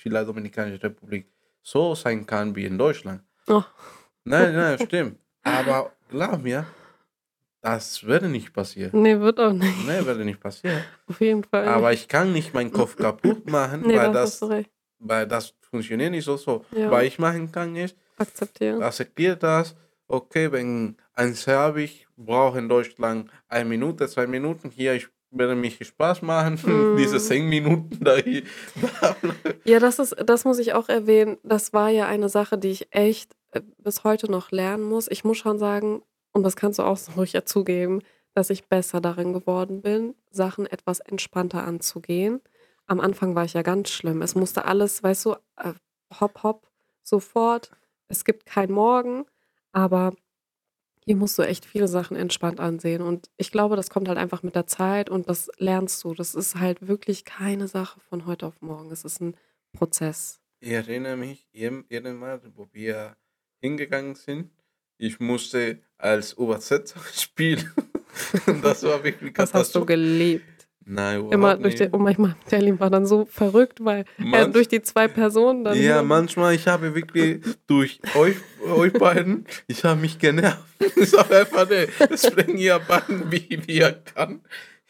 dass 0.00 0.02
vielleicht 0.02 0.28
Dominikanische 0.28 0.82
Republik 0.82 1.26
so 1.62 1.94
sein 1.94 2.24
kann 2.26 2.54
wie 2.56 2.64
in 2.64 2.78
Deutschland. 2.78 3.22
Oh, 3.46 3.62
Nein, 4.24 4.54
nein, 4.54 4.78
stimmt. 4.86 5.18
Aber 5.42 5.92
glaub 6.08 6.42
mir, 6.42 6.66
das 7.60 8.02
würde 8.04 8.28
nicht 8.28 8.52
passieren. 8.52 8.90
nee, 9.02 9.18
wird 9.18 9.38
auch 9.38 9.52
nicht. 9.52 9.86
Nee, 9.86 10.04
würde 10.04 10.24
nicht 10.24 10.40
passieren. 10.40 10.82
Auf 11.06 11.20
jeden 11.20 11.44
Fall. 11.44 11.68
Aber 11.68 11.92
ich 11.92 12.08
kann 12.08 12.32
nicht 12.32 12.54
meinen 12.54 12.72
Kopf 12.72 12.96
kaputt 12.96 13.48
machen, 13.50 13.82
nee, 13.82 13.96
weil, 13.96 14.12
da 14.12 14.12
das, 14.12 14.40
weil 14.98 15.26
das 15.26 15.54
funktioniert 15.70 16.10
nicht 16.10 16.24
so. 16.24 16.36
so. 16.36 16.64
Ja. 16.74 16.90
Was 16.90 17.04
ich 17.04 17.18
machen 17.18 17.50
kann, 17.52 17.76
ist, 17.76 17.96
Akzeptieren. 18.16 18.82
akzeptiert 18.82 19.42
das. 19.42 19.74
Okay, 20.08 20.50
wenn 20.50 20.96
ein 21.14 21.34
Serbisch 21.34 22.06
braucht 22.16 22.58
in 22.58 22.68
Deutschland 22.68 23.30
eine 23.48 23.64
Minute, 23.68 24.08
zwei 24.08 24.26
Minuten, 24.26 24.70
hier 24.70 24.94
ich 24.94 25.08
werde 25.30 25.54
mich 25.54 25.78
Spaß 25.84 26.22
machen, 26.22 26.58
Mm. 26.64 26.96
diese 26.96 27.18
zehn 27.18 27.48
Minuten 27.48 28.02
da, 28.04 28.16
Ja, 29.64 29.78
das 29.78 29.98
ist, 29.98 30.16
das 30.24 30.44
muss 30.44 30.58
ich 30.58 30.72
auch 30.72 30.88
erwähnen. 30.88 31.38
Das 31.42 31.72
war 31.72 31.88
ja 31.90 32.06
eine 32.06 32.28
Sache, 32.28 32.58
die 32.58 32.70
ich 32.70 32.88
echt 32.94 33.34
äh, 33.52 33.60
bis 33.78 34.04
heute 34.04 34.30
noch 34.30 34.50
lernen 34.50 34.84
muss. 34.84 35.08
Ich 35.08 35.24
muss 35.24 35.38
schon 35.38 35.58
sagen, 35.58 36.02
und 36.32 36.42
das 36.42 36.56
kannst 36.56 36.78
du 36.78 36.82
auch 36.82 36.96
so 36.96 37.12
ruhig 37.12 37.32
ja 37.32 37.44
zugeben, 37.44 38.00
dass 38.34 38.50
ich 38.50 38.68
besser 38.68 39.00
darin 39.00 39.32
geworden 39.32 39.82
bin, 39.82 40.14
Sachen 40.30 40.66
etwas 40.66 41.00
entspannter 41.00 41.64
anzugehen. 41.64 42.40
Am 42.86 43.00
Anfang 43.00 43.34
war 43.34 43.44
ich 43.44 43.54
ja 43.54 43.62
ganz 43.62 43.90
schlimm. 43.90 44.22
Es 44.22 44.34
musste 44.34 44.64
alles, 44.64 45.02
weißt 45.02 45.26
du, 45.26 45.32
äh, 45.56 45.72
hopp, 46.20 46.42
hopp, 46.42 46.68
sofort. 47.02 47.70
Es 48.08 48.24
gibt 48.24 48.46
kein 48.46 48.70
Morgen, 48.70 49.26
aber 49.72 50.12
hier 51.10 51.16
musst 51.16 51.36
du 51.40 51.42
echt 51.42 51.66
viele 51.66 51.88
Sachen 51.88 52.16
entspannt 52.16 52.60
ansehen. 52.60 53.02
Und 53.02 53.30
ich 53.36 53.50
glaube, 53.50 53.74
das 53.74 53.90
kommt 53.90 54.06
halt 54.06 54.16
einfach 54.16 54.44
mit 54.44 54.54
der 54.54 54.68
Zeit 54.68 55.10
und 55.10 55.28
das 55.28 55.50
lernst 55.58 56.04
du. 56.04 56.14
Das 56.14 56.36
ist 56.36 56.54
halt 56.54 56.86
wirklich 56.86 57.24
keine 57.24 57.66
Sache 57.66 57.98
von 57.98 58.26
heute 58.26 58.46
auf 58.46 58.60
morgen. 58.60 58.92
Es 58.92 59.04
ist 59.04 59.20
ein 59.20 59.34
Prozess. 59.72 60.40
Ich 60.60 60.70
erinnere 60.70 61.16
mich, 61.16 61.48
jedes 61.50 62.14
Mal, 62.14 62.40
wo 62.54 62.68
wir 62.70 63.16
hingegangen 63.60 64.14
sind, 64.14 64.52
ich 64.98 65.18
musste 65.18 65.80
als 65.98 66.34
Übersetzer 66.34 67.00
spielen. 67.12 67.68
das 68.62 68.84
war 68.84 69.02
wirklich 69.02 69.32
Das 69.32 69.52
hast 69.52 69.74
du 69.74 69.80
Katastrophe. 69.80 70.40
Nein, 70.86 71.28
Immer 71.30 71.54
durch 71.56 71.74
nicht. 71.74 71.80
den, 71.80 71.90
und 71.92 72.02
manchmal, 72.02 72.34
Terlin 72.48 72.80
war 72.80 72.90
dann 72.90 73.06
so 73.06 73.24
verrückt, 73.26 73.84
weil 73.84 74.04
er 74.18 74.24
Manch- 74.24 74.52
durch 74.52 74.66
die 74.68 74.82
zwei 74.82 75.06
Personen 75.08 75.62
dann. 75.62 75.80
Ja, 75.80 76.02
manchmal, 76.02 76.54
ich 76.54 76.66
habe 76.66 76.94
wirklich 76.94 77.40
durch 77.66 78.00
euch 78.16 78.36
euch 78.68 78.92
beiden. 78.94 79.46
Ich 79.68 79.84
habe 79.84 80.00
mich 80.00 80.18
genervt. 80.18 80.58
Ich 80.96 81.10
sage 81.10 81.36
einfach, 81.40 81.68
nee, 81.68 81.86
sprengen 82.16 82.56
ihr 82.56 82.78
beiden, 82.78 83.30
wie, 83.30 83.60
wie 83.66 83.78
er 83.78 83.92
kann. 83.92 84.40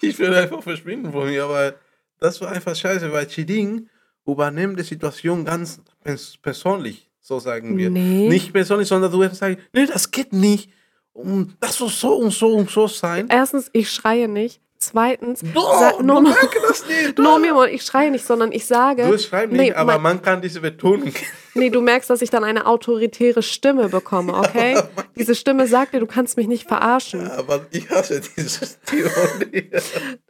Ich 0.00 0.18
will 0.18 0.32
einfach 0.34 0.62
verschwinden 0.62 1.12
von 1.12 1.28
mir, 1.28 1.44
aber 1.44 1.74
das 2.18 2.40
war 2.40 2.50
einfach 2.52 2.74
scheiße, 2.76 3.12
weil 3.12 3.26
Chiding 3.26 3.88
übernimmt 4.26 4.78
die 4.78 4.84
Situation 4.84 5.44
ganz 5.44 5.80
pers 6.04 6.38
persönlich, 6.40 7.10
so 7.20 7.40
sagen 7.40 7.76
wir. 7.76 7.90
Nee. 7.90 8.28
Nicht 8.28 8.52
persönlich, 8.52 8.86
sondern 8.88 9.10
du 9.10 9.18
wirst 9.20 9.36
sagen, 9.36 9.58
nee, 9.72 9.86
das 9.86 10.10
geht 10.10 10.32
nicht. 10.32 10.70
Und 11.12 11.56
das 11.60 11.80
muss 11.80 12.00
so 12.00 12.14
und 12.16 12.30
so 12.32 12.54
und 12.54 12.70
so 12.70 12.86
sein. 12.86 13.26
Erstens, 13.28 13.68
ich 13.72 13.90
schreie 13.90 14.28
nicht. 14.28 14.60
Zweitens, 14.82 15.42
Doch, 15.52 15.78
sa- 15.78 15.92
du 15.98 16.02
no, 16.02 16.20
no, 16.22 16.30
merkst 16.30 16.58
das 16.66 16.86
nicht. 16.88 17.18
no, 17.18 17.38
Mimon, 17.38 17.68
ich 17.68 17.82
schreie 17.82 18.10
nicht, 18.10 18.24
sondern 18.24 18.50
ich 18.50 18.64
sage. 18.64 19.06
Du 19.06 19.18
schreibst 19.18 19.52
nicht, 19.52 19.60
nee, 19.60 19.72
aber 19.74 19.92
mein- 19.94 20.02
man 20.02 20.22
kann 20.22 20.40
diese 20.40 20.60
Betonung. 20.60 21.12
Nee, 21.52 21.68
du 21.68 21.80
merkst, 21.80 22.08
dass 22.08 22.22
ich 22.22 22.30
dann 22.30 22.44
eine 22.44 22.64
autoritäre 22.64 23.42
Stimme 23.42 23.88
bekomme, 23.88 24.34
okay? 24.34 24.80
Diese 25.16 25.34
Stimme 25.34 25.66
sagt 25.66 25.92
dir, 25.92 25.98
du 25.98 26.06
kannst 26.06 26.36
mich 26.36 26.46
nicht 26.46 26.68
verarschen. 26.68 27.28
Aber 27.28 27.66
ich 27.72 27.90
hasse 27.90 28.20
dieses 28.36 28.78
Theorie. 28.86 29.68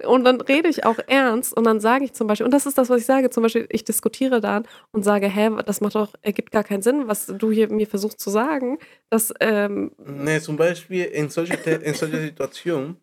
Und 0.07 0.25
dann 0.25 0.41
rede 0.41 0.71
ich 0.71 0.87
auch 0.87 0.97
ernst 1.09 1.55
und 1.55 1.65
dann 1.65 1.79
sage 1.79 2.07
ich 2.07 2.15
zum 2.15 2.27
Beispiel, 2.27 2.47
und 2.47 2.55
das 2.55 2.65
ist 2.65 2.79
das, 2.79 2.89
was 2.89 3.01
ich 3.03 3.07
sage, 3.07 3.29
zum 3.29 3.43
Beispiel, 3.43 3.67
ich 3.69 3.85
diskutiere 3.85 4.41
dann 4.41 4.67
und 4.93 5.03
sage, 5.05 5.29
hä, 5.29 5.51
das 5.67 5.83
macht 5.83 5.95
doch, 5.95 6.15
ergibt 6.23 6.53
gar 6.53 6.65
keinen 6.65 6.81
Sinn, 6.83 7.03
was 7.07 7.27
du 7.27 7.51
hier 7.51 7.71
mir 7.71 7.87
versuchst 7.87 8.19
zu 8.19 8.31
sagen. 8.31 8.79
Das, 9.11 9.31
ähm, 9.41 9.93
Nee, 9.99 10.41
zum 10.41 10.57
Beispiel 10.57 11.05
in 11.05 11.29
solcher, 11.29 11.83
in 11.83 11.93
solcher 11.93 12.19
Situation, 12.23 12.97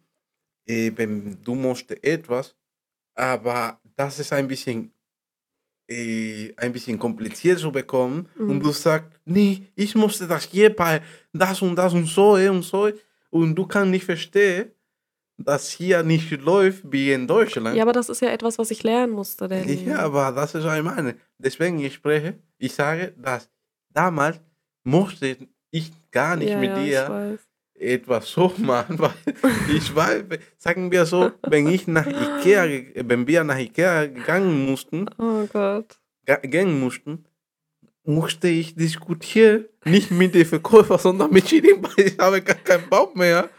äh, 0.67 0.91
wenn 0.95 1.37
du 1.43 1.55
musst 1.55 1.91
etwas, 2.03 2.55
aber 3.15 3.79
das 3.95 4.19
ist 4.19 4.33
ein 4.33 4.47
bisschen, 4.47 4.91
äh, 5.89 6.53
ein 6.57 6.73
bisschen 6.73 6.99
kompliziert 6.99 7.59
zu 7.59 7.71
bekommen 7.71 8.27
Mhm. 8.35 8.49
und 8.49 8.59
du 8.63 8.71
sagst, 8.71 9.11
nee, 9.25 9.63
ich 9.75 9.95
musste 9.95 10.27
das 10.27 10.43
hier 10.45 10.75
bei 10.75 11.01
das 11.33 11.61
und 11.61 11.75
das 11.75 11.93
und 11.93 12.05
so 12.07 12.37
äh, 12.37 12.49
und 12.49 12.63
so 12.63 12.89
und 13.29 13.55
du 13.55 13.65
kannst 13.65 13.91
nicht 13.91 14.05
verstehen, 14.05 14.71
dass 15.37 15.69
hier 15.69 16.01
nicht 16.03 16.31
läuft 16.41 16.91
wie 16.91 17.11
in 17.11 17.27
Deutschland. 17.27 17.75
ja, 17.75 17.83
aber 17.83 17.93
das 17.93 18.09
ist 18.09 18.21
ja 18.21 18.29
etwas, 18.29 18.57
was 18.57 18.71
ich 18.71 18.81
lernen 18.83 19.13
musste, 19.13 19.47
Danny. 19.47 19.85
Ja, 19.85 19.99
aber 19.99 20.31
das 20.31 20.55
ist 20.55 20.65
ich 20.65 20.83
meine. 20.83 21.15
Deswegen 21.37 21.79
ich 21.79 21.93
spreche, 21.93 22.39
ich 22.57 22.73
sage, 22.73 23.13
dass 23.17 23.49
damals 23.93 24.41
musste 24.83 25.37
ich 25.69 25.91
gar 26.11 26.35
nicht 26.35 26.49
ja, 26.49 26.59
mit 26.59 26.69
ja, 26.71 26.83
dir. 26.83 27.39
Etwas 27.79 28.29
so 28.31 28.51
machen, 28.57 28.99
weil 28.99 29.11
ich 29.75 29.95
weiß, 29.95 30.23
sagen 30.57 30.91
wir 30.91 31.05
so, 31.05 31.31
wenn 31.47 31.67
ich 31.67 31.87
nach 31.87 32.07
Ikea, 32.07 32.65
wenn 32.95 33.27
wir 33.27 33.43
nach 33.43 33.57
Ikea 33.57 34.07
gegangen 34.07 34.65
mussten, 34.65 35.09
Oh 35.17 35.45
gehen 36.43 36.79
mussten, 36.79 37.25
musste 38.03 38.47
ich 38.47 38.75
diskutieren, 38.75 39.65
nicht 39.85 40.11
mit 40.11 40.33
dem 40.33 40.45
Verkäufer, 40.45 40.97
sondern 40.97 41.31
mit 41.31 41.45
Chidin, 41.45 41.81
weil 41.83 42.07
ich 42.07 42.17
habe 42.17 42.41
gar 42.41 42.55
keinen 42.55 42.89
Bock 42.89 43.15
mehr, 43.15 43.49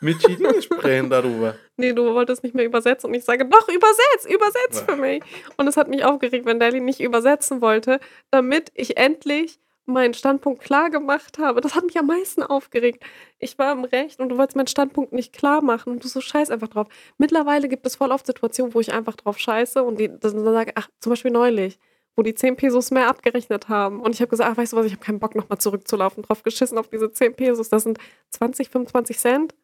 mit 0.00 0.18
Chidin 0.18 0.60
sprechen 0.62 1.10
darüber. 1.10 1.54
Nee, 1.76 1.92
du 1.92 2.14
wolltest 2.14 2.42
nicht 2.42 2.54
mehr 2.54 2.64
übersetzen 2.64 3.08
und 3.08 3.14
ich 3.14 3.24
sage, 3.24 3.46
doch, 3.46 3.68
übersetz, 3.68 4.24
übersetz 4.26 4.80
Ja. 4.80 4.86
für 4.94 4.96
mich. 4.96 5.22
Und 5.58 5.66
es 5.66 5.76
hat 5.76 5.88
mich 5.88 6.04
aufgeregt, 6.04 6.46
wenn 6.46 6.58
Dali 6.58 6.80
nicht 6.80 7.00
übersetzen 7.00 7.60
wollte, 7.60 8.00
damit 8.30 8.70
ich 8.74 8.96
endlich 8.96 9.60
meinen 9.92 10.14
Standpunkt 10.14 10.62
klar 10.62 10.90
gemacht 10.90 11.38
habe. 11.38 11.60
Das 11.60 11.74
hat 11.74 11.84
mich 11.84 11.98
am 11.98 12.06
meisten 12.06 12.42
aufgeregt. 12.42 13.04
Ich 13.38 13.58
war 13.58 13.72
im 13.72 13.84
Recht 13.84 14.20
und 14.20 14.30
du 14.30 14.38
wolltest 14.38 14.56
meinen 14.56 14.66
Standpunkt 14.66 15.12
nicht 15.12 15.32
klar 15.32 15.62
machen 15.62 15.92
und 15.92 16.04
du 16.04 16.08
so 16.08 16.20
scheiß 16.20 16.50
einfach 16.50 16.68
drauf. 16.68 16.86
Mittlerweile 17.18 17.68
gibt 17.68 17.86
es 17.86 17.96
voll 17.96 18.12
oft 18.12 18.26
Situationen, 18.26 18.74
wo 18.74 18.80
ich 18.80 18.92
einfach 18.92 19.16
drauf 19.16 19.38
scheiße 19.38 19.82
und 19.82 20.00
die 20.00 20.08
dann 20.08 20.44
sage, 20.44 20.72
ach, 20.74 20.88
zum 21.00 21.10
Beispiel 21.10 21.30
neulich, 21.30 21.78
wo 22.16 22.22
die 22.22 22.34
10 22.34 22.56
Pesos 22.56 22.90
mehr 22.90 23.08
abgerechnet 23.08 23.68
haben. 23.68 24.00
Und 24.00 24.14
ich 24.14 24.20
habe 24.20 24.30
gesagt, 24.30 24.50
ach, 24.50 24.56
weißt 24.56 24.72
du 24.72 24.76
was, 24.76 24.86
ich 24.86 24.92
habe 24.92 25.04
keinen 25.04 25.20
Bock, 25.20 25.34
nochmal 25.34 25.58
zurückzulaufen, 25.58 26.22
drauf 26.22 26.42
geschissen 26.42 26.78
auf 26.78 26.88
diese 26.88 27.12
10 27.12 27.34
Pesos. 27.34 27.68
Das 27.68 27.82
sind 27.82 27.98
20, 28.30 28.68
25 28.68 29.18
Cent. 29.18 29.54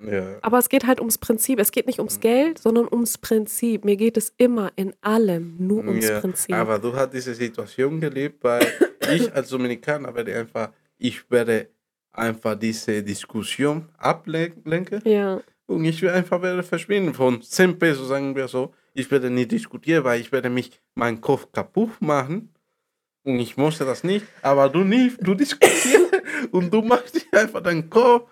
Ja. 0.00 0.38
Aber 0.42 0.58
es 0.58 0.68
geht 0.68 0.86
halt 0.86 1.00
ums 1.00 1.18
Prinzip. 1.18 1.58
Es 1.58 1.72
geht 1.72 1.86
nicht 1.86 1.98
ums 1.98 2.20
Geld, 2.20 2.58
sondern 2.58 2.86
ums 2.90 3.18
Prinzip. 3.18 3.84
Mir 3.84 3.96
geht 3.96 4.16
es 4.16 4.32
immer 4.36 4.70
in 4.76 4.94
allem 5.00 5.56
nur 5.58 5.84
ums 5.84 6.08
Ja, 6.08 6.20
Prinzip. 6.20 6.54
Aber 6.54 6.78
du 6.78 6.94
hast 6.94 7.12
diese 7.12 7.34
Situation 7.34 8.00
gelebt, 8.00 8.44
weil 8.44 8.60
ich 9.12 9.34
als 9.34 9.48
Dominikaner 9.48 10.14
werde 10.14 10.36
einfach, 10.36 10.70
ich 10.98 11.30
werde 11.30 11.68
einfach 12.12 12.58
diese 12.58 13.02
Diskussion 13.02 13.88
ablenken 13.98 15.00
ja, 15.04 15.40
und 15.66 15.84
ich 15.84 16.02
werde 16.02 16.16
einfach 16.16 16.42
werde 16.42 16.62
verschwinden 16.62 17.14
von 17.14 17.42
10 17.42 17.78
Pesos, 17.78 18.08
sagen 18.08 18.34
wir 18.34 18.48
so. 18.48 18.74
Ich 18.94 19.10
werde 19.10 19.30
nicht 19.30 19.52
diskutieren, 19.52 20.02
weil 20.04 20.20
ich 20.20 20.32
werde 20.32 20.50
mich 20.50 20.80
meinen 20.94 21.20
Kopf 21.20 21.52
kaputt 21.52 22.00
machen 22.00 22.52
und 23.22 23.38
ich 23.38 23.56
möchte 23.56 23.84
das 23.84 24.02
nicht. 24.02 24.26
Aber 24.42 24.68
du 24.68 24.80
nicht, 24.80 25.18
du 25.20 25.34
diskutierst 25.34 26.22
und 26.50 26.72
du 26.72 26.82
machst 26.82 27.14
dich 27.14 27.32
einfach 27.32 27.62
deinen 27.62 27.88
Kopf 27.88 28.28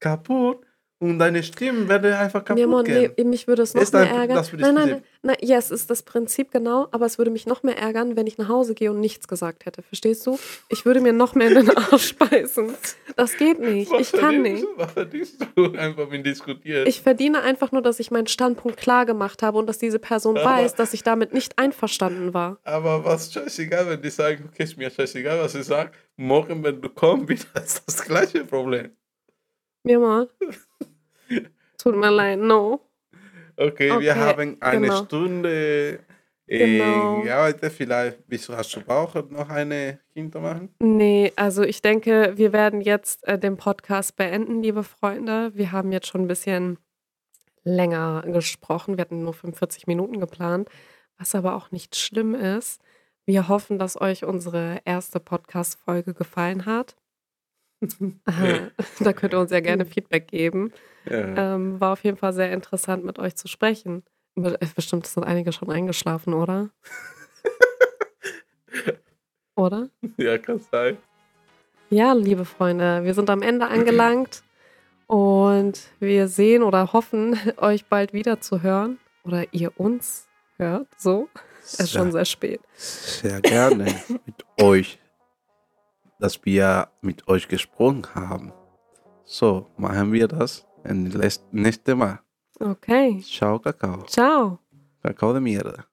kaputt 0.00 0.64
und 1.00 1.18
deine 1.20 1.42
Stimmen 1.44 1.88
werden 1.88 2.12
einfach 2.12 2.44
kaputt 2.44 2.60
ja 2.60 2.66
Mann, 2.66 2.84
gehen. 2.84 3.12
nee, 3.16 3.24
mich 3.24 3.46
würde 3.46 3.62
es 3.62 3.72
noch 3.74 3.82
Ist 3.82 3.92
mehr 3.92 4.02
ein- 4.02 4.08
ärgern. 4.30 4.44
nein, 4.58 4.74
nein, 4.74 5.02
nein, 5.22 5.36
ja, 5.40 5.56
es 5.58 5.70
ist 5.70 5.90
das 5.90 6.02
Prinzip 6.02 6.50
genau, 6.50 6.88
aber 6.90 7.06
es 7.06 7.18
würde 7.18 7.30
mich 7.30 7.46
noch 7.46 7.62
mehr 7.62 7.78
ärgern, 7.78 8.16
wenn 8.16 8.26
ich 8.26 8.36
nach 8.38 8.48
Hause 8.48 8.74
gehe 8.74 8.90
und 8.90 8.98
nichts 8.98 9.28
gesagt 9.28 9.64
hätte. 9.66 9.82
Verstehst 9.82 10.26
du? 10.26 10.38
Ich 10.68 10.84
würde 10.84 11.00
mir 11.00 11.12
noch 11.12 11.34
mehr 11.36 11.48
in 11.50 11.66
den 11.66 11.76
Arsch 11.76 12.14
beißen. 12.18 12.74
Das 13.16 13.36
geht 13.36 13.60
nicht. 13.60 13.90
Was 13.92 14.12
Ich 14.12 14.20
kann 14.20 14.42
nicht. 14.42 14.64
Was 14.76 14.92
verdienst 14.92 15.36
du 15.54 15.72
einfach 15.72 16.08
mit 16.10 16.26
diskutieren? 16.26 16.86
Ich 16.88 17.00
verdiene 17.00 17.42
einfach 17.42 17.70
nur, 17.70 17.82
dass 17.82 18.00
ich 18.00 18.10
meinen 18.10 18.26
Standpunkt 18.26 18.76
klar 18.78 19.06
gemacht 19.06 19.42
habe 19.42 19.58
und 19.58 19.66
dass 19.68 19.78
diese 19.78 19.98
Person 20.00 20.36
Aber- 20.36 20.44
weiß, 20.50 20.74
dass 20.74 20.94
ich 20.94 21.04
damit 21.04 21.32
nicht 21.32 21.58
einverstanden 21.58 22.34
war. 22.34 22.58
Aber 22.64 23.04
was 23.04 23.32
scheißegal, 23.32 23.88
wenn 23.88 24.02
die 24.02 24.10
sagen, 24.10 24.48
okay, 24.52 24.64
ist 24.64 24.76
mir 24.76 24.90
scheißegal, 24.90 25.38
was 25.40 25.54
ich 25.54 25.64
sage. 25.64 25.92
Morgen, 26.16 26.64
wenn 26.64 26.80
du 26.80 26.88
kommst, 26.88 27.28
wieder 27.28 27.62
ist 27.64 27.82
das 27.86 28.02
gleiche 28.02 28.44
Problem. 28.44 28.90
Mir 29.82 29.98
mal. 29.98 30.28
Tut 31.78 31.96
mir 31.96 32.10
leid, 32.10 32.38
no. 32.38 32.80
Okay, 33.56 33.90
Okay, 33.90 34.00
wir 34.00 34.16
haben 34.16 34.56
eine 34.60 34.80
genau. 34.86 35.04
Stunde 35.04 36.00
äh, 36.46 36.78
Genau. 36.78 37.22
gearbeitet. 37.22 37.72
Vielleicht 37.72 38.26
bist 38.26 38.48
du, 38.48 38.56
hast 38.56 38.74
du 38.74 38.80
Bauch 38.80 39.14
noch 39.30 39.48
eine 39.50 40.00
Kinder 40.12 40.40
machen? 40.40 40.74
Nee, 40.80 41.32
also 41.36 41.62
ich 41.62 41.82
denke, 41.82 42.32
wir 42.36 42.52
werden 42.52 42.80
jetzt 42.80 43.26
äh, 43.28 43.38
den 43.38 43.56
Podcast 43.56 44.16
beenden, 44.16 44.62
liebe 44.62 44.82
Freunde. 44.82 45.52
Wir 45.54 45.72
haben 45.72 45.92
jetzt 45.92 46.06
schon 46.08 46.22
ein 46.22 46.28
bisschen 46.28 46.78
länger 47.64 48.22
gesprochen. 48.26 48.96
Wir 48.96 49.02
hatten 49.02 49.22
nur 49.22 49.34
45 49.34 49.86
Minuten 49.86 50.20
geplant, 50.20 50.68
was 51.18 51.34
aber 51.34 51.54
auch 51.54 51.70
nicht 51.70 51.96
schlimm 51.96 52.34
ist. 52.34 52.80
Wir 53.26 53.48
hoffen, 53.48 53.78
dass 53.78 54.00
euch 54.00 54.24
unsere 54.24 54.80
erste 54.86 55.20
Podcast-Folge 55.20 56.14
gefallen 56.14 56.64
hat. 56.64 56.96
Da 59.00 59.12
könnt 59.12 59.32
ihr 59.32 59.38
uns 59.38 59.50
ja 59.50 59.60
gerne 59.60 59.84
Feedback 59.84 60.28
geben. 60.28 60.72
Ja. 61.08 61.54
Ähm, 61.54 61.80
war 61.80 61.92
auf 61.92 62.04
jeden 62.04 62.16
Fall 62.16 62.32
sehr 62.32 62.52
interessant, 62.52 63.04
mit 63.04 63.18
euch 63.18 63.36
zu 63.36 63.48
sprechen. 63.48 64.02
Äh, 64.36 64.56
Bestimmt 64.74 65.06
sind 65.06 65.24
einige 65.24 65.52
schon 65.52 65.70
eingeschlafen, 65.70 66.34
oder? 66.34 66.70
oder? 69.56 69.88
ja, 70.16 70.38
kann 70.38 70.58
sein. 70.58 70.98
Ja, 71.90 72.12
liebe 72.12 72.44
Freunde, 72.44 73.04
wir 73.04 73.14
sind 73.14 73.30
am 73.30 73.42
Ende 73.42 73.66
angelangt 73.66 74.42
und 75.06 75.80
wir 76.00 76.28
sehen 76.28 76.62
oder 76.62 76.92
hoffen, 76.92 77.38
euch 77.56 77.86
bald 77.86 78.12
wieder 78.12 78.40
zu 78.40 78.62
hören 78.62 78.98
oder 79.24 79.44
ihr 79.52 79.72
uns 79.78 80.28
hört. 80.58 80.88
So, 80.98 81.28
es 81.64 81.80
ist 81.80 81.92
schon 81.92 82.12
sehr 82.12 82.26
spät. 82.26 82.60
sehr 82.74 83.40
gerne 83.40 83.84
mit 84.26 84.44
euch, 84.60 84.98
dass 86.18 86.44
wir 86.44 86.88
mit 87.00 87.28
euch 87.28 87.48
gesprochen 87.48 88.06
haben. 88.14 88.52
So, 89.24 89.66
machen 89.76 90.12
wir 90.12 90.28
das 90.28 90.66
nächste 91.52 91.94
Mal. 91.94 92.20
Okay, 92.60 93.20
Ciao, 93.20 93.58
Kakao. 93.58 94.02
ciao. 94.06 94.58
Kakao 95.02 95.32
de 95.32 95.40
mierda. 95.40 95.84